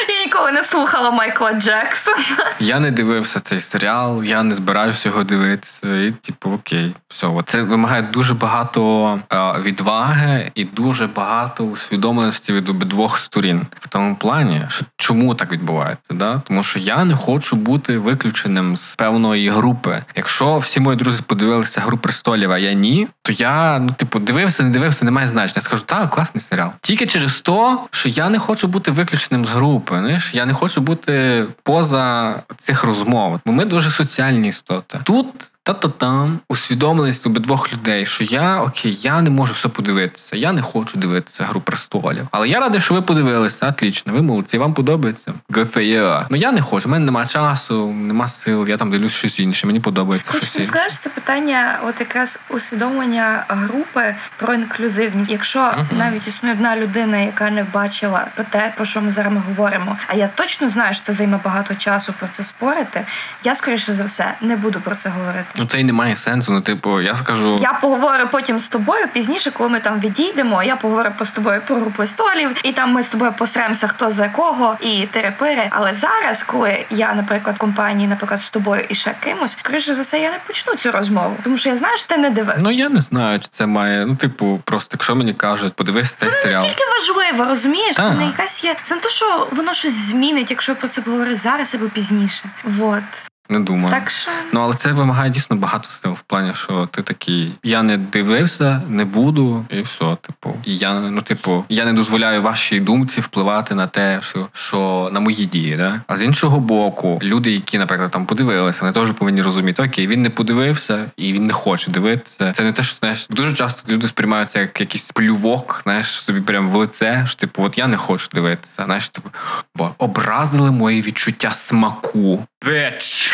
Я 0.09 0.25
ніколи 0.25 0.51
не 0.51 0.63
слухала 0.63 1.11
Майкла 1.11 1.53
Джексона. 1.53 2.51
Я 2.59 2.79
не 2.79 2.91
дивився 2.91 3.39
цей 3.39 3.61
серіал, 3.61 4.23
я 4.23 4.43
не 4.43 4.55
збираюся 4.55 5.09
його 5.09 5.23
дивитися. 5.23 5.97
І, 5.97 6.11
типу, 6.11 6.51
окей, 6.51 6.95
все. 7.07 7.27
Це 7.45 7.63
вимагає 7.63 8.01
дуже 8.01 8.33
багато 8.33 9.19
е, 9.33 9.53
відваги 9.61 10.51
і 10.55 10.63
дуже 10.63 11.07
багато 11.07 11.63
усвідомленості 11.63 12.53
від 12.53 12.69
обидвох 12.69 13.17
сторін 13.17 13.61
в 13.79 13.87
тому 13.87 14.15
плані, 14.15 14.65
що 14.69 14.85
чому 14.97 15.35
так 15.35 15.51
відбувається, 15.51 16.13
да? 16.13 16.41
Тому 16.47 16.63
що 16.63 16.79
я 16.79 17.05
не 17.05 17.15
хочу 17.15 17.55
бути 17.55 17.97
виключеним 17.97 18.77
з 18.77 18.95
певної 18.95 19.49
групи. 19.49 20.03
Якщо 20.15 20.57
всі 20.57 20.79
мої 20.79 20.97
друзі 20.97 21.21
подивилися 21.27 21.81
гру 21.81 21.97
престолів, 21.97 22.51
а 22.51 22.57
я 22.57 22.73
ні, 22.73 23.07
то 23.21 23.31
я 23.31 23.79
ну, 23.79 23.89
типу, 23.97 24.19
дивився, 24.19 24.63
не 24.63 24.69
дивився, 24.69 25.05
немає 25.05 25.27
значення. 25.27 25.53
Я 25.55 25.61
скажу, 25.61 25.83
так, 25.85 26.09
класний 26.09 26.41
серіал. 26.41 26.69
Тільки 26.81 27.07
через 27.07 27.41
то, 27.41 27.83
що 27.91 28.09
я 28.09 28.29
не 28.29 28.39
хочу 28.39 28.67
бути 28.67 28.91
виключеним 28.91 29.20
з 29.45 29.49
групи. 29.49 29.97
Знаєш, 29.97 30.33
я 30.33 30.45
не 30.45 30.53
хочу 30.53 30.81
бути 30.81 31.45
поза 31.63 32.35
цих 32.57 32.83
розмов. 32.83 33.39
Бо 33.45 33.51
ми 33.51 33.65
дуже 33.65 33.89
соціальні 33.89 34.47
істоти. 34.47 34.99
Тут. 35.03 35.50
Та-та-там 35.63 36.39
усвідомленість 36.49 37.27
обидвох 37.27 37.73
людей, 37.73 38.05
що 38.05 38.23
я 38.23 38.61
окей, 38.61 38.93
я 38.93 39.21
не 39.21 39.29
можу 39.29 39.53
все 39.53 39.67
подивитися. 39.67 40.35
Я 40.35 40.51
не 40.51 40.61
хочу 40.61 40.97
дивитися 40.97 41.43
гру 41.43 41.61
престолів. 41.61 42.27
Але 42.31 42.49
я 42.49 42.59
радий, 42.59 42.81
що 42.81 42.93
ви 42.93 43.01
подивилися. 43.01 43.67
Отлично, 43.67 44.13
ви 44.13 44.21
молодці, 44.21 44.57
вам 44.57 44.73
подобається. 44.73 45.33
For. 45.49 46.25
Ну 46.29 46.37
я 46.37 46.51
не 46.51 46.61
хочу. 46.61 46.89
У 46.89 46.91
мене 46.91 47.05
немає 47.05 47.27
часу, 47.27 47.91
нема 47.91 48.27
сил. 48.27 48.67
Я 48.67 48.77
там 48.77 48.91
дивлюсь 48.91 49.11
щось 49.11 49.39
інше. 49.39 49.67
Мені 49.67 49.79
подобається 49.79 50.31
Хочу 50.31 50.45
щось 50.45 50.67
що 50.67 51.03
це 51.03 51.09
питання, 51.09 51.79
от 51.85 51.99
якраз 51.99 52.39
усвідомлення 52.49 53.45
групи 53.47 54.15
про 54.37 54.53
інклюзивність. 54.53 55.31
Якщо 55.31 55.59
Мгм. 55.59 55.87
навіть 55.97 56.27
існує 56.27 56.55
одна 56.55 56.77
людина, 56.77 57.17
яка 57.17 57.49
не 57.49 57.63
бачила 57.63 58.27
про 58.35 58.43
те, 58.43 58.73
про 58.75 58.85
що 58.85 59.01
ми 59.01 59.11
зараз 59.11 59.33
говоримо, 59.47 59.97
а 60.07 60.13
я 60.13 60.27
точно 60.27 60.69
знаю, 60.69 60.93
що 60.93 61.03
це 61.03 61.13
займе 61.13 61.39
багато 61.43 61.75
часу 61.75 62.13
про 62.19 62.27
це 62.27 62.43
спорити. 62.43 63.05
Я 63.43 63.55
скоріше 63.55 63.93
за 63.93 64.03
все 64.03 64.33
не 64.41 64.55
буду 64.55 64.79
про 64.79 64.95
це 64.95 65.09
говорити. 65.09 65.50
Ну 65.55 65.65
це 65.65 65.79
й 65.79 65.83
немає 65.83 66.15
сенсу. 66.15 66.51
Ну, 66.51 66.61
типу, 66.61 67.01
я 67.01 67.15
скажу. 67.15 67.59
Я 67.61 67.73
поговорю 67.73 68.27
потім 68.31 68.59
з 68.59 68.67
тобою 68.67 69.07
пізніше, 69.13 69.51
коли 69.51 69.69
ми 69.69 69.79
там 69.79 69.99
відійдемо. 69.99 70.63
Я 70.63 70.75
поговорю 70.75 71.09
по 71.17 71.25
з 71.25 71.29
тобою 71.31 71.61
про 71.67 71.75
групу 71.75 72.07
столів, 72.07 72.49
і 72.63 72.71
там 72.71 72.91
ми 72.91 73.03
з 73.03 73.07
тобою 73.07 73.33
посремося, 73.37 73.87
хто 73.87 74.11
за 74.11 74.29
кого, 74.29 74.77
і 74.81 75.07
терепири. 75.11 75.67
Але 75.69 75.93
зараз, 75.93 76.43
коли 76.43 76.85
я, 76.89 77.13
наприклад, 77.13 77.55
в 77.55 77.59
компанії, 77.59 78.07
наприклад, 78.07 78.41
з 78.41 78.49
тобою 78.49 78.85
і 78.89 78.95
ще 78.95 79.15
кимось, 79.19 79.57
скоріше 79.59 79.93
за 79.93 80.01
все, 80.01 80.19
я 80.19 80.31
не 80.31 80.37
почну 80.47 80.75
цю 80.75 80.91
розмову, 80.91 81.35
тому 81.43 81.57
що 81.57 81.69
я 81.69 81.77
знаю, 81.77 81.97
що 81.97 82.07
ти 82.07 82.17
не 82.17 82.29
дивився. 82.29 82.61
Ну 82.63 82.71
я 82.71 82.89
не 82.89 82.99
знаю, 82.99 83.39
чи 83.39 83.47
це 83.51 83.65
має. 83.65 84.05
Ну, 84.05 84.15
типу, 84.15 84.61
просто 84.63 84.89
якщо 84.93 85.15
мені 85.15 85.33
кажуть, 85.33 85.73
подивись 85.73 86.13
цей 86.13 86.31
серіал. 86.31 86.63
Настільки 86.63 86.83
важливо, 86.99 87.45
розумієш? 87.49 87.95
Це 87.95 88.09
не 88.11 88.25
якась 88.25 88.63
є. 88.63 88.75
Це 88.87 88.95
не 88.95 89.01
то, 89.01 89.09
що 89.09 89.47
воно 89.51 89.73
щось 89.73 89.93
змінить, 89.93 90.51
якщо 90.51 90.71
я 90.71 90.75
про 90.75 90.87
це 90.87 91.01
поговорю 91.01 91.35
зараз 91.35 91.75
або 91.75 91.85
пізніше. 91.85 92.43
Вот. 92.63 93.03
Не 93.51 93.59
думаю. 93.59 93.95
Так 93.95 94.09
що 94.09 94.31
Ну, 94.53 94.61
але 94.61 94.75
це 94.75 94.91
вимагає 94.91 95.29
дійсно 95.29 95.55
багато 95.55 95.89
сил 95.89 96.11
в 96.11 96.21
плані, 96.21 96.51
що 96.53 96.85
ти 96.91 97.01
такий, 97.01 97.51
я 97.63 97.83
не 97.83 97.97
дивився, 97.97 98.81
не 98.89 99.05
буду, 99.05 99.65
і 99.69 99.81
все. 99.81 100.17
Типу, 100.21 100.55
і 100.63 100.77
я 100.77 100.93
ну, 100.93 101.21
типу, 101.21 101.65
я 101.69 101.85
не 101.85 101.93
дозволяю 101.93 102.41
вашій 102.41 102.79
думці 102.79 103.21
впливати 103.21 103.75
на 103.75 103.87
те, 103.87 104.19
що, 104.21 104.47
що 104.53 105.09
на 105.13 105.19
мої 105.19 105.45
дії. 105.45 105.77
Да? 105.77 106.01
А 106.07 106.15
з 106.15 106.23
іншого 106.23 106.59
боку, 106.59 107.19
люди, 107.23 107.51
які, 107.51 107.77
наприклад, 107.77 108.11
там 108.11 108.25
подивилися, 108.25 108.79
вони 108.81 108.93
теж 108.93 109.11
повинні 109.11 109.41
розуміти, 109.41 109.83
окей, 109.83 110.07
він 110.07 110.21
не 110.21 110.29
подивився 110.29 111.05
і 111.17 111.33
він 111.33 111.47
не 111.47 111.53
хоче 111.53 111.91
дивитися. 111.91 112.53
Це 112.53 112.63
не 112.63 112.71
те, 112.71 112.83
що 112.83 112.95
знаєш, 112.95 113.27
дуже 113.29 113.53
часто 113.53 113.93
люди 113.93 114.07
сприймаються 114.07 114.59
як 114.59 114.79
якийсь 114.79 115.11
плювок, 115.11 115.79
знаєш, 115.83 116.07
собі 116.07 116.41
прямо 116.41 116.69
в 116.69 116.75
лице, 116.75 117.23
що 117.27 117.35
типу, 117.35 117.63
от 117.63 117.77
я 117.77 117.87
не 117.87 117.97
хочу 117.97 118.27
дивитися. 118.33 118.83
Знаєш, 118.85 119.09
типу, 119.09 119.29
бо 119.75 119.91
образили 119.97 120.71
мої 120.71 121.01
відчуття 121.01 121.51
смаку. 121.51 122.45
Бич! 122.65 123.33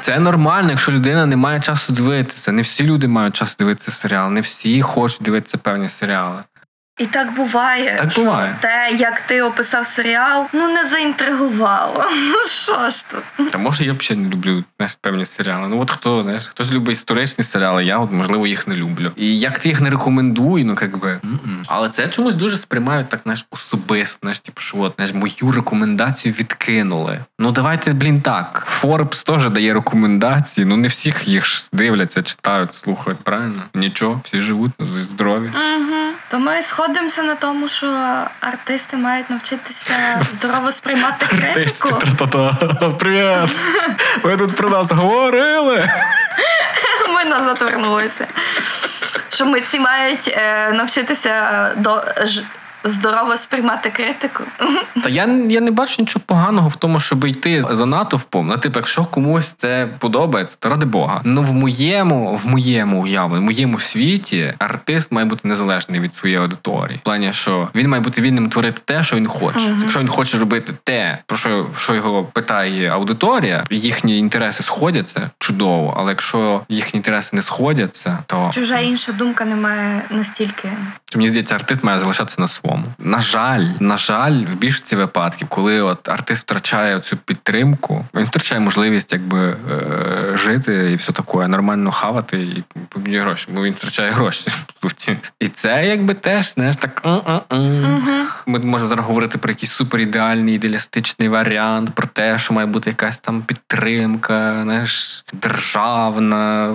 Це 0.00 0.18
нормально, 0.18 0.70
якщо 0.70 0.92
людина 0.92 1.26
не 1.26 1.36
має 1.36 1.60
часу 1.60 1.92
дивитися. 1.92 2.52
Не 2.52 2.62
всі 2.62 2.84
люди 2.84 3.08
мають 3.08 3.36
час 3.36 3.56
дивитися 3.56 3.90
серіал, 3.90 4.32
не 4.32 4.40
всі 4.40 4.82
хочуть 4.82 5.22
дивитися 5.22 5.58
певні 5.58 5.88
серіали. 5.88 6.42
І 7.00 7.06
так 7.06 7.34
буває. 7.34 7.96
Так 7.98 8.14
буває. 8.14 8.56
Те, 8.60 8.90
як 8.98 9.20
ти 9.20 9.42
описав 9.42 9.86
серіал, 9.86 10.46
ну 10.52 10.68
не 10.68 10.88
заінтригувало. 10.88 12.04
Ну 12.30 12.48
що 12.48 12.90
ж 12.90 13.04
тут? 13.10 13.50
Та 13.50 13.58
може 13.58 13.84
я 13.84 13.92
взагалі 13.92 14.24
не 14.24 14.30
люблю 14.30 14.64
знаєш, 14.76 14.98
певні 15.00 15.24
серіали. 15.24 15.68
Ну 15.68 15.80
от 15.80 15.90
хто 15.90 16.22
знаєш, 16.22 16.46
хтось 16.46 16.72
любить 16.72 16.92
історичні 16.92 17.44
серіали, 17.44 17.84
я 17.84 17.98
от 17.98 18.12
можливо 18.12 18.46
їх 18.46 18.68
не 18.68 18.76
люблю. 18.76 19.12
І 19.16 19.38
як 19.38 19.58
ти 19.58 19.68
їх 19.68 19.80
не 19.80 19.90
рекомендую, 19.90 20.64
ну 20.64 20.76
як 20.80 20.98
би. 20.98 21.20
Але 21.66 21.88
це 21.88 22.08
чомусь 22.08 22.34
дуже 22.34 22.56
сприймають 22.56 23.08
так, 23.08 23.20
знаєш, 23.22 23.46
особисто, 23.50 24.18
знаєш, 24.22 24.40
типу, 24.40 24.60
що 24.60 24.78
от 24.78 24.92
знаєш, 24.96 25.14
мою 25.14 25.52
рекомендацію 25.56 26.34
відкинули. 26.38 27.18
Ну 27.38 27.52
давайте, 27.52 27.92
блін, 27.92 28.20
так. 28.20 28.66
Forbes 28.82 29.26
теж 29.26 29.50
дає 29.50 29.74
рекомендації. 29.74 30.64
Ну 30.64 30.76
не 30.76 30.88
всіх 30.88 31.28
їх 31.28 31.46
ж 31.46 31.68
дивляться, 31.72 32.22
читають, 32.22 32.74
слухають. 32.74 33.20
Правильно? 33.20 33.62
Нічого, 33.74 34.20
всі 34.24 34.40
живуть 34.40 34.72
здорові. 34.78 35.50
Угу. 35.54 36.14
То 36.30 36.38
ми 36.38 36.62
сходимося 36.62 37.22
на 37.22 37.34
тому, 37.34 37.68
що 37.68 37.86
артисти 38.40 38.96
мають 38.96 39.30
навчитися 39.30 40.20
здорово 40.22 40.72
сприймати 40.72 41.26
критику. 41.26 41.88
Тра-та-та. 41.88 42.90
Привіт! 42.90 43.56
Ви 44.22 44.36
тут 44.36 44.56
про 44.56 44.70
нас 44.70 44.90
говорили. 44.92 45.90
Ми 47.14 47.24
назад 47.24 47.62
вернулися. 47.62 48.26
Що 49.28 49.46
митці 49.46 49.80
мають 49.80 50.28
е, 50.36 50.72
навчитися 50.72 51.72
до 51.76 52.04
ж- 52.24 52.42
здорово 52.84 53.36
сприймати 53.36 53.90
критику. 53.90 54.42
Та 55.02 55.08
я, 55.08 55.26
я 55.48 55.60
не 55.60 55.70
бачу 55.70 55.96
нічого 55.98 56.22
поганого 56.26 56.68
в 56.68 56.76
тому, 56.76 57.00
щоб 57.00 57.24
йти 57.24 57.62
за 57.70 57.86
натовпом. 57.86 58.46
Ну, 58.46 58.56
типу, 58.56 58.78
якщо 58.78 59.04
комусь 59.04 59.46
це 59.58 59.88
подобається, 59.98 60.56
то 60.58 60.68
ради 60.68 60.86
Бога. 60.86 61.20
Ну 61.24 61.42
в 61.42 61.52
моєму, 61.52 62.36
в 62.36 62.46
моєму 62.46 63.02
уявленні, 63.02 63.40
в 63.40 63.46
моєму 63.46 63.80
світі 63.80 64.54
артист 64.58 65.12
має 65.12 65.26
бути 65.26 65.48
незалежний 65.48 66.00
від 66.00 66.14
своєї 66.14 66.40
аудиторії. 66.40 66.98
В 66.98 67.04
плані, 67.04 67.32
що 67.32 67.68
він 67.74 67.88
має 67.88 68.02
бути 68.02 68.22
вільним 68.22 68.48
творити 68.50 68.82
те, 68.84 69.02
що 69.02 69.16
він 69.16 69.26
хоче. 69.26 69.58
Мгм. 69.58 69.78
Якщо 69.80 70.00
він 70.00 70.08
хоче 70.08 70.38
робити 70.38 70.72
те, 70.84 71.18
про 71.26 71.38
що, 71.38 71.66
що 71.76 71.94
його 71.94 72.24
питає 72.24 72.88
аудиторія, 72.90 73.64
їхні 73.70 74.18
інтереси 74.18 74.62
сходяться 74.62 75.30
чудово. 75.38 75.94
Але 75.98 76.10
якщо 76.10 76.60
їхні 76.68 76.98
інтереси 76.98 77.36
не 77.36 77.42
сходяться, 77.42 78.18
то 78.26 78.50
Чужа 78.54 78.78
інша 78.78 79.12
думка 79.12 79.44
не 79.44 79.54
має 79.56 80.02
настільки. 80.10 80.68
мені 81.14 81.28
здається, 81.28 81.54
артист 81.54 81.84
має 81.84 81.98
залишатися 81.98 82.40
на 82.40 82.48
своєму. 82.48 82.69
На 82.98 83.20
жаль, 83.20 83.64
на 83.80 83.96
жаль, 83.96 84.44
в 84.44 84.54
більшості 84.54 84.96
випадків, 84.96 85.48
коли 85.48 85.80
от 85.80 86.08
артист 86.08 86.42
втрачає 86.42 87.00
цю 87.00 87.16
підтримку, 87.16 88.04
він 88.14 88.24
втрачає 88.24 88.60
можливість 88.60 89.12
якби 89.12 89.56
е, 89.72 90.36
жити 90.36 90.92
і 90.92 90.96
все 90.96 91.12
таке, 91.12 91.48
нормально 91.48 91.90
хавати 91.90 92.46
і 93.06 93.18
гроші, 93.18 93.48
бо 93.54 93.62
він 93.62 93.72
втрачає 93.72 94.10
гроші. 94.10 94.50
І 95.40 95.48
це 95.48 95.86
якби 95.86 96.14
теж 96.14 96.52
знаєш 96.52 96.76
так. 96.76 97.02
Ми 98.46 98.58
можемо 98.58 98.88
зараз 98.88 99.06
говорити 99.06 99.38
про 99.38 99.50
якийсь 99.50 99.72
суперідеальний 99.72 100.54
ідеалістичний 100.54 101.28
варіант, 101.28 101.90
про 101.94 102.06
те, 102.06 102.38
що 102.38 102.54
має 102.54 102.66
бути 102.66 102.90
якась 102.90 103.20
там 103.20 103.42
підтримка, 103.42 104.62
знаєш, 104.62 105.24
державна 105.32 106.74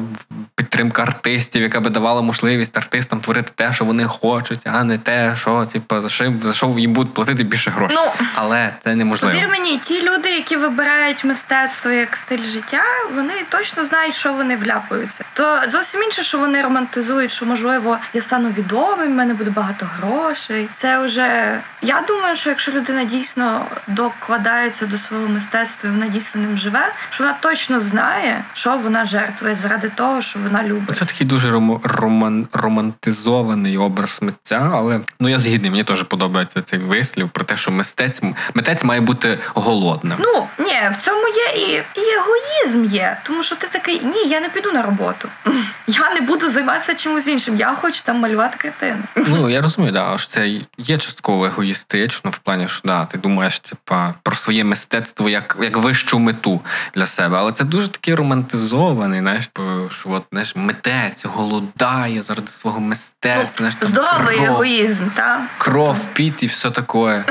підтримка 0.55 1.01
артистів, 1.01 1.61
яка 1.61 1.79
би 1.79 1.89
давала 1.89 2.21
можливість 2.21 2.77
артистам 2.77 3.19
творити 3.19 3.51
те, 3.55 3.73
що 3.73 3.85
вони 3.85 4.05
хочуть, 4.05 4.67
а 4.67 4.83
не 4.83 4.97
те, 4.97 5.35
що 5.35 5.65
типу, 5.87 6.01
за 6.01 6.09
що, 6.09 6.33
за 6.43 6.53
що 6.53 6.75
їм 6.77 6.93
будуть 6.93 7.13
платити 7.13 7.43
більше 7.43 7.71
грошей. 7.71 7.97
Ну, 8.01 8.11
Але 8.35 8.73
це 8.83 8.95
неможливо. 8.95 9.33
Повір 9.35 9.49
мені, 9.49 9.77
ті 9.77 10.01
люди, 10.01 10.29
які 10.29 10.55
вибирають 10.57 11.23
мистецтво 11.23 11.91
як 11.91 12.17
стиль 12.17 12.43
життя, 12.43 12.81
вони 13.15 13.33
точно 13.49 13.83
знають, 13.83 14.15
що 14.15 14.33
вони 14.33 14.55
вляпуються. 14.55 15.23
То 15.33 15.61
зовсім 15.69 16.03
інше, 16.03 16.23
що 16.23 16.39
вони 16.39 16.61
романтизують, 16.61 17.31
що 17.31 17.45
можливо 17.45 17.97
я 18.13 18.21
стану 18.21 18.49
відомим, 18.49 19.07
в 19.11 19.15
мене 19.15 19.33
буде 19.33 19.49
багато 19.51 19.89
грошей. 19.99 20.67
Це 20.77 20.99
вже 20.99 21.59
я 21.81 22.03
думаю, 22.07 22.35
що 22.35 22.49
якщо 22.49 22.71
людина 22.71 23.03
дійсно 23.03 23.65
докладається 23.87 24.85
до 24.85 24.97
свого 24.97 25.27
мистецтва, 25.27 25.89
і 25.89 25.93
вона 25.93 26.07
дійсно 26.07 26.41
ним 26.41 26.57
живе, 26.57 26.93
що 27.09 27.23
вона 27.23 27.35
точно 27.39 27.79
знає, 27.79 28.43
що 28.53 28.77
вона 28.77 29.05
жертвує 29.05 29.55
заради 29.55 29.89
того, 29.95 30.21
що 30.21 30.39
вона 30.39 30.63
любить. 30.63 30.97
Це 30.97 31.05
такий 31.05 31.27
дуже 31.27 31.51
ромо- 31.51 31.79
роман, 31.83 32.47
романтизований 32.53 33.77
образ 33.77 34.19
митця, 34.21 34.69
але 34.73 34.99
ну 35.19 35.29
я 35.29 35.39
згідний, 35.39 35.71
мені 35.75 35.83
теж 35.83 36.03
подобається 36.03 36.61
цей 36.61 36.79
вислів 36.79 37.29
про 37.29 37.43
те, 37.43 37.57
що 37.57 37.71
мистець 37.71 38.21
митець 38.53 38.83
має 38.83 39.01
бути 39.01 39.39
голодним. 39.53 40.17
Ну 40.19 40.47
ні, 40.57 40.81
в 40.99 41.05
цьому 41.05 41.27
є 41.27 41.61
і, 41.61 41.83
і 41.99 42.03
егоїзм 42.13 42.95
є, 42.95 43.17
тому 43.23 43.43
що 43.43 43.55
ти 43.55 43.67
такий 43.67 44.01
ні, 44.03 44.29
я 44.29 44.39
не 44.39 44.49
піду 44.49 44.71
на 44.71 44.81
роботу. 44.81 45.29
Я 45.87 46.13
не 46.13 46.21
буду 46.21 46.49
займатися 46.49 46.95
чимось 46.95 47.27
іншим. 47.27 47.57
Я 47.57 47.75
хочу 47.81 48.01
там 48.01 48.19
малювати 48.19 48.57
картини. 48.57 48.97
Ну 49.15 49.49
я 49.49 49.61
розумію, 49.61 49.93
да, 49.93 50.17
що 50.17 50.27
це 50.27 50.47
є 50.77 50.97
частково 50.97 51.45
егоїстично, 51.45 52.31
в 52.31 52.37
плані, 52.37 52.67
що 52.67 52.81
да, 52.83 53.05
ти 53.05 53.17
думаєш, 53.17 53.59
типа 53.59 54.13
про 54.23 54.35
своє 54.35 54.63
мистецтво 54.63 55.29
як, 55.29 55.57
як 55.61 55.77
вищу 55.77 56.19
мету 56.19 56.61
для 56.95 57.05
себе. 57.05 57.37
Але 57.37 57.51
це 57.51 57.63
дуже 57.63 57.87
такий 57.87 58.15
романтизований, 58.15 59.19
знаєш, 59.19 59.49
що 59.89 60.09
от 60.09 60.23
знаєш, 60.31 60.55
митець 60.55 61.25
голодає 61.25 62.21
заради 62.21 62.47
свого 62.47 62.79
мистецтва. 62.79 63.57
знаєш, 63.57 63.75
там 63.75 63.89
Здоровий 63.89 64.35
кров, 64.35 64.45
егоїзм, 64.45 65.09
так? 65.15 65.41
Кров, 65.65 65.97
піт 66.13 66.43
і 66.43 66.45
все 66.45 66.71
таке. 66.71 66.87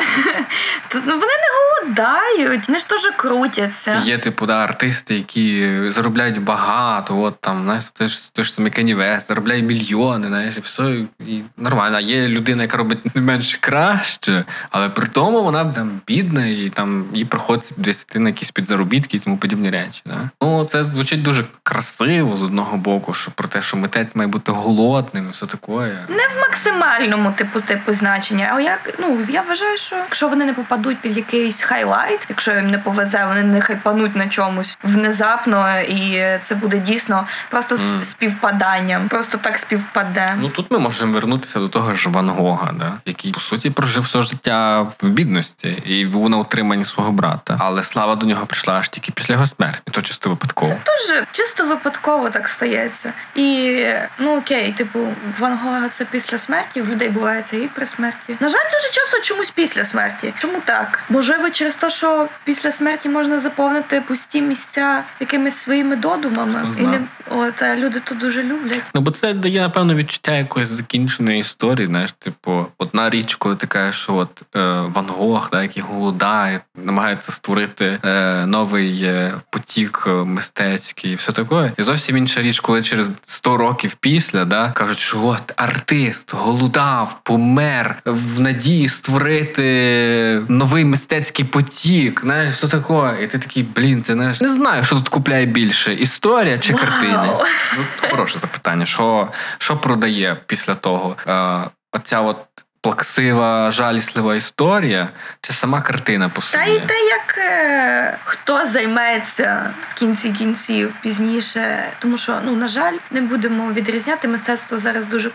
Тут 0.89 1.03
ну, 1.07 1.13
вони 1.13 1.33
не 1.33 1.51
голодають, 1.85 2.69
вони 2.69 2.79
ж 2.79 2.89
теж 2.89 3.11
крутяться. 3.17 3.95
Є 4.05 4.19
типу 4.19 4.47
да, 4.47 4.65
артисти, 4.65 5.15
які 5.15 5.81
заробляють 5.87 6.43
багато. 6.43 7.21
От 7.21 7.41
там, 7.41 7.63
знаєш, 7.63 7.85
той 7.85 8.09
ж 8.09 8.33
той 8.33 8.45
ж 8.45 8.53
самий 8.53 8.73
Кенні 8.73 8.97
заробляє 9.21 9.63
мільйони, 9.63 10.29
знаєш, 10.29 10.57
і 10.57 10.61
все 10.61 10.97
і 11.21 11.41
нормально. 11.57 11.97
А 11.97 12.01
є 12.01 12.29
людина, 12.29 12.63
яка 12.63 12.77
робить 12.77 13.17
не 13.17 13.23
менш 13.23 13.55
краще, 13.55 14.45
але 14.71 14.89
при 14.89 15.07
тому 15.07 15.43
вона 15.43 15.65
там 15.65 16.01
бідна, 16.07 16.47
і 16.47 16.69
там 16.75 17.05
їй 17.15 17.25
приходиться 17.25 17.75
десь 17.77 18.07
на 18.15 18.29
якісь 18.29 18.51
підзаробітки 18.51 19.17
і 19.17 19.21
тому 19.21 19.37
подібні 19.37 19.71
речі. 19.71 20.03
Да? 20.07 20.31
Ну 20.43 20.65
це 20.65 20.85
звучить 20.85 21.23
дуже 21.23 21.45
красиво 21.63 22.37
з 22.37 22.43
одного 22.43 22.77
боку, 22.77 23.15
що 23.15 23.31
про 23.31 23.49
те, 23.49 23.63
що 23.63 23.77
митець 23.77 24.15
має 24.15 24.29
бути 24.29 24.53
голодним, 24.53 25.27
і 25.29 25.31
все 25.31 25.47
таке. 25.47 25.65
Не 26.09 26.29
в 26.29 26.41
максимальному 26.41 27.33
типу 27.33 27.61
типу 27.61 27.93
значення. 27.93 28.51
А 28.55 28.61
як 28.61 28.95
ну 28.99 29.19
я 29.29 29.43
вважаю, 29.43 29.79
що 29.79 29.97
якщо 29.97 30.29
вони 30.29 30.45
не 30.45 30.53
попадуть 30.53 30.99
під 30.99 31.17
якийсь 31.17 31.63
хайлайт, 31.79 32.27
якщо 32.29 32.53
їм 32.53 32.71
не 32.71 32.79
повезе, 32.79 33.25
вони 33.29 33.43
не 33.43 33.61
хайпануть 33.61 34.17
на 34.17 34.29
чомусь 34.29 34.79
внезапно, 34.83 35.81
і 35.81 36.23
це 36.45 36.55
буде 36.55 36.79
дійсно 36.79 37.27
просто 37.51 37.75
Мгм. 37.75 38.05
співпаданням, 38.05 39.09
просто 39.09 39.39
так 39.39 39.59
співпаде. 39.59 40.35
Ну 40.41 40.49
тут 40.49 40.71
ми 40.71 40.79
можемо 40.79 41.13
вернутися 41.13 41.59
до 41.59 41.69
того 41.69 41.95
ж 41.95 42.09
Ван 42.09 42.29
Гога, 42.29 42.73
да? 42.73 42.93
який 43.05 43.33
по 43.33 43.41
суті 43.41 43.71
прожив 43.71 44.03
все 44.03 44.23
життя 44.23 44.81
в 45.03 45.09
бідності 45.09 45.69
і 45.69 46.07
був 46.07 46.31
на 46.31 46.37
утриманні 46.37 46.85
свого 46.85 47.13
брата. 47.13 47.57
Але 47.61 47.83
слава 47.83 48.15
до 48.15 48.27
нього 48.27 48.47
прийшла 48.47 48.75
аж 48.75 48.89
тільки 48.89 49.13
після 49.13 49.35
його 49.35 49.47
смерті, 49.47 49.83
то 49.91 50.03
чисто 50.03 50.31
випадково. 50.31 50.77
Дуже 50.87 51.27
чисто 51.33 51.67
випадково 51.67 52.31
так 52.31 52.49
стається. 52.49 53.13
І 53.35 53.79
ну 54.19 54.37
окей, 54.39 54.73
типу, 54.73 54.99
Ван 55.39 55.59
Гога 55.59 55.89
це 55.89 56.05
після 56.05 56.39
смерті, 56.39 56.83
в 56.83 56.89
людей 56.89 57.09
буває 57.09 57.45
це 57.51 57.57
і 57.57 57.69
при 57.69 57.87
смерті. 57.87 58.37
На 58.41 58.49
жаль, 58.49 58.65
дуже 58.73 58.93
часто 58.93 59.21
чомусь 59.21 59.51
після 59.51 59.85
смерті. 59.85 60.35
Чому 60.39 60.61
так? 60.65 61.01
Можливо, 61.09 61.51
через 61.51 61.64
те, 61.71 61.91
що 61.91 62.29
після 62.45 62.73
смерті 62.73 63.09
можна 63.09 63.41
заповнити 63.41 64.01
пусті 64.01 64.43
місця 64.43 65.05
якимись 65.21 65.57
своїми 65.57 65.97
додумами. 65.97 66.63
І 66.79 66.81
не 66.81 67.01
от 67.31 67.63
люди 67.63 68.01
то 68.05 68.15
дуже 68.15 68.43
люблять. 68.43 68.83
Ну 68.95 69.01
бо 69.01 69.11
це 69.11 69.35
дає 69.35 69.61
напевно 69.61 69.95
відчуття 69.95 70.37
якоїсь 70.37 70.69
закінченої 70.69 71.41
історії. 71.41 71.87
Знаєш, 71.87 72.13
типу, 72.13 72.67
одна 72.79 73.11
річ, 73.11 73.35
коли 73.35 73.57
ти 73.57 73.67
кажеш, 73.67 74.03
що 74.03 74.15
от 74.15 74.43
е, 74.57 74.81
Ван 74.81 75.07
Гог, 75.09 75.49
да, 75.53 75.63
який 75.63 75.83
голодає, 75.83 76.61
намагається 76.85 77.33
створити 77.33 77.99
е, 78.05 78.47
новий 78.47 79.03
е, 79.03 79.35
потік 79.51 80.05
е, 80.07 80.11
мистецький, 80.11 81.13
і 81.13 81.15
все 81.15 81.33
таке. 81.33 81.73
І 81.79 81.83
зовсім 81.83 82.17
інша 82.17 82.43
річ, 82.43 82.61
коли 82.61 82.83
через 82.83 83.11
100 83.27 83.57
років 83.57 83.97
після 84.01 84.45
да, 84.45 84.73
кажуть, 84.73 84.99
що 84.99 85.25
от 85.25 85.53
артист 85.57 86.35
голодав, 86.35 87.21
помер 87.23 87.97
в 88.05 88.41
надії 88.41 88.89
створити 88.89 90.43
новий 90.49 90.85
мистецький 90.85 91.45
потік. 91.55 92.21
Знаєш, 92.21 92.57
що 92.57 92.69
таке. 92.69 93.23
І 93.23 93.27
ти 93.27 93.39
такий, 93.39 93.63
блін, 93.63 94.03
це 94.03 94.13
знаєш, 94.13 94.41
не 94.41 94.49
знаю, 94.53 94.85
що 94.85 94.97
тут 94.97 95.09
купляє 95.09 95.47
більше: 95.47 95.95
історія 95.95 96.59
чи 96.59 96.73
Вау! 96.73 96.83
картини. 96.83 97.31
Ну, 97.79 97.85
хороше 98.11 98.39
запитання. 98.39 98.87
Що, 98.87 99.29
що 99.59 99.77
продає 99.77 100.37
після 100.47 100.75
того? 100.75 101.17
Е, 101.27 101.65
оця 101.93 102.21
от 102.21 102.37
плаксива, 102.85 103.71
жаліслива 103.71 104.37
історія, 104.37 105.09
чи 105.41 105.53
сама 105.53 105.81
картина 105.81 106.29
по 106.29 106.43
собі? 106.43 106.65
Та 106.65 106.71
й 106.71 106.81
те, 106.81 106.95
як 106.95 107.39
е, 107.39 108.19
хто 108.25 108.67
займеться 108.67 109.71
в 109.91 109.95
кінці 109.95 110.31
кінців 110.31 110.95
пізніше, 111.01 111.85
тому 111.99 112.19
що 112.19 112.39
ну 112.45 112.57
на 112.57 112.69
жаль, 112.69 112.93
не 113.11 113.21
будемо 113.21 113.73
відрізняти 113.73 114.29
мистецтво 114.29 114.79
зараз 114.79 115.07
дуже 115.07 115.31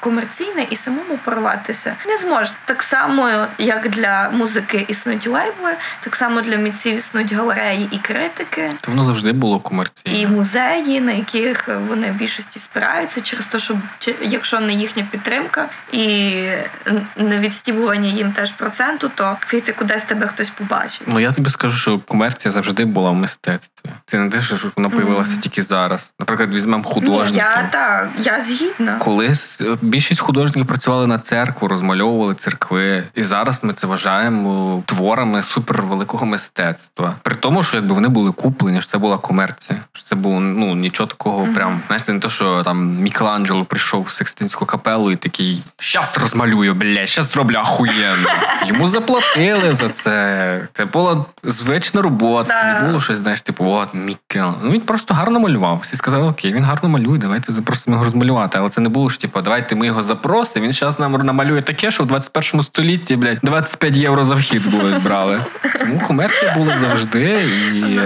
комерційне 0.00 0.66
і 0.70 0.76
самому 0.76 1.18
порватися 1.24 1.94
не 2.06 2.18
зможе. 2.18 2.52
Так 2.64 2.82
само, 2.82 3.46
як 3.58 3.88
для 3.88 4.30
музики 4.30 4.84
існують 4.88 5.26
лейбли, 5.26 5.70
так 6.00 6.16
само 6.16 6.40
для 6.40 6.58
митців 6.58 6.96
існують 6.96 7.32
галереї 7.32 7.88
і 7.90 7.98
критики. 7.98 8.72
Та 8.80 8.90
воно 8.90 9.04
завжди 9.04 9.32
було 9.32 9.62
І 10.04 10.26
музеї, 10.26 11.00
на 11.00 11.12
яких 11.12 11.68
вони 11.88 12.10
в 12.10 12.14
більшості 12.14 12.58
спираються 12.58 13.20
через 13.20 13.46
те, 13.46 13.58
що 13.58 13.78
якщо 14.20 14.60
не 14.60 14.72
їхня 14.72 15.06
підтримка 15.10 15.68
і 15.92 16.44
відстібування 17.16 18.08
їм 18.08 18.32
теж 18.32 18.52
проценту, 18.52 19.10
то 19.14 19.36
квіти 19.48 19.72
кудись 19.72 20.02
тебе 20.02 20.26
хтось 20.26 20.50
побачить. 20.50 21.02
Ну 21.06 21.20
я 21.20 21.32
тобі 21.32 21.50
скажу, 21.50 21.76
що 21.78 21.98
комерція 21.98 22.52
завжди 22.52 22.84
була 22.84 23.10
в 23.10 23.14
мистецтві. 23.14 23.90
Це 24.06 24.18
не 24.18 24.30
те, 24.30 24.40
що 24.40 24.56
вона 24.76 24.88
появилася 24.88 25.32
Мгм. 25.32 25.40
тільки 25.40 25.62
зараз. 25.62 26.14
Наприклад, 26.20 26.54
візьмемо 26.54 26.84
Ні, 27.00 27.36
я 27.36 27.68
так, 27.72 28.08
я 28.18 28.44
згідна. 28.44 28.98
Колись 28.98 29.60
е, 29.60 29.76
більшість 29.82 30.20
художників 30.20 30.66
працювали 30.66 31.06
на 31.06 31.18
церкву, 31.18 31.68
розмальовували 31.68 32.34
церкви, 32.34 33.04
і 33.14 33.22
зараз 33.22 33.64
ми 33.64 33.72
це 33.72 33.86
вважаємо 33.86 34.82
творами 34.86 35.42
супервеликого 35.42 36.26
мистецтва. 36.26 37.14
При 37.22 37.34
тому, 37.34 37.62
що 37.62 37.76
якби 37.76 37.94
вони 37.94 38.08
були 38.08 38.32
куплені, 38.32 38.80
що 38.80 38.90
це 38.90 38.98
була 38.98 39.18
комерція, 39.18 39.78
що 39.92 40.04
це 40.04 40.14
було 40.14 40.40
ну 40.40 40.74
нічого 40.74 41.06
такого. 41.06 41.44
Мгм. 41.44 41.54
Прям 41.54 41.80
знаєш, 41.86 42.08
не 42.08 42.18
те, 42.18 42.28
що 42.28 42.62
там 42.62 42.94
Мікеланджело 42.94 43.64
прийшов 43.64 44.02
в 44.02 44.10
Секстинську 44.10 44.66
капелу 44.66 45.10
і 45.10 45.16
такий 45.16 45.62
щас 45.78 46.18
розмалюю, 46.18 46.74
блядь, 46.78 47.08
щас 47.08 47.32
зроблю 47.32 47.56
ахуєнно. 47.56 48.28
Йому 48.66 48.86
заплатили 48.86 49.74
за 49.74 49.88
це. 49.88 50.68
Це 50.72 50.84
була 50.84 51.24
звична 51.44 52.02
робота. 52.02 52.60
Це 52.62 52.80
не 52.80 52.86
було 52.88 53.00
щось, 53.00 53.18
знаєш, 53.18 53.42
типу, 53.42 53.64
от 53.64 53.94
Мікел. 53.94 54.54
Ну 54.62 54.70
він 54.70 54.80
просто 54.80 55.14
гарно 55.14 55.40
малював. 55.40 55.78
Всі 55.82 55.96
сказали, 55.96 56.26
окей, 56.28 56.52
він 56.52 56.64
гарно 56.64 56.88
малює, 56.88 57.18
давайте 57.18 57.52
запросимо 57.52 57.94
його 57.94 58.04
розмалювати. 58.04 58.58
Але 58.58 58.68
це 58.68 58.80
не 58.80 58.88
було 58.88 59.08
ж, 59.08 59.20
типу, 59.20 59.40
давайте 59.40 59.74
ми 59.74 59.86
його 59.86 60.02
запросимо. 60.02 60.64
Він 60.64 60.72
зараз 60.72 61.00
нам 61.00 61.12
намалює 61.12 61.62
таке, 61.62 61.90
що 61.90 62.02
в 62.02 62.06
21 62.06 62.62
столітті, 62.62 63.16
блядь, 63.16 63.38
25 63.42 63.96
євро 63.96 64.24
за 64.24 64.34
вхід 64.34 64.70
були 64.70 64.98
брали. 64.98 65.40
Тому 65.80 66.00
комерція 66.00 66.54
була 66.54 66.78
завжди. 66.78 67.48
І 67.74 68.00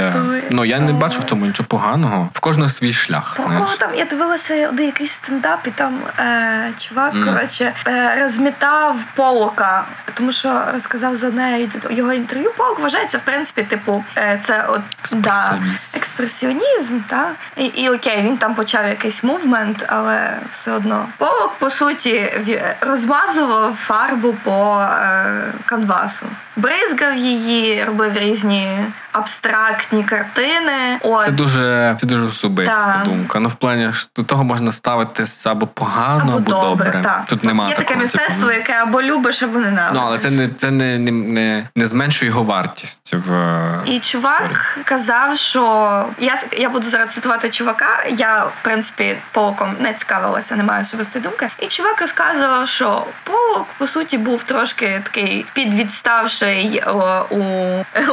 ну 0.51 0.65
я 0.65 0.79
не 0.81 0.93
бачу 0.93 1.21
в 1.21 1.25
тому 1.25 1.47
нічого 1.47 1.67
поганого. 1.67 2.29
В 2.33 2.41
кожного 2.41 2.69
свій 2.69 2.93
шлях. 2.93 3.37
О, 3.39 3.77
там 3.79 3.91
я 3.97 4.05
дивилася 4.05 4.69
один 4.69 4.87
якийсь 4.87 5.13
стендап, 5.13 5.67
і 5.67 5.71
там 5.71 5.95
е, 6.19 6.71
чувак, 6.89 7.15
Мгм. 7.15 7.25
коротше, 7.25 7.73
е, 7.87 8.31
розмітав 8.53 8.97
полока, 9.15 9.85
тому 10.15 10.33
що 10.33 10.63
розказав 10.73 11.17
за 11.17 11.29
від- 11.29 11.87
його 11.91 12.13
інтерв'ю. 12.13 12.53
Полок 12.57 12.81
вважається, 12.81 13.19
в 13.19 13.21
принципі, 13.21 13.63
типу, 13.63 14.05
е, 14.17 14.41
це 14.45 14.67
от 14.69 14.81
да, 15.13 15.59
експресіонізм, 15.97 17.01
та 17.09 17.31
і, 17.57 17.65
і 17.65 17.89
окей, 17.89 18.23
він 18.23 18.37
там 18.37 18.55
почав 18.55 18.89
якийсь 18.89 19.25
мувмент, 19.25 19.85
але 19.89 20.39
все 20.51 20.73
одно 20.73 21.07
полок, 21.19 21.55
по 21.59 21.71
суті, 21.71 22.33
розмазував 22.81 23.75
фарбу 23.75 24.35
по 24.45 24.81
е, 24.81 25.43
канвасу. 25.67 26.27
Бризгав 26.57 27.17
її, 27.17 27.85
робив 27.85 28.17
різні 28.17 28.79
абстрактні 29.13 30.05
картини. 30.05 30.99
От. 31.01 31.25
Це 31.25 31.31
дуже, 31.31 31.97
це 32.01 32.07
дуже 32.07 32.25
особиста 32.25 32.87
Так. 32.87 33.05
думка. 33.05 33.41
Ну, 33.41 33.49
в 33.49 33.55
плані 33.55 33.91
до 34.17 34.23
того 34.23 34.45
можна 34.45 34.73
ставитись 34.73 35.47
або 35.47 35.67
погано, 35.67 36.37
або, 36.37 36.51
добре. 36.51 37.01
так. 37.03 37.23
Тут 37.29 37.45
немає 37.45 37.71
Є 37.71 37.77
таке 37.77 37.95
такого. 37.95 38.09
Мистецтво, 38.47 38.53
яке 38.53 38.83
або 38.83 39.03
любиш, 39.03 39.43
або 39.43 39.59
ненавидиш. 39.59 39.95
Ну, 39.95 40.01
але 40.07 40.19
це 40.19 40.31
не 40.31 40.49
це 40.49 40.71
не, 40.71 40.99
не, 40.99 41.11
не, 41.13 41.65
не 41.77 41.87
зменшує 41.87 42.31
його 42.31 42.43
вартість 42.43 43.15
в 43.15 43.59
І 43.85 44.01
чувак 44.01 44.43
історії. 44.43 44.85
казав, 44.85 45.39
що 45.39 46.05
я 46.19 46.39
я 46.53 46.69
буду 46.69 46.87
зараз 46.87 47.11
цитувати 47.11 47.51
чувака. 47.51 48.05
Я 48.11 48.45
в 48.45 48.53
принципі 48.63 49.17
полком 49.33 49.77
не 49.81 49.95
цікавилася, 49.95 50.57
не 50.57 50.63
маю 50.65 50.83
особистої 50.83 51.23
думки. 51.25 51.49
І 51.59 51.67
чувак 51.67 52.01
розказував, 52.01 52.69
що 52.69 53.07
полок 53.25 53.67
по 53.79 53.87
суті 53.87 54.19
був 54.19 54.43
трошки 54.43 55.01
такий 55.05 55.47
підвідставший 55.53 56.83
у, 57.31 57.39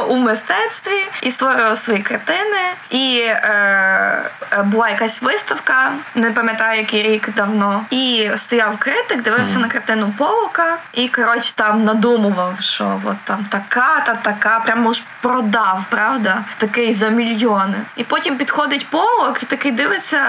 у 0.08 0.16
мистецтві 0.16 1.04
і 1.22 1.30
створював 1.30 1.78
свої 1.78 2.02
картини. 2.02 2.60
І 2.90 3.18
е, 3.26 4.22
е, 4.52 4.62
була 4.62 4.88
якась 4.90 5.22
виставка, 5.22 5.92
не 6.14 6.30
пам'ятаю 6.30 6.80
який 6.80 7.02
рік 7.02 7.28
давно. 7.36 7.84
І 7.90 8.30
стояв 8.36 8.76
критик, 8.78 9.22
дивився 9.22 9.52
Мгм. 9.52 9.62
на 9.62 9.68
картину 9.68 10.14
Полока, 10.20 10.76
і 10.92 11.08
коротше 11.08 11.52
там 11.54 11.84
надумував, 11.84 12.54
що 12.60 13.00
от 13.04 13.16
там 13.24 13.46
така 13.50 14.02
та 14.06 14.14
така, 14.14 14.60
прямо 14.60 14.92
ж 14.92 15.02
продав, 15.20 15.84
правда? 15.90 16.44
Такий 16.58 16.94
за 16.94 17.08
мільйони. 17.08 17.78
І 17.96 18.04
потім 18.04 18.36
підходить 18.36 18.86
Полок 18.86 19.42
і 19.42 19.46
такий 19.46 19.72
дивиться, 19.72 20.20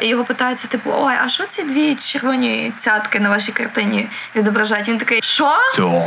і 0.00 0.06
його 0.06 0.24
питається: 0.24 0.66
типу, 0.68 0.90
ой, 0.94 1.14
а 1.24 1.28
що 1.28 1.44
ці 1.50 1.62
дві 1.62 1.94
червоні 1.94 2.72
цятки 2.80 3.20
на 3.20 3.28
вашій 3.28 3.52
картині 3.52 4.08
відображають? 4.36 4.88
Він 4.88 4.98
такий, 4.98 5.22
що? 5.22 5.56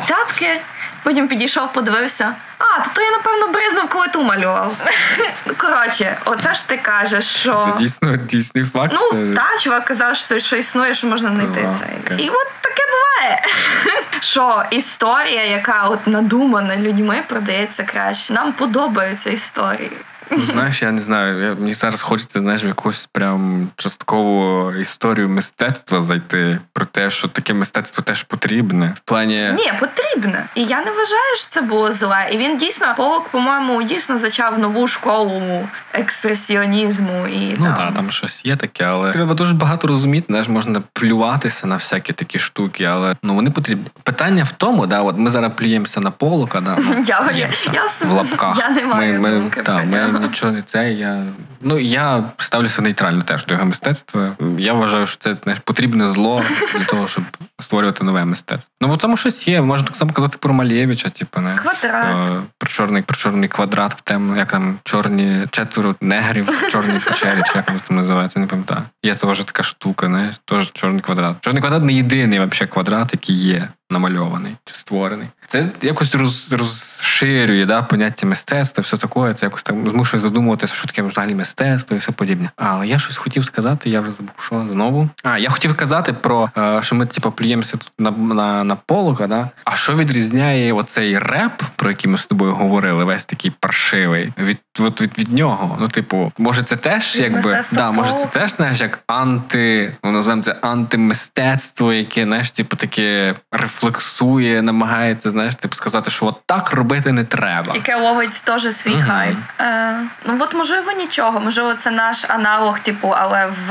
Цятки? 0.07 0.61
Потім 1.03 1.27
підійшов, 1.27 1.73
подивився. 1.73 2.35
А, 2.57 2.79
то, 2.83 2.89
то 2.93 3.01
я 3.01 3.11
напевно 3.11 3.47
бризнув, 3.47 3.89
коли 3.89 4.07
ту 4.07 4.23
малював. 4.23 4.75
Коротше, 5.57 6.17
оце 6.25 6.53
ж 6.53 6.67
ти 6.67 6.77
кажеш, 6.77 7.25
що. 7.25 7.71
Це 7.73 7.79
дійсно 7.79 8.15
дійсний 8.17 8.63
факт. 8.63 8.95
Ну, 8.95 9.35
та, 9.35 9.45
чувак 9.59 9.85
казав, 9.85 10.15
що, 10.15 10.39
що 10.39 10.55
існує, 10.55 10.93
що 10.93 11.07
можна 11.07 11.29
знайти 11.29 11.61
Ага, 11.65 11.75
це. 11.79 11.85
окей. 12.05 12.25
І 12.25 12.29
от 12.29 12.47
таке 12.61 12.81
буває. 12.91 13.43
що 14.19 14.63
історія, 14.71 15.43
яка 15.45 15.83
от 15.83 16.07
надумана 16.07 16.75
людьми, 16.75 17.23
продається 17.27 17.83
краще. 17.83 18.33
Нам 18.33 18.53
подобаються 18.53 19.29
історії. 19.29 19.91
Ну, 20.31 20.41
знаєш, 20.41 20.81
я 20.81 20.91
не 20.91 21.01
знаю. 21.01 21.43
Я, 21.43 21.55
мені 21.55 21.73
зараз 21.73 22.01
хочеться, 22.01 22.39
знаєш, 22.39 22.63
в 22.63 22.67
якусь 22.67 23.05
прям 23.05 23.67
часткову 23.75 24.71
історію 24.71 25.29
мистецтва 25.29 26.01
зайти 26.01 26.59
про 26.73 26.85
те, 26.85 27.09
що 27.09 27.27
таке 27.27 27.53
мистецтво 27.53 28.03
теж 28.03 28.23
потрібне. 28.23 28.93
В 28.97 28.99
плані 28.99 29.49
Ні, 29.57 29.73
потрібне. 29.79 30.45
І 30.55 30.63
я 30.63 30.77
не 30.77 30.91
вважаю, 30.91 31.35
що 31.37 31.47
це 31.49 31.61
було 31.61 31.91
зле. 31.91 32.29
І 32.31 32.37
він 32.37 32.57
дійсно, 32.57 32.93
Полок, 32.97 33.29
по-моєму, 33.29 33.83
дійсно 33.83 34.17
зачав 34.17 34.59
нову 34.59 34.87
школу 34.87 35.67
експресіонізму 35.93 37.27
і 37.27 37.55
Ну 37.59 37.65
там. 37.65 37.75
так, 37.75 37.93
там 37.95 38.11
щось 38.11 38.45
є 38.45 38.55
таке, 38.55 38.83
але 38.83 39.11
треба 39.11 39.33
дуже 39.33 39.53
багато 39.53 39.87
розуміти. 39.87 40.25
Знаєш, 40.29 40.47
можна 40.47 40.81
плюватися 40.93 41.67
на 41.67 41.75
всякі 41.75 42.13
такі 42.13 42.39
штуки, 42.39 42.83
але 42.83 43.15
ну 43.23 43.35
вони 43.35 43.51
потрібні. 43.51 43.85
Питання 44.03 44.43
в 44.43 44.51
тому, 44.51 44.87
да, 44.87 45.01
от 45.01 45.17
ми 45.17 45.29
зараз 45.29 45.51
плюємося 45.57 45.99
на 45.99 46.11
полока, 46.11 46.61
да, 46.61 46.77
ну, 46.79 47.03
Я- 47.07 47.21
плюємося 47.21 47.69
я- 47.73 48.07
в 48.07 48.11
лапках. 48.11 48.57
я 48.59 48.69
не 48.69 48.83
маю 48.83 49.21
ми, 49.21 49.29
ми, 49.39 49.49
та, 49.63 49.83
ми. 49.83 50.18
Нічого 50.19 50.51
не 50.51 50.61
це. 50.61 50.93
Я 50.93 51.23
ну 51.61 51.79
я 51.79 52.23
ставлюся 52.37 52.81
нейтрально 52.81 53.21
теж 53.21 53.45
до 53.45 53.53
його 53.53 53.65
мистецтва. 53.65 54.35
Я 54.57 54.73
вважаю, 54.73 55.05
що 55.05 55.17
це 55.19 55.35
знаєш, 55.43 55.61
потрібне 55.63 56.09
зло 56.09 56.43
для 56.77 56.85
того, 56.85 57.07
щоб 57.07 57.23
створювати 57.59 58.03
нове 58.03 58.25
мистецтво. 58.25 58.71
Ну 58.81 58.89
в 58.89 58.97
тому 58.97 59.17
щось 59.17 59.47
є. 59.47 59.61
Можна 59.61 59.87
так 59.87 59.95
само 59.95 60.13
казати 60.13 60.37
про 60.39 60.53
Малєвича, 60.53 61.09
типу, 61.09 61.39
не 61.39 61.55
Квадрат. 61.55 62.29
Е, 62.31 62.41
про 62.57 62.69
чорний, 62.69 63.01
про 63.01 63.17
чорний 63.17 63.49
квадрат 63.49 63.93
в 63.93 64.01
темно, 64.01 64.37
як 64.37 64.51
там 64.51 64.77
чорні 64.83 65.47
четверо 65.51 65.95
негрів 66.01 66.45
в 66.45 66.71
чорній 66.71 66.99
печері, 66.99 67.41
чи 67.45 67.53
як 67.55 67.67
воно 67.67 67.79
там 67.87 67.97
називається, 67.97 68.39
не 68.39 68.47
пам'ятаю. 68.47 68.81
Є 69.03 69.15
теж 69.15 69.43
така 69.43 69.63
штука, 69.63 70.05
знаєш, 70.05 70.35
теж 70.45 70.71
чорний 70.71 71.01
квадрат. 71.01 71.35
Чорний 71.41 71.61
квадрат 71.61 71.83
не 71.83 71.93
єдиний 71.93 72.39
вообще 72.39 72.67
квадрат, 72.67 73.09
який 73.11 73.35
є 73.35 73.69
намальований 73.89 74.55
чи 74.65 74.73
створений. 74.73 75.27
Це 75.47 75.69
якось 75.81 76.15
роз, 76.15 76.53
розширює 76.53 77.65
да, 77.65 77.81
поняття 77.81 78.27
мистецтва, 78.27 78.81
все 78.81 78.97
таке. 78.97 79.33
Це 79.33 79.45
якось 79.45 79.63
там 79.63 79.89
змушує 79.89 80.21
задумуватися, 80.21 80.75
що 80.75 80.87
таке 80.87 81.01
взагалі 81.01 81.35
мистецтво 81.35 81.95
і 81.95 81.99
все 81.99 82.11
подібне. 82.11 82.49
Але 82.55 82.87
я 82.87 82.99
щось 82.99 83.17
хотів 83.17 83.45
сказати, 83.45 83.89
я 83.89 84.01
вже 84.01 84.11
забув, 84.11 84.33
що 84.39 84.67
знову. 84.69 85.09
А 85.23 85.37
я 85.37 85.49
хотів 85.49 85.75
казати 85.75 86.13
про 86.13 86.49
е, 86.57 86.79
що 86.83 86.95
ми 86.95 87.05
типу, 87.05 87.31
плюємося 87.31 87.77
тут 87.77 87.91
на, 87.99 88.11
на, 88.11 88.63
на 88.63 88.75
полога, 88.75 89.27
да? 89.27 89.49
А 89.65 89.75
що 89.75 89.95
відрізняє 89.95 90.73
оцей 90.73 91.19
реп, 91.19 91.63
про 91.75 91.89
який 91.89 92.11
ми 92.11 92.17
з 92.17 92.25
тобою 92.25 92.53
говорили, 92.53 93.03
весь 93.03 93.25
такий 93.25 93.51
паршивий, 93.59 94.33
від, 94.37 94.57
от, 94.79 95.01
від, 95.01 95.19
від 95.19 95.33
нього? 95.33 95.77
Ну, 95.79 95.87
типу, 95.87 96.31
може, 96.37 96.63
це 96.63 96.75
теж 96.75 97.15
Від 97.15 97.21
якби 97.21 97.63
да, 97.71 97.91
може, 97.91 98.13
це 98.13 98.25
теж 98.25 98.51
знаєш, 98.51 98.81
як 98.81 98.99
анти, 99.07 99.95
ну 100.03 100.11
називаємо 100.11 100.43
це 100.43 100.55
антимистецтво, 100.61 101.93
яке 101.93 102.23
знаєш, 102.23 102.51
типу, 102.51 102.75
таке 102.75 103.35
рефлексує, 103.51 104.61
намагається, 104.61 105.29
знаєш, 105.29 105.55
типу 105.55 105.75
сказати, 105.75 106.11
що 106.11 106.25
от 106.25 106.35
так 106.45 106.71
робити 106.71 107.11
не 107.11 107.23
треба. 107.23 107.75
Яке 107.75 107.95
ловить 107.95 108.41
теж 108.43 108.75
свій 108.75 108.95
Мгм. 108.95 109.03
хайп. 109.07 109.37
Е, 109.59 109.95
ну 110.25 110.37
от 110.39 110.53
можливо 110.53 110.91
нічого. 110.91 111.39
Можливо, 111.39 111.73
це 111.83 111.91
наш 111.91 112.25
аналог, 112.27 112.79
типу, 112.79 113.07
але 113.17 113.45
в, 113.45 113.69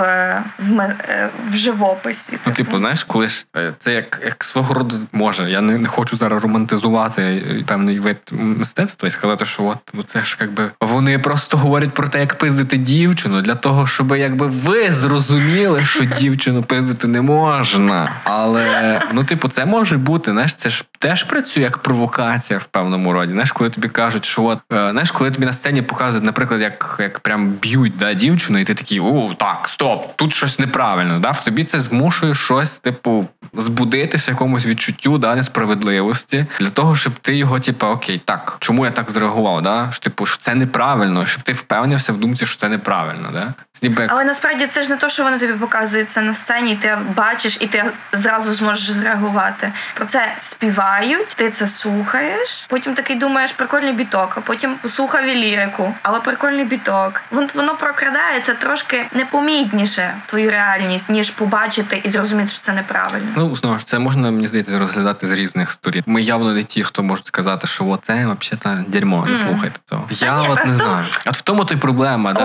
в, 0.58 0.80
е, 0.80 1.28
в 1.50 1.56
живописі. 1.56 2.38
Ну, 2.46 2.52
типу, 2.52 2.78
знаєш, 2.78 3.04
коли 3.04 3.28
ж 3.28 3.46
е, 3.56 3.72
це 3.78 3.92
як, 3.92 4.20
як 4.24 4.44
свого 4.44 4.74
роду 4.74 4.96
може. 5.12 5.50
Я 5.50 5.60
не, 5.60 5.78
не 5.78 5.88
хочу 5.88 6.16
зараз 6.16 6.42
романтизувати 6.42 7.22
е, 7.22 7.64
певний 7.66 7.98
вид 7.98 8.16
мистецтва 8.32 9.08
і 9.08 9.10
сказати, 9.10 9.44
що 9.44 9.64
от 9.64 9.78
ну 9.92 10.02
це 10.02 10.22
ж 10.22 10.36
якби 10.40 10.70
вони 10.98 11.18
просто 11.18 11.56
говорять 11.56 11.94
про 11.94 12.08
те, 12.08 12.20
як 12.20 12.38
пиздити 12.38 12.76
дівчину 12.76 13.42
для 13.42 13.54
того, 13.54 13.86
щоб 13.86 14.16
якби 14.16 14.46
ви 14.46 14.92
зрозуміли, 14.92 15.84
що 15.84 16.04
дівчину 16.04 16.62
пиздити 16.62 17.08
не 17.08 17.22
можна. 17.22 18.12
Але 18.24 19.00
ну, 19.12 19.24
типу, 19.24 19.48
це 19.48 19.66
може 19.66 19.96
бути. 19.96 20.30
Знаєш, 20.30 20.54
це 20.54 20.68
ж 20.68 20.84
теж 20.98 21.24
працює 21.24 21.62
як 21.62 21.78
провокація 21.78 22.58
в 22.58 22.64
певному 22.64 23.12
роді. 23.12 23.32
Знаєш, 23.32 23.52
коли 23.52 23.70
тобі 23.70 23.88
кажуть, 23.88 24.24
що 24.24 24.42
от 24.42 24.58
е, 24.72 24.90
знаєш, 24.90 25.10
коли 25.10 25.30
тобі 25.30 25.46
на 25.46 25.52
сцені 25.52 25.82
показують, 25.82 26.24
наприклад, 26.26 26.60
як, 26.60 26.96
як 27.00 27.18
прям 27.18 27.50
б'ють 27.50 27.96
да, 27.96 28.14
дівчину, 28.14 28.58
і 28.58 28.64
ти 28.64 28.74
такий, 28.74 29.00
о, 29.00 29.34
так, 29.38 29.68
стоп, 29.68 30.16
тут 30.16 30.34
щось 30.34 30.58
неправильно. 30.58 31.18
Да? 31.18 31.30
В 31.30 31.44
тобі 31.44 31.64
це 31.64 31.80
змушує 31.80 32.34
щось, 32.34 32.78
типу, 32.78 33.26
збудитися 33.54 34.30
якомусь 34.30 34.66
відчуттю 34.66 35.18
да, 35.18 35.34
несправедливості 35.36 36.46
для 36.60 36.70
того, 36.70 36.96
щоб 36.96 37.12
ти 37.12 37.36
його, 37.36 37.60
типу, 37.60 37.86
окей, 37.86 38.22
так, 38.24 38.56
чому 38.60 38.84
я 38.84 38.90
так 38.90 39.10
зреагував? 39.10 39.62
Да? 39.62 39.90
Типу, 40.00 40.26
що 40.26 40.38
це 40.38 40.54
неправильно. 40.54 40.87
Неправильно, 40.88 41.26
щоб 41.26 41.42
ти 41.42 41.52
впевнився 41.52 42.12
в 42.12 42.16
думці, 42.16 42.46
що 42.46 42.56
це 42.56 42.68
неправильно. 42.68 43.30
Да? 43.32 43.54
Це 43.72 43.88
ніби 43.88 44.02
як 44.02 44.12
Але 44.12 44.24
насправді 44.24 44.66
це 44.66 44.82
ж 44.82 44.90
не 44.90 44.96
то, 44.96 45.08
що 45.08 45.22
вони 45.22 45.38
тобі 45.38 45.52
показують 45.52 46.10
це 46.10 46.20
на 46.20 46.34
сцені, 46.34 46.72
і 46.72 46.76
ти 46.76 46.98
бачиш, 47.16 47.56
і 47.60 47.66
ти 47.66 47.84
зразу 48.12 48.54
зможеш 48.54 48.90
зреагувати. 48.90 49.72
Про 49.94 50.06
це 50.06 50.32
співають, 50.40 51.28
ти 51.28 51.50
це 51.50 51.68
слухаєш. 51.68 52.66
Потім 52.68 52.94
такий 52.94 53.16
думаєш, 53.16 53.52
прикольний 53.52 53.92
біток, 53.92 54.32
а 54.36 54.40
потім 54.40 54.74
послухав 54.82 55.26
і 55.26 55.34
лірику, 55.34 55.94
але 56.02 56.20
прикольний 56.20 56.64
біток. 56.64 57.20
Вон- 57.30 57.48
Воно 57.54 57.74
прокрадається 57.76 58.54
трошки 58.54 59.06
непомітніше 59.14 60.14
твою 60.26 60.50
реальність, 60.50 61.08
ніж 61.10 61.30
побачити 61.30 62.00
і 62.04 62.10
зрозуміти, 62.10 62.50
що 62.50 62.60
це 62.60 62.72
неправильно. 62.72 63.26
Ну, 63.36 63.54
знову 63.54 63.78
ж 63.78 63.86
це 63.86 63.98
можна, 63.98 64.30
мені 64.30 64.48
здається, 64.48 64.78
розглядати 64.78 65.26
з 65.26 65.30
різних 65.30 65.72
сторін. 65.72 66.02
Ми 66.06 66.20
явно 66.20 66.52
не 66.52 66.62
ті, 66.62 66.82
хто 66.82 67.02
можуть 67.02 67.26
сказати, 67.26 67.66
що 67.66 67.98
це 68.02 68.36
взагалі 68.40 68.84
дерьмо, 68.88 69.26
не 69.30 69.36
слухайте 69.36 69.80
цього. 69.84 70.08
Я 70.10 70.40
ні, 70.40 70.48
от 70.48 70.67
не 70.68 70.74
знаю. 70.74 71.04
От 71.26 71.36
в 71.36 71.40
тому 71.40 71.64
то 71.64 71.74
й 71.74 71.76
проблема, 71.76 72.32
да? 72.32 72.40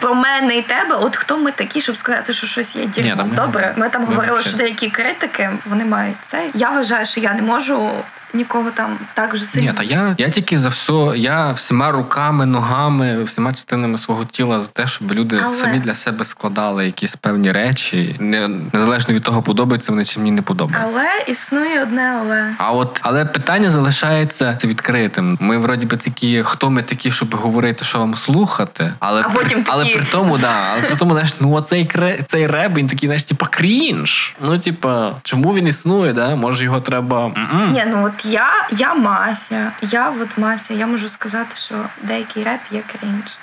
Про 0.00 0.14
мене 0.14 0.56
і 0.56 0.62
тебе, 0.62 0.94
от 0.94 1.16
хто 1.16 1.38
ми 1.38 1.52
такі, 1.52 1.80
щоб 1.80 1.96
сказати, 1.96 2.32
що 2.32 2.46
щось 2.46 2.76
є 2.76 2.82
ми- 3.24 3.36
Добре, 3.36 3.72
ми 3.76 3.88
там 3.88 4.04
говорили, 4.04 4.42
що 4.42 4.56
деякі 4.56 4.90
критики 4.90 5.50
вони 5.66 5.84
мають 5.84 6.16
це. 6.26 6.50
Я 6.54 6.70
вважаю, 6.70 7.06
що 7.06 7.20
я 7.20 7.32
не 7.34 7.42
можу 7.42 7.90
нікого 8.34 8.70
там 8.70 8.98
так 9.14 9.34
вже 9.34 9.44
сильно. 9.44 9.66
Ні, 9.70 9.76
та 9.76 9.82
я, 9.82 10.14
я 10.18 10.28
тільки 10.28 10.58
за 10.58 10.68
все, 10.68 11.12
я 11.16 11.52
всіма 11.52 11.90
руками, 11.92 12.46
ногами, 12.46 13.22
всіма 13.24 13.52
частинами 13.52 13.98
свого 13.98 14.24
тіла 14.24 14.60
за 14.60 14.66
те, 14.68 14.86
щоб 14.86 15.12
люди 15.12 15.40
Але- 15.44 15.54
самі 15.54 15.78
для 15.78 15.94
себе 15.94 16.24
складали 16.24 16.86
якісь 16.86 17.16
певні 17.16 17.52
речі, 17.52 18.16
не, 18.20 18.48
незалежно 18.72 19.14
від 19.14 19.22
того, 19.22 19.42
подобається 19.42 19.92
вони 19.92 20.04
чи 20.04 20.18
мені 20.20 20.30
не 20.30 20.42
подобається. 20.42 20.88
Але 20.94 21.04
існує 21.28 21.82
одне 21.82 22.02
але. 22.20 22.52
А 22.58 22.72
от 22.72 23.00
але 23.02 23.24
питання 23.24 23.70
залишається 23.70 24.58
відкритим. 24.64 25.38
Ми 25.40 25.58
вроді 25.58 25.86
би 25.86 25.96
такі, 25.96 26.42
хто 26.44 26.70
ми 26.70 26.82
такі, 26.82 27.10
щоб 27.10 27.34
говорити, 27.34 27.84
що 27.84 27.98
вам 27.98 28.14
слухати, 28.14 28.92
але 28.98 29.22
А 29.24 29.28
потім 29.28 29.64
але 29.68 29.84
такі. 29.84 29.96
при 29.96 30.06
тому, 30.06 30.38
да, 30.38 30.52
але 30.72 30.82
при 30.82 30.96
тому, 30.96 31.10
знаєш, 31.10 31.34
ну 31.40 31.52
оцей 31.52 31.90
цей 32.28 32.46
реп, 32.46 32.76
він 32.76 32.86
такий, 32.86 33.06
знаєш, 33.06 33.24
типа 33.24 33.46
крінж. 33.46 34.34
Ну, 34.42 34.58
типа, 34.58 35.12
чому 35.22 35.54
він 35.54 35.66
існує? 35.66 36.12
Да? 36.12 36.36
Може 36.36 36.64
його 36.64 36.80
треба. 36.80 37.32
Ні, 37.72 37.84
ну 37.90 38.04
от 38.04 38.17
я, 38.24 38.68
я 38.70 38.94
Мася, 38.94 39.72
я 39.82 40.10
от 40.10 40.38
Мася, 40.38 40.74
я 40.74 40.86
можу 40.86 41.08
сказати, 41.08 41.56
що 41.56 41.74
деякий 42.02 42.44
реп 42.44 42.60
є 42.70 42.82
крінж. 42.92 43.38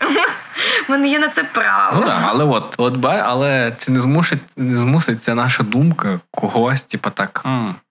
У 0.90 0.92
мене 0.92 1.08
є 1.08 1.20
на 1.20 1.28
це 1.28 1.44
право. 1.44 1.98
Ну 2.00 2.06
так, 2.06 2.20
але 2.26 2.44
от, 2.44 2.76
от 2.78 3.06
але 3.06 3.76
чи 3.78 3.92
не 3.92 4.00
змусить, 4.00 4.42
не 4.58 4.76
змусить 4.76 5.24
ця 5.24 5.36
наша 5.36 5.64
думка 5.64 6.20
когось, 6.32 6.84
типа 6.84 7.10
так. 7.10 7.46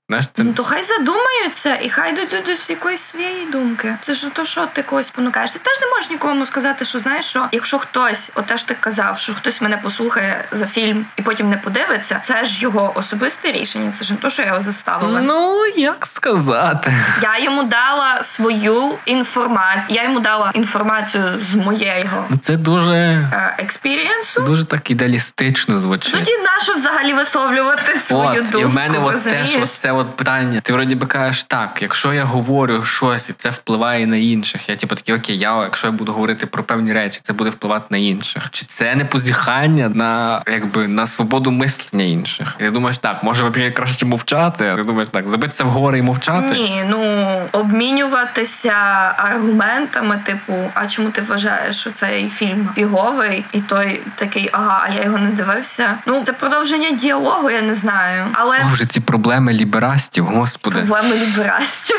Знаєш, 0.09 0.27
це 0.33 0.43
Ну 0.45 0.53
то 0.53 0.65
хай 0.65 0.85
задумаються 0.85 1.77
і 1.77 1.91
хай 1.91 2.13
дійдуть 2.15 2.45
до 2.47 2.73
якоїсь 2.73 3.01
своєї 3.03 3.47
думки. 3.47 3.97
Це 4.07 4.15
ж 4.15 4.27
то, 4.33 4.45
що 4.45 4.67
ти 4.73 4.83
когось 4.83 5.11
понукаєш. 5.11 5.51
Ти 5.51 5.59
теж 5.59 5.81
не 5.81 5.87
можеш 5.87 6.11
нікому 6.11 6.47
сказати, 6.47 6.85
що 6.85 6.99
знаєш, 6.99 7.25
що 7.27 7.47
якщо 7.53 7.79
хтось, 7.79 8.31
от 8.35 8.47
теж 8.47 8.63
ти 8.63 8.77
казав, 8.81 9.19
що 9.19 9.35
хтось 9.35 9.61
мене 9.61 9.77
послухає 9.77 10.45
за 10.53 10.67
фільм 10.67 11.07
і 11.17 11.23
потім 11.23 11.51
не 11.51 11.57
подивиться, 11.57 12.23
це 12.27 12.45
ж 12.45 12.63
його 12.63 12.93
особисте 12.95 13.53
рішення. 13.53 13.93
Це 13.99 14.05
ж 14.05 14.13
не 14.13 14.19
то, 14.19 14.31
що 14.31 14.43
я 14.43 14.49
його 14.49 14.61
заставила. 14.61 15.21
ну 15.21 15.67
як 15.77 16.07
сказати. 16.07 16.93
Я 17.23 17.39
йому 17.39 17.63
дала 17.63 18.23
свою 18.23 18.95
інформацію. 19.05 19.85
Я 19.89 20.03
йому 20.03 20.21
дала 20.21 20.51
інформацію 20.55 21.25
з 21.51 21.55
моєго 21.55 22.25
Ну, 22.29 22.39
Це 22.43 22.57
дуже, 22.57 22.95
е, 22.95 23.55
експірієнсу. 23.59 24.35
це 24.35 24.41
дуже 24.41 24.65
так 24.65 24.91
ідеалістично 24.91 25.79
звучить. 25.79 26.13
Тоді 26.13 26.39
нащо 26.39 26.75
взагалі 26.75 27.13
висловлювати 27.15 27.99
свою 27.99 28.41
От, 28.41 28.51
думку? 28.51 28.59
і 28.59 28.65
в 28.65 28.75
мене 28.75 28.99
от 28.99 29.25
теж 29.25 29.57
от 29.63 29.73
це 29.73 29.94
от 29.97 30.17
питання. 30.17 30.61
Ти 30.61 30.73
вроді 30.73 30.95
би 30.95 31.07
кажеш, 31.07 31.43
так, 31.43 31.83
якщо 31.83 32.13
я 32.13 32.25
говорю 32.25 32.83
щось 32.83 33.29
і 33.29 33.33
це 33.33 33.51
впливає 33.51 34.07
на 34.07 34.17
інших, 34.17 34.69
я 34.69 34.77
типу 34.77 34.95
такий, 34.95 35.15
окей, 35.15 35.39
я 35.39 35.63
якщо 35.63 35.87
я 35.87 35.93
буду 35.93 36.13
говорити 36.13 36.47
про 36.47 36.65
певні 36.65 36.93
речі, 36.93 37.21
це 37.23 37.33
буде 37.33 37.51
впливати 37.51 37.87
на 37.91 37.99
інших. 37.99 38.51
Чи 38.51 38.67
це 38.67 38.95
не 38.95 39.05
позіхання 39.05 39.89
на 39.89 40.43
якби 40.47 40.89
на 40.89 41.07
свободу 41.07 41.51
мислення 41.51 42.05
інших? 42.05 42.57
І 42.59 42.63
ти 42.63 42.71
думаєш, 42.71 42.99
так, 42.99 43.25
може 43.25 43.45
взагалі 43.45 43.71
краще 43.73 44.07
мовчати? 44.07 44.75
Ти 44.77 44.85
думаєш, 44.85 45.09
так, 45.09 45.29
забитися 45.29 45.65
вгори 45.65 45.99
і 45.99 46.03
мовчати? 46.03 46.55
Ні, 46.55 46.85
ну 46.89 47.25
обмінюватися 47.53 48.73
аргументами, 49.17 50.21
типу, 50.25 50.53
а 50.75 50.87
чому 50.87 51.11
ти 51.11 51.23
вважаєш, 51.23 51.79
що 51.79 51.91
цей 51.91 52.29
фільм 52.29 52.69
фіговий, 52.75 53.45
і 53.53 53.61
той 53.61 54.01
такий, 54.15 54.51
ага, 54.53 54.87
а 54.89 54.95
я 54.95 55.05
його 55.05 55.19
не 55.19 55.31
дивився. 55.31 55.95
Ну 56.07 56.23
це 56.27 56.33
продовження 56.33 56.91
діалогу, 56.91 57.51
я 57.51 57.63
не 57.63 57.75
знаю. 57.75 58.25
Але 58.33 58.59
вже 58.73 58.87
ці 58.87 59.01
проблеми 59.01 59.53
ліберастів, 59.85 60.25
господи. 60.25 60.77
проблеми 60.77 61.17
ліберастів. 61.17 61.97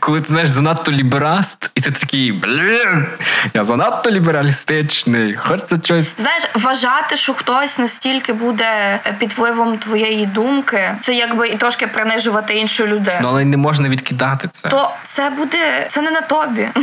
Коли 0.00 0.20
ти 0.20 0.28
знаєш 0.28 0.48
занадто 0.48 0.92
лібераст, 0.92 1.70
і 1.74 1.80
ти 1.80 1.90
такий, 1.90 2.32
блін, 2.32 3.06
я 3.54 3.64
занадто 3.64 4.10
лібералістичний, 4.10 5.34
хочеться 5.34 5.76
щось. 5.84 6.08
Знаєш, 6.18 6.42
вважати, 6.54 7.16
що 7.16 7.34
хтось 7.34 7.78
настільки 7.78 8.32
буде 8.32 9.00
під 9.18 9.32
впливом 9.32 9.78
твоєї 9.78 10.26
думки, 10.26 10.96
це 11.02 11.14
якби 11.14 11.48
і 11.48 11.56
трошки 11.56 11.86
принижувати 11.86 12.54
іншу 12.54 12.86
людину. 12.86 13.18
Ну 13.22 13.28
але 13.28 13.44
не 13.44 13.56
можна 13.56 13.88
відкидати 13.88 14.48
це. 14.52 14.68
То 14.68 14.90
це 15.06 15.30
буде 15.30 15.86
це 15.90 16.02
не 16.02 16.10
на 16.10 16.20
тобі. 16.20 16.68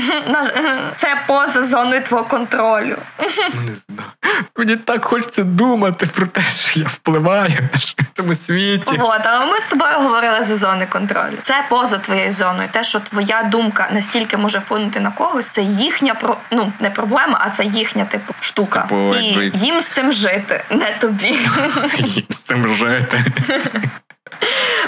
Це 0.97 1.17
поза 1.27 1.63
зоною 1.63 2.03
твого 2.03 2.23
контролю. 2.23 2.97
Не 3.19 3.73
знаю. 3.87 4.09
Мені 4.57 4.75
так 4.75 5.05
хочеться 5.05 5.43
думати 5.43 6.07
про 6.15 6.25
те, 6.25 6.41
що 6.41 6.79
я 6.79 6.85
впливаю 6.85 7.69
на 7.99 8.05
цьому 8.13 8.35
світі. 8.35 8.99
От, 8.99 9.21
але 9.23 9.45
ми 9.45 9.59
з 9.59 9.63
тобою 9.63 9.99
говорили 10.21 10.45
за 10.45 10.57
зони 10.57 10.85
контролю. 10.85 11.37
Це 11.41 11.65
поза 11.69 11.97
твоєю 11.97 12.33
зоною. 12.33 12.69
Те, 12.71 12.83
що 12.83 12.99
твоя 12.99 13.43
думка 13.43 13.87
настільки 13.91 14.37
може 14.37 14.59
вплинути 14.59 14.99
на 14.99 15.11
когось, 15.11 15.47
це 15.51 15.61
їхня 15.61 16.13
про 16.15 16.37
ну 16.51 16.71
не 16.79 16.89
проблема, 16.89 17.37
а 17.41 17.49
це 17.49 17.63
їхня 17.63 18.05
типу 18.05 18.33
штука. 18.39 18.81
Типу, 18.81 19.15
І 19.15 19.25
якби- 19.25 19.57
їм 19.57 19.81
з 19.81 19.87
цим 19.87 20.13
жити, 20.13 20.63
не 20.69 20.91
тобі. 20.99 21.27
Їм 21.97 22.25
з 22.29 22.37
цим 22.37 22.75
жити. 22.75 23.23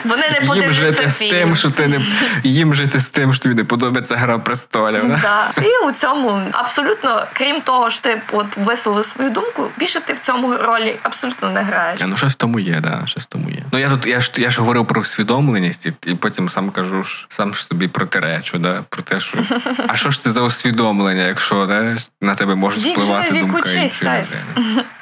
Вони 0.06 0.24
не 0.30 0.38
Їм 0.38 0.48
подивляться 0.48 0.82
жити 0.82 1.10
з 1.10 1.18
тим, 1.18 1.56
що 1.56 1.70
ти 1.70 1.88
не 1.88 2.02
їм 2.44 2.76
жити 2.76 3.00
з 3.00 3.10
тим, 3.10 3.34
що 3.34 3.44
тобі 3.44 3.56
не 3.56 3.64
подобається 3.64 4.16
гра 4.16 4.40
престолів. 4.40 5.08
да? 5.10 5.20
Да. 5.22 5.62
І 5.64 5.88
у 5.88 5.92
цьому 5.92 6.42
абсолютно, 6.52 7.26
крім 7.34 7.62
того, 7.62 7.90
що 7.90 8.02
ти 8.02 8.22
от 8.32 8.46
висловив 8.58 9.06
свою 9.06 9.30
думку, 9.30 9.70
більше 9.78 10.02
ти 10.02 10.14
в 10.14 10.20
цьому 10.20 10.58
ролі 10.58 10.96
абсолютно 11.04 11.50
не 11.50 11.62
граєш. 11.62 12.00
Ну, 12.06 12.18
щось 12.18 12.36
тому 12.36 12.60
є, 12.60 12.80
да, 12.80 13.02
щось 13.06 13.26
тому 13.26 13.50
є. 13.50 13.64
Ну 13.72 13.80
я 13.80 13.90
тут 13.90 14.06
я 14.06 14.22
ж 14.22 14.32
я 14.38 14.50
ж 14.50 14.60
говорив 14.62 14.88
про 14.88 15.02
усвідомленість, 15.02 15.86
і, 15.86 15.94
і 16.06 16.16
потім 16.16 16.50
сам 16.50 16.70
кажу 16.70 17.04
ж 17.04 17.26
сам 17.30 17.54
ж 17.54 17.66
собі 17.66 17.88
протиречу, 17.88 18.58
да, 18.58 18.84
про 18.90 19.02
те, 19.02 19.20
що 19.20 19.38
а 19.88 19.96
що 19.96 20.12
ж 20.12 20.24
це 20.24 20.32
за 20.32 20.42
усвідомлення, 20.42 21.24
якщо 21.24 21.66
да, 21.66 21.98
на 22.22 22.36
тебе 22.36 22.54
Вік 22.54 22.72
впливати 22.72 23.34
думка 23.34 23.70
іншої 23.70 24.12
людини. 24.12 24.84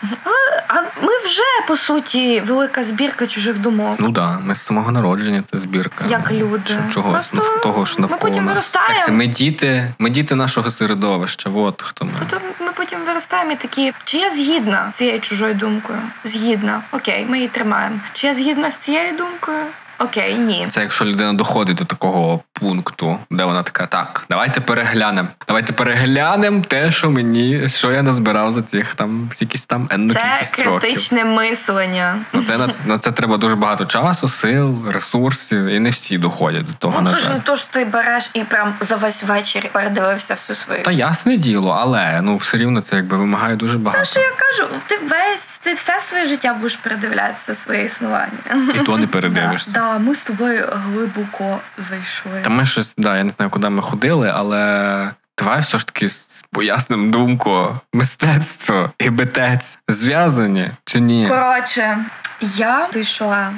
А 0.67 0.81
ми 1.01 1.17
вже 1.25 1.67
по 1.67 1.77
суті 1.77 2.39
велика 2.39 2.83
збірка 2.83 3.27
чужих 3.27 3.57
думок. 3.57 3.95
Ну 3.99 4.09
да, 4.09 4.39
ми 4.45 4.55
з 4.55 4.61
самого 4.61 4.91
народження 4.91 5.43
це 5.51 5.59
збірка. 5.59 6.05
Як 6.09 6.31
люди. 6.31 6.77
Чогось 6.93 7.29
Просто 7.29 7.59
того 7.63 7.85
ж 7.85 7.95
ми 7.97 8.01
навколо 8.01 8.19
потім 8.21 8.45
нас. 8.45 8.53
виростаємо. 8.53 8.95
Як 8.95 9.05
це 9.05 9.11
ми 9.11 9.27
діти, 9.27 9.93
ми 9.99 10.09
діти 10.09 10.35
нашого 10.35 10.69
середовища. 10.69 11.49
От 11.49 11.81
хто 11.81 12.05
ми. 12.05 12.11
Потім 12.19 12.39
ми 12.59 12.71
потім 12.71 12.99
виростаємо 13.07 13.51
і 13.51 13.55
такі, 13.55 13.93
чи 14.03 14.17
я 14.17 14.29
згідна 14.29 14.91
з 14.95 14.97
цією 14.97 15.19
чужою 15.19 15.53
думкою? 15.53 15.99
Згідна. 16.23 16.81
Окей, 16.91 17.25
ми 17.29 17.37
її 17.37 17.49
тримаємо. 17.49 17.99
Чи 18.13 18.27
я 18.27 18.33
згідна 18.33 18.71
з 18.71 18.77
цією 18.77 19.17
думкою? 19.17 19.57
Окей, 20.03 20.35
ні. 20.35 20.67
Це 20.69 20.81
якщо 20.81 21.05
людина 21.05 21.33
доходить 21.33 21.75
до 21.77 21.85
такого 21.85 22.41
пункту, 22.53 23.17
де 23.31 23.43
вона 23.43 23.63
така, 23.63 23.85
так, 23.85 24.25
давайте 24.29 24.61
переглянемо. 24.61 25.27
Давайте 25.47 25.73
переглянемо 25.73 26.61
те, 26.67 26.91
що 26.91 27.09
мені, 27.11 27.69
що 27.69 27.91
я 27.91 28.03
назбирав 28.03 28.51
за 28.51 28.61
цих 28.61 28.95
там 28.95 29.29
якісь 29.39 29.65
там 29.65 29.87
енну 29.91 30.13
Це 30.13 30.19
кількість 30.55 30.65
років. 30.65 31.25
мислення. 31.25 32.15
Ну 32.33 32.43
це 32.43 32.57
на, 32.57 32.69
на 32.85 32.97
це 32.97 33.11
треба 33.11 33.37
дуже 33.37 33.55
багато 33.55 33.85
часу, 33.85 34.27
сил, 34.27 34.87
ресурсів, 34.87 35.65
і 35.65 35.79
не 35.79 35.89
всі 35.89 36.17
доходять 36.17 36.65
до 36.65 36.73
того, 36.73 36.93
Ну, 36.97 37.01
на 37.01 37.11
то 37.11 37.17
ж 37.17 37.23
жаль. 37.25 37.33
не 37.33 37.39
то, 37.39 37.55
що 37.55 37.67
ти 37.71 37.85
береш 37.85 38.29
і 38.33 38.43
прям 38.43 38.73
за 38.81 38.95
весь 38.95 39.23
вечір 39.23 39.69
передивився 39.71 40.33
всю 40.33 40.55
свою. 40.55 40.83
Та 40.83 40.91
ясне 40.91 41.37
діло, 41.37 41.77
але 41.81 42.19
ну 42.23 42.37
все 42.37 42.57
рівно 42.57 42.81
це 42.81 42.95
якби 42.95 43.17
вимагає 43.17 43.55
дуже 43.55 43.73
Та 43.73 43.79
багато. 43.79 44.05
що 44.05 44.19
я 44.19 44.31
кажу, 44.37 44.69
ти 44.87 44.97
весь, 44.97 45.59
ти 45.63 45.73
все 45.73 45.99
своє 45.99 46.25
життя 46.25 46.53
будеш 46.53 46.75
передивлятися 46.75 47.55
своє 47.55 47.83
існування. 47.85 48.31
І 48.75 48.79
то 48.79 48.97
не 48.97 49.07
передивишся. 49.07 49.71
Да, 49.71 49.90
да, 49.93 49.99
ми 49.99 50.15
з 50.15 50.19
тобою 50.19 50.69
глибоко 50.71 51.59
зайшли. 51.77 52.41
Та 52.43 52.49
ми 52.49 52.65
щось, 52.65 52.93
да, 52.97 53.17
я 53.17 53.23
не 53.23 53.29
знаю, 53.29 53.49
куди 53.51 53.69
ми 53.69 53.81
ходили, 53.81 54.31
але 54.35 55.09
давай 55.37 55.59
все 55.61 55.77
ж 55.77 55.85
таки 55.85 56.09
з- 56.09 56.45
пояснимо 56.51 57.11
думку. 57.11 57.79
Мистецтво 57.93 58.91
і 58.99 59.09
битець 59.09 59.79
зв'язані 59.87 60.69
чи 60.85 60.99
ні? 60.99 61.27
Коротше, 61.27 61.97
я 62.41 62.89
дійшла 62.93 63.53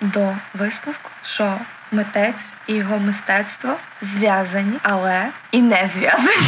до 0.00 0.32
висновку, 0.54 1.10
що 1.24 1.54
митець 1.92 2.34
і 2.66 2.74
його 2.74 2.98
мистецтво 2.98 3.70
зв'язані, 4.02 4.78
але 4.82 5.26
і 5.52 5.62
не 5.62 5.90
зв'язані. 5.94 6.28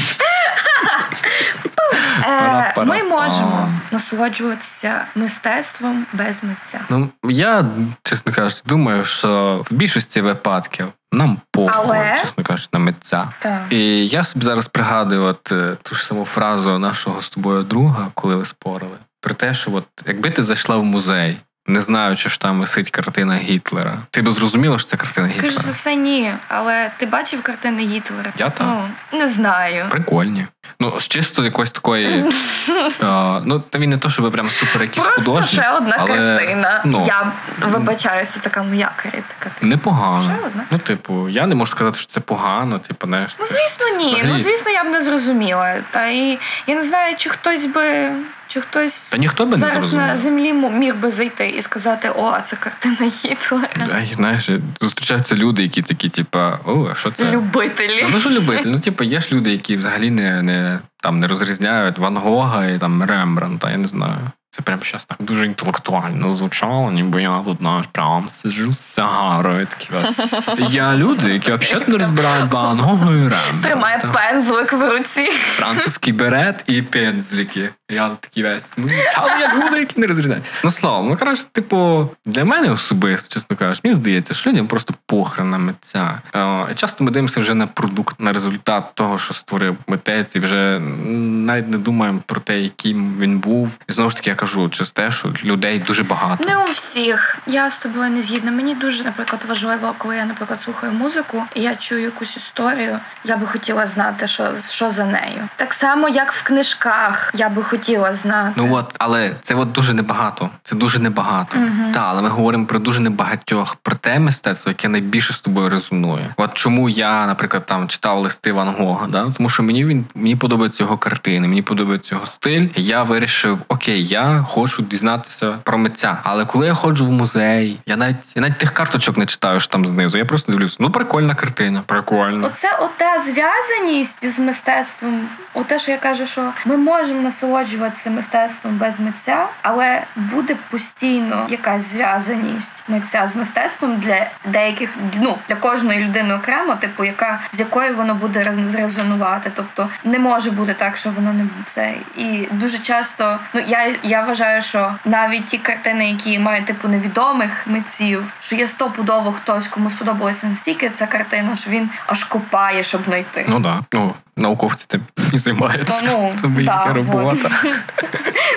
Е, 2.27 2.75
Ми 2.85 3.03
можемо 3.03 3.69
насолоджуватися 3.91 5.05
мистецтвом 5.15 6.07
без 6.13 6.45
митця. 6.45 6.81
Ну 6.89 7.09
я, 7.25 7.65
чесно 8.03 8.33
кажучи, 8.33 8.61
думаю, 8.67 9.05
що 9.05 9.63
в 9.71 9.75
більшості 9.75 10.21
випадків 10.21 10.87
нам 11.13 11.39
похуй, 11.51 11.73
Але- 11.77 12.19
чесно 12.21 12.45
кажучи, 12.45 12.69
на 12.73 12.79
митця. 12.79 13.29
Так. 13.39 13.61
І 13.71 14.07
я 14.07 14.25
собі 14.25 14.45
зараз 14.45 14.69
пригадую 14.69 15.23
от 15.25 15.53
е, 15.53 15.77
ту 15.83 15.95
ж 15.95 16.07
саму 16.07 16.25
фразу 16.25 16.79
нашого 16.79 17.23
з 17.23 17.29
тобою 17.29 17.63
друга, 17.63 18.07
коли 18.15 18.37
ви 18.37 18.45
спорили, 18.45 18.97
про 19.21 19.35
те, 19.35 19.55
що 19.55 19.73
от 19.73 19.85
якби 20.07 20.31
ти 20.31 20.43
зайшла 20.43 20.77
в 20.77 20.85
музей, 20.85 21.39
не 21.71 21.81
знаючи, 21.81 22.29
що 22.29 22.39
там 22.39 22.61
висить 22.61 22.91
картина 22.91 23.37
Гітлера, 23.37 23.99
ти 24.11 24.23
б 24.23 24.33
зрозуміла, 24.33 24.79
що 24.79 24.89
це 24.89 24.97
картина 24.97 25.29
Гітлера. 25.29 25.55
за 25.57 25.71
все 25.71 25.95
ні, 25.95 26.35
але 26.49 26.91
ти 26.97 27.07
бачив 27.07 27.43
картини 27.43 27.83
Гітлера? 27.83 28.33
Я 28.39 28.51
так. 28.51 28.67
Ну, 29.13 29.19
не 29.19 29.29
знаю. 29.29 29.87
Прикольні. 29.91 30.47
Ну, 30.81 31.01
з 31.01 31.09
чисто 31.09 31.45
якоїсь 31.45 31.71
такої. 31.71 32.07
е, 32.69 33.41
ну, 33.45 33.61
та 33.71 33.79
він 33.79 33.91
не 33.91 33.97
то, 33.97 34.11
щоб 34.11 34.33
прям 34.33 34.51
супер 34.51 34.83
якийсь 34.83 35.05
Просто 35.07 35.21
художник. 35.31 35.63
ще 35.63 35.71
одна 35.71 35.97
але, 35.99 36.37
картина. 36.39 36.83
ну, 36.85 37.05
Я 37.07 37.33
вибачаюся, 37.61 38.33
така 38.41 38.63
моя 38.63 38.91
критика. 38.97 39.51
Непогано. 39.61 40.33
Ще 40.37 40.47
одна? 40.47 40.65
Ну, 40.71 40.79
типу, 40.79 41.29
я 41.29 41.47
не 41.47 41.55
можу 41.55 41.71
сказати, 41.71 41.99
що 41.99 42.07
це 42.07 42.21
погано, 42.21 42.79
типу, 42.79 43.07
знаєш. 43.07 43.37
Ну, 43.41 43.47
звісно, 43.47 43.99
ні. 43.99 44.07
Взагалі- 44.07 44.29
Ну, 44.33 44.39
звісно, 44.39 44.71
я 44.71 44.85
б 44.85 44.89
не 44.89 45.03
зрозуміла. 45.03 45.75
Та 45.91 46.07
і 46.07 46.39
я 46.67 46.75
не 46.75 46.83
знаю, 46.87 47.17
чи 47.17 47.31
хтось 47.31 47.67
би, 47.67 48.11
чи 48.53 48.61
хтось 48.61 49.09
Та 49.09 49.17
ніхто 49.17 49.47
би 49.47 49.57
не 49.57 49.67
зараз 49.67 49.93
на 49.93 50.17
землі 50.17 50.53
міг 50.53 50.97
би 50.97 51.11
зайти 51.11 51.49
і 51.49 51.63
сказати, 51.63 52.11
о, 52.17 52.25
а 52.25 52.41
це 52.41 52.57
картина 52.57 53.11
Гітлера. 53.25 53.69
Ай, 53.95 54.11
знаєш, 54.15 54.51
зустрічаються 54.81 55.35
люди, 55.35 55.63
які 55.63 55.83
такі, 55.83 56.09
типа, 56.09 56.59
о, 56.65 56.89
а 56.93 56.95
що 56.95 57.11
це? 57.11 57.31
Любителі. 57.31 58.07
Ну, 58.11 58.21
що 58.21 58.31
любити? 58.31 58.63
Ну, 58.67 58.81
типу, 58.81 59.05
є 59.05 59.21
ж 59.21 59.29
люди, 59.33 59.51
які 59.51 59.77
взагалі 59.77 60.11
не, 60.11 60.43
не, 60.43 60.79
там, 61.03 61.21
не 61.21 61.27
розрізняють 61.27 61.99
Ван 61.99 62.17
Гога 62.17 62.67
і 62.67 62.79
там 62.79 63.03
Рембранта, 63.03 63.71
я 63.71 63.77
не 63.77 63.87
знаю. 63.87 64.31
Це 64.53 64.63
прямо 64.63 64.83
зараз 64.85 65.05
так 65.05 65.19
дуже 65.21 65.47
інтелектуально 65.47 66.31
звучало, 66.31 66.91
ніби 66.91 67.23
я 67.23 67.43
тут 67.45 67.59
знаєш, 67.59 67.87
прям 67.93 68.29
сиджу 68.29 68.73
з 68.73 68.81
сигарою. 68.81 69.67
Такі 69.67 69.89
ось. 70.03 70.35
Я 70.71 70.95
люди, 70.95 71.33
які 71.33 71.53
взагалі 71.53 71.85
не 71.89 71.99
розбирають 71.99 72.53
Ван 72.53 72.81
Гога 72.81 73.13
і 73.13 73.19
Рембранта. 73.19 73.69
Тримає 73.69 74.03
пензлик 74.13 74.73
в 74.73 74.89
руці. 74.89 75.31
Французький 75.31 76.13
берет 76.13 76.65
і 76.67 76.83
пензлики. 76.83 77.71
Я 77.91 78.09
такий 78.09 78.43
весь. 78.43 78.73
Ну, 78.77 78.89
але 79.15 79.41
є 79.41 79.51
люди, 79.55 79.79
які 79.79 80.01
не 80.01 80.07
розрізняють. 80.07 80.45
Ну 80.65 80.71
словом, 80.71 81.09
ну 81.09 81.17
коротше, 81.17 81.45
типу, 81.53 82.09
для 82.25 82.45
мене 82.45 82.71
особисто, 82.71 83.35
чесно 83.35 83.57
кажучи, 83.57 83.81
мені 83.85 83.97
здається, 83.97 84.35
що 84.35 84.51
людям 84.51 84.67
просто 84.67 84.95
похрен 85.07 85.51
на 85.51 85.59
митця. 85.59 86.21
Е, 86.35 86.75
часто 86.75 87.05
ми 87.05 87.11
дивимося 87.11 87.41
вже 87.41 87.55
на 87.55 87.67
продукт, 87.67 88.21
на 88.21 88.33
результат 88.33 88.85
того, 88.95 89.19
що 89.19 89.35
створив 89.35 89.77
митець, 89.87 90.37
і 90.37 90.41
вже 90.41 90.81
навіть 90.81 91.69
не 91.69 91.79
думаємо 91.79 92.21
про 92.27 92.41
те, 92.41 92.61
яким 92.61 93.19
він 93.19 93.39
був. 93.39 93.71
І 93.89 93.93
знову 93.93 94.11
ж 94.11 94.17
таки, 94.17 94.31
я 94.31 94.37
кажу, 94.37 94.69
через 94.69 94.91
те, 94.91 95.11
що 95.11 95.33
людей 95.45 95.79
дуже 95.79 96.05
багато. 96.05 96.45
Не 96.45 96.57
у 96.57 96.73
всіх. 96.73 97.39
Я 97.47 97.71
з 97.71 97.79
тобою 97.79 98.11
не 98.11 98.23
згідна. 98.23 98.51
Мені 98.51 98.75
дуже, 98.75 99.05
наприклад, 99.05 99.41
важливо, 99.49 99.95
коли 99.99 100.17
я, 100.17 100.25
наприклад, 100.25 100.61
слухаю 100.63 100.93
музику, 100.93 101.45
і 101.55 101.61
я 101.61 101.77
чую 101.77 102.01
якусь 102.01 102.37
історію. 102.37 102.99
Я 103.25 103.37
би 103.37 103.47
хотіла 103.47 103.87
знати, 103.87 104.29
що, 104.29 104.53
що 104.71 104.91
за 104.91 105.05
нею. 105.05 105.49
Так 105.57 105.75
само, 105.75 106.09
як 106.09 106.33
в 106.33 106.43
книжках, 106.43 107.31
я 107.35 107.49
би 107.49 107.63
хотіла 107.63 107.80
знати. 108.13 108.53
Ну 108.57 108.75
от, 108.75 108.95
але 108.99 109.33
це 109.43 109.55
от 109.55 109.73
дуже 109.73 109.95
небагато. 109.95 110.51
Це 110.65 110.77
дуже 110.77 110.99
небагато. 110.99 111.59
Мгм. 111.59 111.93
Так, 111.93 112.03
але 112.07 112.23
ми 112.23 112.29
говоримо 112.29 112.67
про 112.67 112.79
дуже 112.79 113.01
небагатьох, 113.01 113.77
про 113.77 113.97
те 113.97 114.19
мистецтво, 114.19 114.71
яке 114.71 114.89
найбільше 114.89 115.33
з 115.33 115.41
тобою 115.41 115.69
резонує. 115.69 116.35
От 116.37 116.55
чому 116.55 116.89
я, 116.89 117.27
наприклад, 117.27 117.67
там 117.67 117.89
читав 117.89 118.19
листи 118.19 118.53
Ван 118.53 118.69
Гога, 118.79 119.07
да? 119.07 119.27
тому 119.37 119.49
що 119.49 119.63
мені 119.63 119.85
він 119.85 120.05
мені 120.15 120.37
подобаються 120.37 120.83
його 120.83 120.99
картини, 120.99 121.49
мені 121.49 121.63
подобається 121.63 122.15
його 122.15 122.27
стиль. 122.27 122.69
Я 122.77 123.03
вирішив, 123.03 123.59
окей, 123.69 124.05
я 124.05 124.45
хочу 124.49 124.83
дізнатися 124.83 125.59
про 125.63 125.79
митця. 125.79 126.19
Але 126.23 126.45
коли 126.45 126.67
я 126.67 126.75
ходжу 126.75 127.07
в 127.07 127.11
музей, 127.11 127.81
я 127.87 127.97
навіть 127.97 128.17
я 128.35 128.43
навіть 128.43 128.59
тих 128.59 128.71
карточок 128.71 129.17
не 129.17 129.27
читаю, 129.27 129.61
що 129.61 129.73
там 129.73 129.87
знизу. 129.87 130.19
Я 130.19 130.25
просто 130.25 130.53
дивлюся, 130.53 130.77
ну 130.79 130.91
прикольна 130.91 131.35
картина, 131.35 131.83
прикольно. 131.87 132.47
Оце 132.47 132.79
ота 132.81 133.25
зв'язаність 133.25 134.33
з 134.35 134.39
мистецтвом, 134.39 135.29
оте, 135.55 135.79
що 135.79 135.91
я 135.91 135.99
кажу, 135.99 136.27
що 136.27 136.53
ми 136.65 136.77
можемо 136.77 137.21
насолоджуватися 137.21 137.70
мистецтвом 138.11 138.77
без 138.77 139.01
митця, 139.01 139.47
але 139.63 140.03
буде 140.17 140.57
постійно 140.71 141.47
якась 141.49 141.91
зв'язаність 141.91 142.71
митця 142.89 143.29
з 143.33 143.37
мистецтвом 143.37 143.97
для 143.97 144.27
деяких, 144.45 144.95
ну 145.21 145.39
для 145.49 145.55
кожної 145.55 146.01
людини 146.01 146.35
окремо, 146.35 146.75
типу, 146.75 147.05
яка 147.05 147.41
з 147.53 147.61
якою 147.61 147.97
воно 147.97 148.15
буде 148.15 148.43
рез- 148.43 148.77
резонувати. 148.77 149.51
Тобто 149.55 149.89
не 150.05 150.19
може 150.19 150.51
бути 150.51 150.75
так, 150.75 150.97
що 150.97 151.11
воно 151.11 151.33
не 151.33 151.45
це. 151.75 151.95
І 152.17 152.49
дуже 152.51 152.79
часто, 152.79 153.39
ну 153.55 153.61
я, 153.67 153.95
я 154.03 154.23
вважаю, 154.23 154.63
що 154.63 154.95
навіть 155.05 155.47
ті 155.47 155.59
картини, 155.59 156.11
які 156.11 156.39
мають 156.39 156.67
типу 156.67 156.89
невідомих 156.89 157.67
митців, 157.67 158.33
що 158.41 158.57
є 158.57 158.69
стопудово 158.69 159.33
хтось, 159.33 159.69
кому 159.69 159.91
сподобалася 159.91 160.47
настільки 160.47 160.91
ця 160.91 161.07
картина, 161.07 161.57
що 161.57 161.71
він 161.71 161.91
аж 162.07 162.25
копає, 162.25 162.85
щоб 162.85 163.03
знайти. 163.05 163.47
Ну 163.49 163.61
да, 163.61 163.81
ну 163.93 164.15
науковці 164.37 164.85
тим 164.89 165.01
і 165.33 165.39
займаються. 165.39 166.01
Ну, 166.05 166.33
Це 166.41 166.49
да, 166.49 166.61
їхня 166.61 166.85
вот. 166.87 166.97
робота. 166.97 167.51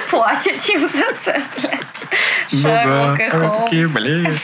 Платять 0.10 0.70
їм 0.70 0.82
за 0.82 1.14
це, 1.24 1.42
блядь. 1.58 2.04
Ну 2.54 2.62
да, 2.64 3.18
такі, 3.18 3.86
блін. 3.86 4.40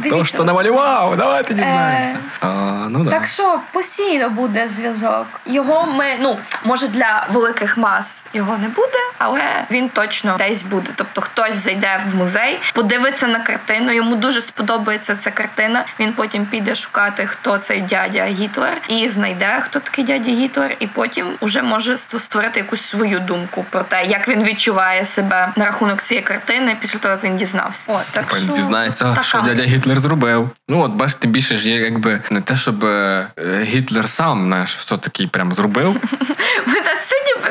Хто 0.00 0.08
Дивіться, 0.08 0.24
ж 0.24 0.36
то 0.36 0.44
намалював? 0.44 1.16
Давайте 1.16 1.54
дізнаємося. 1.54 2.10
Е, 2.10 2.46
А, 2.46 2.46
ну 2.90 3.04
да. 3.04 3.10
Так 3.10 3.26
що 3.26 3.60
постійно 3.72 4.30
буде 4.30 4.68
зв'язок. 4.68 5.26
Його 5.46 5.86
ми, 5.86 6.04
ну 6.20 6.38
може 6.64 6.88
для 6.88 7.26
великих 7.32 7.76
мас 7.76 8.16
його 8.32 8.58
не 8.58 8.68
буде, 8.68 8.98
але 9.18 9.64
він 9.70 9.88
точно 9.88 10.36
десь 10.38 10.62
буде. 10.62 10.90
Тобто 10.96 11.20
хтось 11.20 11.54
зайде 11.56 12.00
в 12.12 12.16
музей, 12.16 12.58
подивиться 12.74 13.26
на 13.26 13.40
картину, 13.40 13.92
йому 13.92 14.16
дуже 14.16 14.40
сподобається 14.40 15.16
ця 15.16 15.30
картина. 15.30 15.84
Він 16.00 16.12
потім 16.12 16.46
піде 16.46 16.74
шукати, 16.74 17.26
хто 17.26 17.58
цей 17.58 17.80
дядя 17.80 18.24
Гітлер, 18.24 18.76
і 18.88 19.08
знайде, 19.08 19.58
хто 19.60 19.80
такий 19.80 20.04
дядя 20.04 20.30
Гітлер, 20.30 20.76
і 20.78 20.86
потім 20.86 21.26
уже 21.40 21.62
може 21.62 21.96
створити 21.98 22.60
якусь 22.60 22.88
свою 22.88 23.20
думку 23.20 23.64
про 23.70 23.80
те, 23.82 24.04
як 24.04 24.28
він 24.28 24.42
відчуває 24.44 25.04
себе 25.04 25.48
на 25.56 25.64
рахунок 25.64 26.02
цієї 26.02 26.26
картини 26.26 26.76
після 26.80 26.98
того, 26.98 27.12
як 27.12 27.24
він 27.24 27.36
дізнався. 27.36 27.84
От, 27.86 28.04
так 28.12 28.24
Потім 28.26 28.44
що 28.46 28.54
дізнається, 28.54 29.04
така. 29.04 29.22
що 29.22 29.40
дядя 29.40 29.62
Гітлер 29.62 29.89
зробив. 29.98 30.50
Ну 30.68 30.80
от 30.80 30.92
бачите, 30.92 31.28
більше 31.28 31.56
ж 31.56 31.70
є 31.70 31.76
якби 31.76 32.22
не 32.30 32.40
те, 32.40 32.56
щоб 32.56 32.84
е, 32.84 33.28
Гітлер 33.62 34.08
сам 34.08 34.48
наш 34.48 34.76
все 34.76 34.96
таки 34.96 35.26
прям 35.26 35.52
зробив. 35.52 35.86
Ми 36.66 36.74
на 36.74 36.94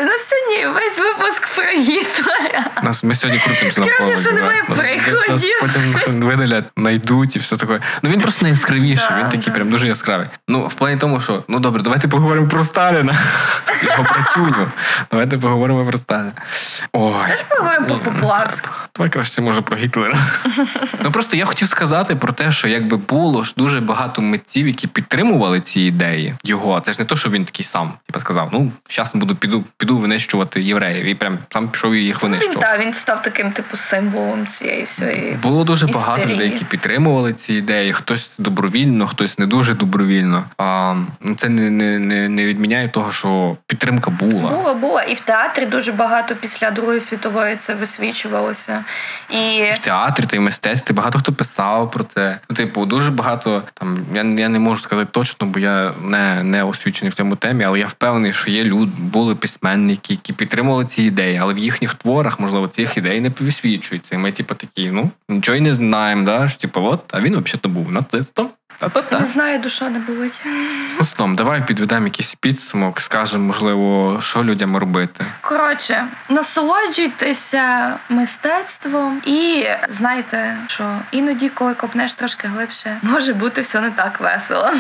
на 0.06 0.18
сьогодні 0.50 0.80
весь 0.80 0.98
випуск 0.98 1.48
про 1.56 1.64
Гітлера. 1.64 2.66
Нас 2.84 3.04
ми 3.04 3.16
сьогодні 3.16 3.42
крутимося 3.42 3.82
Краще, 3.82 4.18
що 4.18 4.32
немає 4.32 4.64
прикладів. 4.64 5.56
Потім 5.62 6.22
видалять, 6.22 6.66
знайдуть 6.78 7.36
і 7.36 7.40
все 7.40 7.58
таке. 7.58 7.80
Ну 8.02 8.10
він 8.10 8.22
просто 8.22 8.42
найяскравіший, 8.42 9.08
Да, 9.10 9.20
він 9.20 9.26
такий 9.26 9.46
да. 9.46 9.52
прям 9.52 9.70
дуже 9.70 9.88
яскравий. 9.88 10.28
Ну, 10.48 10.68
в 10.68 10.74
плані 10.74 10.98
тому, 10.98 11.20
що 11.20 11.44
ну 11.48 11.60
добре, 11.60 11.82
давайте 11.82 12.08
поговоримо 12.08 12.48
про 12.48 12.64
Сталіна. 12.64 13.18
Його 13.84 14.04
працюню. 14.04 14.72
Давайте 15.12 15.38
поговоримо 15.38 15.86
про 15.86 15.98
Сталіна. 15.98 16.32
Ой. 16.94 17.14
Поговоримо 17.50 18.02
ну. 18.22 18.34
Давай 18.96 19.10
краще 19.10 19.42
може 19.42 19.62
про 19.62 19.78
Гітлера. 19.78 20.18
ну 21.04 21.12
просто 21.12 21.38
я 21.38 21.46
хотів 21.46 21.68
сказати 21.68 22.16
про 22.16 22.34
те, 22.34 22.52
що 22.52 22.68
якби 22.68 22.98
було 22.98 23.44
ж 23.44 23.54
дуже 23.58 23.80
багато 23.80 24.22
митців, 24.22 24.68
які 24.68 24.88
підтримували 24.88 25.62
ці 25.62 25.82
ідеї 25.82 26.36
його. 26.44 26.80
Це 26.80 26.94
ж 26.94 27.00
не 27.00 27.06
то, 27.06 27.16
що 27.16 27.30
він 27.30 27.46
такий 27.46 27.66
сам, 27.66 27.94
типу 28.06 28.20
сказав: 28.20 28.50
ну 28.54 28.72
зараз 28.90 29.16
буду 29.16 29.36
піду, 29.36 29.64
піду 29.78 29.98
винищувати 29.98 30.39
євреїв. 30.56 31.06
І 31.06 31.16
прям 31.16 31.38
сам 31.50 31.70
пішов 31.70 31.94
і 31.94 32.04
їх 32.04 32.24
винищував. 32.24 32.60
Так, 32.60 32.82
він 32.82 32.94
став 32.94 33.22
таким 33.22 33.52
типу 33.52 33.78
символом 33.78 34.48
цієї 34.48 34.84
всієї. 34.84 35.38
Було 35.44 35.64
дуже 35.64 35.88
багато 35.88 36.26
людей, 36.26 36.50
які 36.52 36.66
підтримували 36.66 37.34
ці 37.34 37.54
ідеї. 37.54 37.94
Хтось 37.94 38.36
добровільно, 38.38 39.08
хтось 39.08 39.40
не 39.40 39.46
дуже 39.46 39.74
добровільно. 39.74 40.46
А 40.58 40.96
ну 41.22 41.36
це 41.36 41.50
не, 41.50 41.70
не, 41.70 42.00
не, 42.00 42.30
не 42.30 42.46
відміняє 42.46 42.88
того, 42.88 43.12
що 43.12 43.58
підтримка 43.68 44.12
була. 44.12 44.50
Було, 44.50 44.74
було. 44.74 45.02
І 45.02 45.14
в 45.14 45.20
театрі 45.20 45.66
дуже 45.66 45.92
багато 45.92 46.36
після 46.36 46.72
Другої 46.72 47.02
світової 47.02 47.56
це 47.56 47.74
висвічувалося. 47.74 48.84
І 49.30 49.72
в 49.74 49.78
театрі 49.78 50.26
та 50.26 50.36
й 50.36 50.40
мистецтві 50.40 50.94
багато 50.94 51.20
хто 51.20 51.34
писав 51.34 51.92
про 51.92 52.04
це. 52.04 52.40
Ну, 52.50 52.56
типу, 52.56 52.86
дуже 52.86 53.12
багато 53.12 53.64
там. 53.74 53.98
Я, 54.14 54.24
я 54.24 54.50
не 54.50 54.60
можу 54.60 54.82
сказати 54.82 55.10
точно, 55.12 55.48
бо 55.48 55.60
я 55.60 55.94
не, 56.04 56.44
не 56.44 56.64
освічений 56.64 57.12
в 57.12 57.14
цьому 57.14 57.36
темі, 57.36 57.64
але 57.64 57.80
я 57.80 57.88
впевнений, 57.88 58.34
що 58.34 58.52
є 58.52 58.64
люди, 58.64 58.92
були 58.98 59.36
письменники, 59.36 60.14
які 60.14 60.29
підтримували 60.34 60.86
ці 60.86 61.04
ідеї, 61.04 61.38
але 61.38 61.54
в 61.54 61.58
їхніх 61.58 61.94
творах, 61.94 62.40
можливо, 62.40 62.68
цих 62.68 62.98
ідей 62.98 63.22
не 63.22 63.32
висвічується. 63.40 64.16
І 64.16 64.18
ми, 64.18 64.32
типу, 64.32 64.56
такі, 64.56 64.92
ну 64.92 65.10
нічого 65.30 65.58
й 65.58 65.62
не 65.62 65.76
знаємо, 65.76 66.26
да? 66.26 66.48
що 66.48 66.60
типу, 66.60 66.82
от, 66.82 67.02
а 67.12 67.22
він 67.22 67.40
взагалі 67.40 67.74
був 67.76 67.92
нацистом. 67.92 68.50
А 68.80 68.90
то 68.90 69.20
Не 69.20 69.26
знаю, 69.28 69.60
душа 69.60 69.90
не 69.90 70.00
болить. 70.00 70.40
Ну, 71.00 71.06
Словом, 71.06 71.36
давай 71.36 71.66
підведемо 71.66 72.06
якийсь 72.06 72.36
підсумок, 72.36 73.02
скажемо, 73.02 73.44
можливо, 73.44 74.18
що 74.22 74.44
людям 74.44 74.78
робити. 74.78 75.26
Коротше, 75.42 76.06
насолоджуйтеся 76.30 77.96
мистецтвом 78.10 79.22
і 79.26 79.66
знайте, 79.90 80.58
що 80.68 80.96
іноді, 81.12 81.50
коли 81.50 81.74
копнеш 81.74 82.14
трошки 82.14 82.48
глибше, 82.48 82.98
може 83.02 83.34
бути 83.34 83.62
все 83.62 83.82
не 83.82 83.92
так 83.92 84.20
весело. 84.20 84.72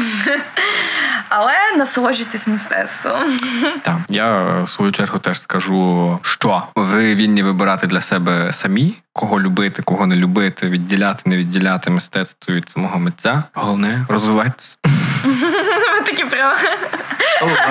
Але 1.30 1.54
насолоджуйтесь 1.78 2.48
мистецтвом. 2.48 3.22
Так, 3.82 3.98
я 4.10 4.62
в 4.64 4.70
свою 4.70 4.92
чергу 4.92 5.20
теж 5.20 5.42
скажу, 5.42 6.20
що 6.22 6.64
ви 6.76 7.16
вільні 7.16 7.44
вибирати 7.44 7.88
для 7.88 8.02
себе 8.02 8.54
самі, 8.54 8.98
кого 9.14 9.40
любити, 9.40 9.82
кого 9.82 10.06
не 10.06 10.16
любити, 10.16 10.70
відділяти, 10.70 11.22
не 11.26 11.38
відділяти 11.38 11.90
мистецтво 11.90 12.54
від 12.56 12.70
самого 12.70 13.00
митця. 13.00 13.44
Головне 13.54 14.06
розвивайтеся. 14.10 14.78
Такі 16.06 16.26
прямо 16.26 16.54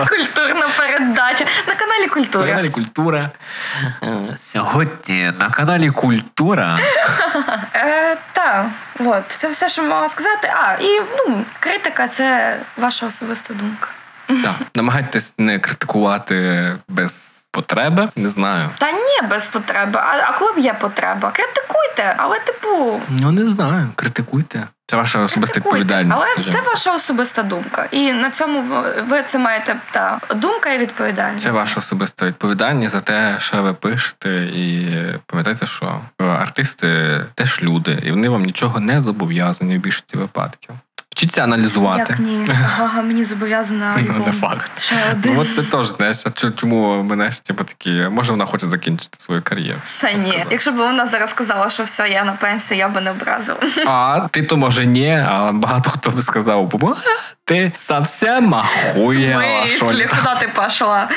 культурна 0.08 0.66
передача 0.78 1.44
на 1.68 1.74
каналі 1.74 2.02
На 2.02 2.08
Культура. 2.08 2.46
каналі 2.46 2.68
Культура. 2.70 3.30
Е, 4.02 4.34
Сьогодні 4.36 5.32
на 5.40 5.50
каналі 5.50 5.90
Культура. 5.90 6.78
Е, 7.74 8.16
так, 8.32 8.66
от 8.98 9.24
це 9.36 9.48
все, 9.48 9.68
що 9.68 9.82
можу 9.82 10.08
сказати. 10.08 10.52
А, 10.54 10.74
і 10.74 11.00
ну, 11.16 11.44
критика 11.60 12.08
це 12.08 12.56
ваша 12.76 13.06
особиста 13.06 13.54
думка. 13.54 13.88
Так, 14.26 14.54
намагайтесь 14.74 15.34
не 15.38 15.58
критикувати 15.58 16.66
без 16.88 17.37
потреби. 17.62 18.08
Не 18.16 18.28
знаю. 18.28 18.68
Та 18.78 18.92
ні, 18.92 19.28
без 19.30 19.44
потреби. 19.46 20.00
А, 20.00 20.18
а 20.28 20.38
коли 20.38 20.52
б 20.52 20.58
є 20.58 20.74
потреба? 20.74 21.30
Критикуйте, 21.30 22.14
але 22.16 22.38
типу. 22.38 23.00
Ну 23.08 23.30
не 23.30 23.44
знаю. 23.50 23.88
Критикуйте. 23.96 24.68
Це 24.86 24.96
ваша 24.96 25.18
особиста 25.18 25.56
відповідальність. 25.60 26.16
Але 26.16 26.26
скажімо. 26.32 26.52
це 26.56 26.60
ваша 26.60 26.94
особиста 26.96 27.42
думка. 27.42 27.86
І 27.90 28.12
на 28.12 28.30
цьому 28.30 28.62
ви- 29.08 29.22
це 29.28 29.38
маєте 29.38 29.76
та 29.90 30.18
думка 30.34 30.70
і 30.72 30.78
відповідальність. 30.78 31.44
Це 31.44 31.50
ваша 31.50 31.80
особиста 31.80 32.26
відповідальність 32.26 32.92
за 32.92 33.00
те, 33.00 33.36
що 33.38 33.62
ви 33.62 33.74
пишете, 33.74 34.30
і 34.44 34.88
пам'ятайте, 35.26 35.66
що 35.66 36.00
артисти 36.18 37.20
теж 37.34 37.62
люди, 37.62 38.02
і 38.02 38.10
вони 38.10 38.28
вам 38.28 38.42
нічого 38.42 38.80
не 38.80 39.00
зобов'язані 39.00 39.78
в 39.78 39.80
більшості 39.80 40.16
випадків. 40.16 40.74
Вчіться 41.18 41.42
аналізувати. 41.42 42.04
Як 42.08 42.18
ні, 42.18 42.46
Гага 42.52 43.02
мені 43.02 43.24
зобов'язана 43.24 43.94
Ну, 43.96 44.02
альбом. 44.14 44.26
не 44.26 44.32
факт. 44.32 44.70
Ще 44.78 44.94
один. 45.12 45.34
Ну, 45.34 45.40
от 45.40 45.54
це 45.56 45.62
теж 45.62 45.86
знаєш, 45.86 46.18
а 46.26 46.50
чому 46.50 47.02
мене 47.02 47.30
ж 47.30 47.42
типу 47.44 47.64
такі, 47.64 47.90
може 48.10 48.30
вона 48.30 48.44
хоче 48.44 48.66
закінчити 48.66 49.16
свою 49.20 49.42
кар'єру. 49.42 49.78
Та 50.00 50.12
ні, 50.12 50.30
сказав. 50.30 50.46
якщо 50.50 50.72
б 50.72 50.76
вона 50.76 51.06
зараз 51.06 51.30
сказала, 51.30 51.70
що 51.70 51.84
все, 51.84 52.08
я 52.08 52.24
на 52.24 52.32
пенсії, 52.32 52.78
я 52.80 52.88
би 52.88 53.00
не 53.00 53.10
образила. 53.10 53.58
А 53.86 54.28
ти 54.30 54.42
то 54.42 54.56
може 54.56 54.86
ні, 54.86 55.24
а 55.28 55.52
багато 55.52 55.90
хто 55.90 56.10
би 56.10 56.22
сказав, 56.22 56.66
«Бо, 56.68 56.96
ти 57.44 57.72
совсем 57.76 58.54
ли?» 58.96 59.36
куди 59.80 60.08
ти 60.40 60.48
пішла? 60.64 61.08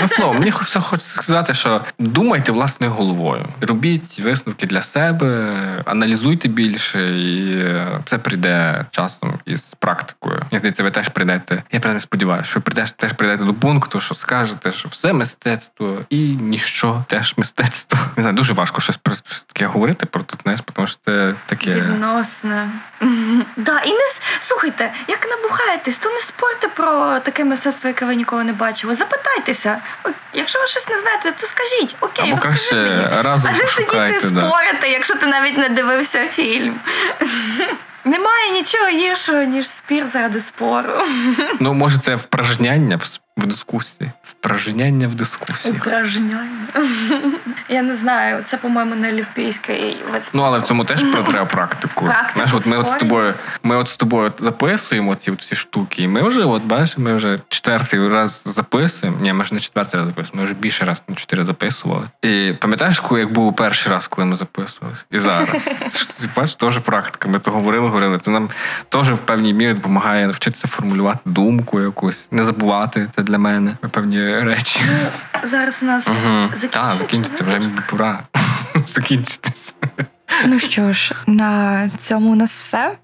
Ну, 0.00 0.08
словом, 0.08 0.38
мені 0.38 0.50
все 0.50 0.80
хочеться 0.80 1.22
сказати, 1.22 1.54
що 1.54 1.80
думайте 1.98 2.52
власною 2.52 2.92
головою. 2.92 3.48
Робіть 3.60 4.18
висновки 4.20 4.66
для 4.66 4.82
себе, 4.82 5.46
аналізуйте 5.84 6.48
більше, 6.48 7.18
і 7.18 7.58
е, 7.58 7.86
це 8.06 8.18
прийде 8.18 8.84
часом 8.90 9.29
із 9.44 9.62
практикою. 9.78 10.36
Мені 10.50 10.58
здається, 10.58 10.82
ви 10.82 10.90
теж 10.90 11.08
прийдете. 11.08 11.62
Я 11.72 11.80
принаймні 11.80 12.00
сподіваюся, 12.00 12.50
що 12.50 12.60
ви 12.60 12.62
прийдеш, 12.62 12.92
теж 12.92 13.12
прийдете 13.12 13.44
до 13.44 13.54
пункту, 13.54 14.00
що 14.00 14.14
скажете, 14.14 14.70
що 14.72 14.88
все 14.88 15.12
мистецтво 15.12 15.98
і 16.10 16.18
ніщо 16.18 17.04
теж 17.08 17.34
мистецтво. 17.36 17.98
Не 18.16 18.22
знаю, 18.22 18.36
дуже 18.36 18.52
важко 18.52 18.80
щось 18.80 18.96
про 18.96 19.14
щось 19.14 19.44
таке 19.52 19.66
говорити 19.66 20.06
про 20.06 20.22
тут, 20.22 20.40
знаєш, 20.42 20.60
тому 20.74 20.86
що 20.86 20.96
це 21.04 21.34
таке. 21.46 21.74
Відносне. 21.74 22.68
Да, 23.56 23.80
і 23.80 23.90
не 23.92 24.00
слухайте, 24.40 24.92
як 25.08 25.26
набухаєтесь, 25.30 25.96
то 25.96 26.10
не 26.10 26.20
спорте 26.20 26.68
про 26.68 27.20
таке 27.20 27.44
мистецтво, 27.44 27.88
яке 27.88 28.04
ви 28.04 28.14
ніколи 28.16 28.44
не 28.44 28.52
бачили. 28.52 28.94
Запитайтеся. 28.94 29.78
Якщо 30.32 30.60
ви 30.60 30.66
щось 30.66 30.88
не 30.88 30.98
знаєте, 31.00 31.32
то 31.40 31.46
скажіть. 31.46 31.96
Окей, 32.00 32.32
Або 32.32 32.42
краще 32.42 32.74
мені. 32.76 33.22
разом 33.22 33.50
А 33.50 33.56
не 33.56 33.60
пошукайте. 33.60 34.20
сидіти 34.20 34.40
Да. 34.40 34.48
спорити, 34.48 34.88
якщо 34.88 35.14
ти 35.14 35.26
навіть 35.26 35.58
не 35.58 35.68
дивився 35.68 36.28
фільм. 36.28 36.74
Немає 38.04 38.50
нічого 38.52 38.88
гіршого, 38.88 39.42
ніж 39.42 39.68
спір 39.68 40.06
заради 40.06 40.40
спору. 40.40 40.92
Ну, 41.60 41.74
може, 41.74 41.98
це 41.98 42.14
впражняння 42.16 42.96
в, 43.36 43.46
дискусії. 43.46 44.10
Впражняння 44.40 45.08
в 45.08 45.14
дискусії. 45.14 45.74
Упражняння. 45.74 46.66
Я 47.68 47.82
не 47.82 47.96
знаю, 47.96 48.44
це, 48.48 48.56
по-моєму, 48.56 48.94
не 48.94 49.08
олімпійський 49.08 49.96
вид 50.12 50.22
Ну, 50.32 50.42
але 50.42 50.58
в 50.58 50.62
цьому 50.62 50.84
теж 50.84 51.00
треба 51.00 51.44
практику. 51.44 52.04
Практику 52.04 52.32
Знаєш, 52.34 52.54
от 52.54 52.66
ми 52.66 52.76
от 52.76 52.90
з 52.90 52.96
тобою, 52.96 53.34
ми 53.62 53.76
от 53.76 53.88
з 53.88 53.96
тобою 53.96 54.32
записуємо 54.38 55.14
ці 55.14 55.30
всі 55.30 55.54
штуки, 55.56 56.02
і 56.02 56.08
ми 56.08 56.22
вже, 56.22 56.44
от 56.44 56.64
бачиш, 56.64 56.98
ми 56.98 57.14
вже 57.14 57.38
четвертий 57.48 58.08
раз 58.08 58.42
записуємо. 58.44 59.18
Ні, 59.20 59.32
ми 59.32 59.44
ж 59.44 59.54
не 59.54 59.60
четвертий 59.60 60.00
раз 60.00 60.08
записуємо, 60.08 60.40
ми 60.40 60.44
вже 60.44 60.54
більше 60.54 60.84
раз 60.84 61.02
на 61.08 61.14
чотири 61.14 61.44
записували. 61.44 62.06
І 62.22 62.52
пам'ятаєш, 62.60 63.02
як 63.10 63.32
був 63.32 63.56
перший 63.56 63.92
раз, 63.92 64.06
коли 64.06 64.26
ми 64.26 64.36
записували? 64.36 64.96
І 65.10 65.18
зараз. 65.18 65.64
Ти 66.20 66.28
Бачиш, 66.36 66.54
теж 66.54 66.78
практика. 66.78 67.28
Ми 67.28 67.38
то 67.38 67.50
говорили, 67.50 67.86
говорили. 67.86 68.18
Це 68.18 68.30
нам 68.30 68.48
теж 68.88 69.10
в 69.10 69.18
певній 69.18 69.54
мірі 69.54 69.72
допомагає 69.72 70.26
навчитися 70.26 70.68
формулювати 70.68 71.20
думку 71.24 71.80
якусь, 71.80 72.28
не 72.30 72.44
забувати 72.44 73.08
це 73.16 73.22
для 73.22 73.38
мене 73.38 73.76
певні 73.90 74.29
речі. 74.40 74.80
Зараз 75.44 75.78
у 75.82 75.86
нас 75.86 76.06
Угу. 76.06 76.16
закінчиться. 76.42 76.68
Так, 76.68 76.96
закінчиться, 76.98 77.44
вже 77.44 77.60
пора 77.90 78.22
закінчитися. 78.86 79.72
Ну 80.46 80.58
що 80.58 80.92
ж, 80.92 81.14
на 81.26 81.88
цьому 81.98 82.30
у 82.30 82.34
нас 82.34 82.58
все. 82.58 82.96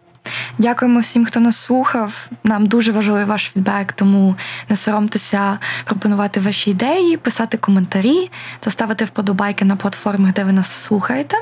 Дякуємо 0.59 1.01
всім, 1.01 1.25
хто 1.25 1.41
нас 1.41 1.57
слухав. 1.57 2.29
Нам 2.45 2.67
дуже 2.67 2.93
важливий 2.93 3.25
ваш 3.25 3.51
фідбек, 3.55 3.93
тому 3.93 4.37
не 4.69 4.77
соромтеся 4.77 5.59
пропонувати 5.85 6.41
ваші 6.41 6.71
ідеї, 6.71 7.17
писати 7.17 7.57
коментарі 7.57 8.31
та 8.61 8.71
ставити 8.71 9.05
вподобайки 9.05 9.65
на 9.65 9.77
платформах, 9.77 10.33
де 10.33 10.45
ви 10.45 10.53
нас 10.53 10.71
слухаєте. 10.71 11.37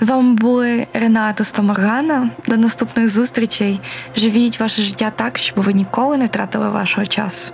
З 0.00 0.06
вами 0.06 0.34
були 0.34 0.86
Рената 0.94 1.44
Стоморгана. 1.44 2.30
До 2.46 2.56
наступних 2.56 3.08
зустрічей. 3.08 3.80
Живіть 4.16 4.60
ваше 4.60 4.82
життя 4.82 5.12
так, 5.16 5.38
щоб 5.38 5.62
ви 5.64 5.72
ніколи 5.72 6.16
не 6.18 6.26
втратили 6.26 6.68
вашого 6.68 7.06
часу. 7.06 7.52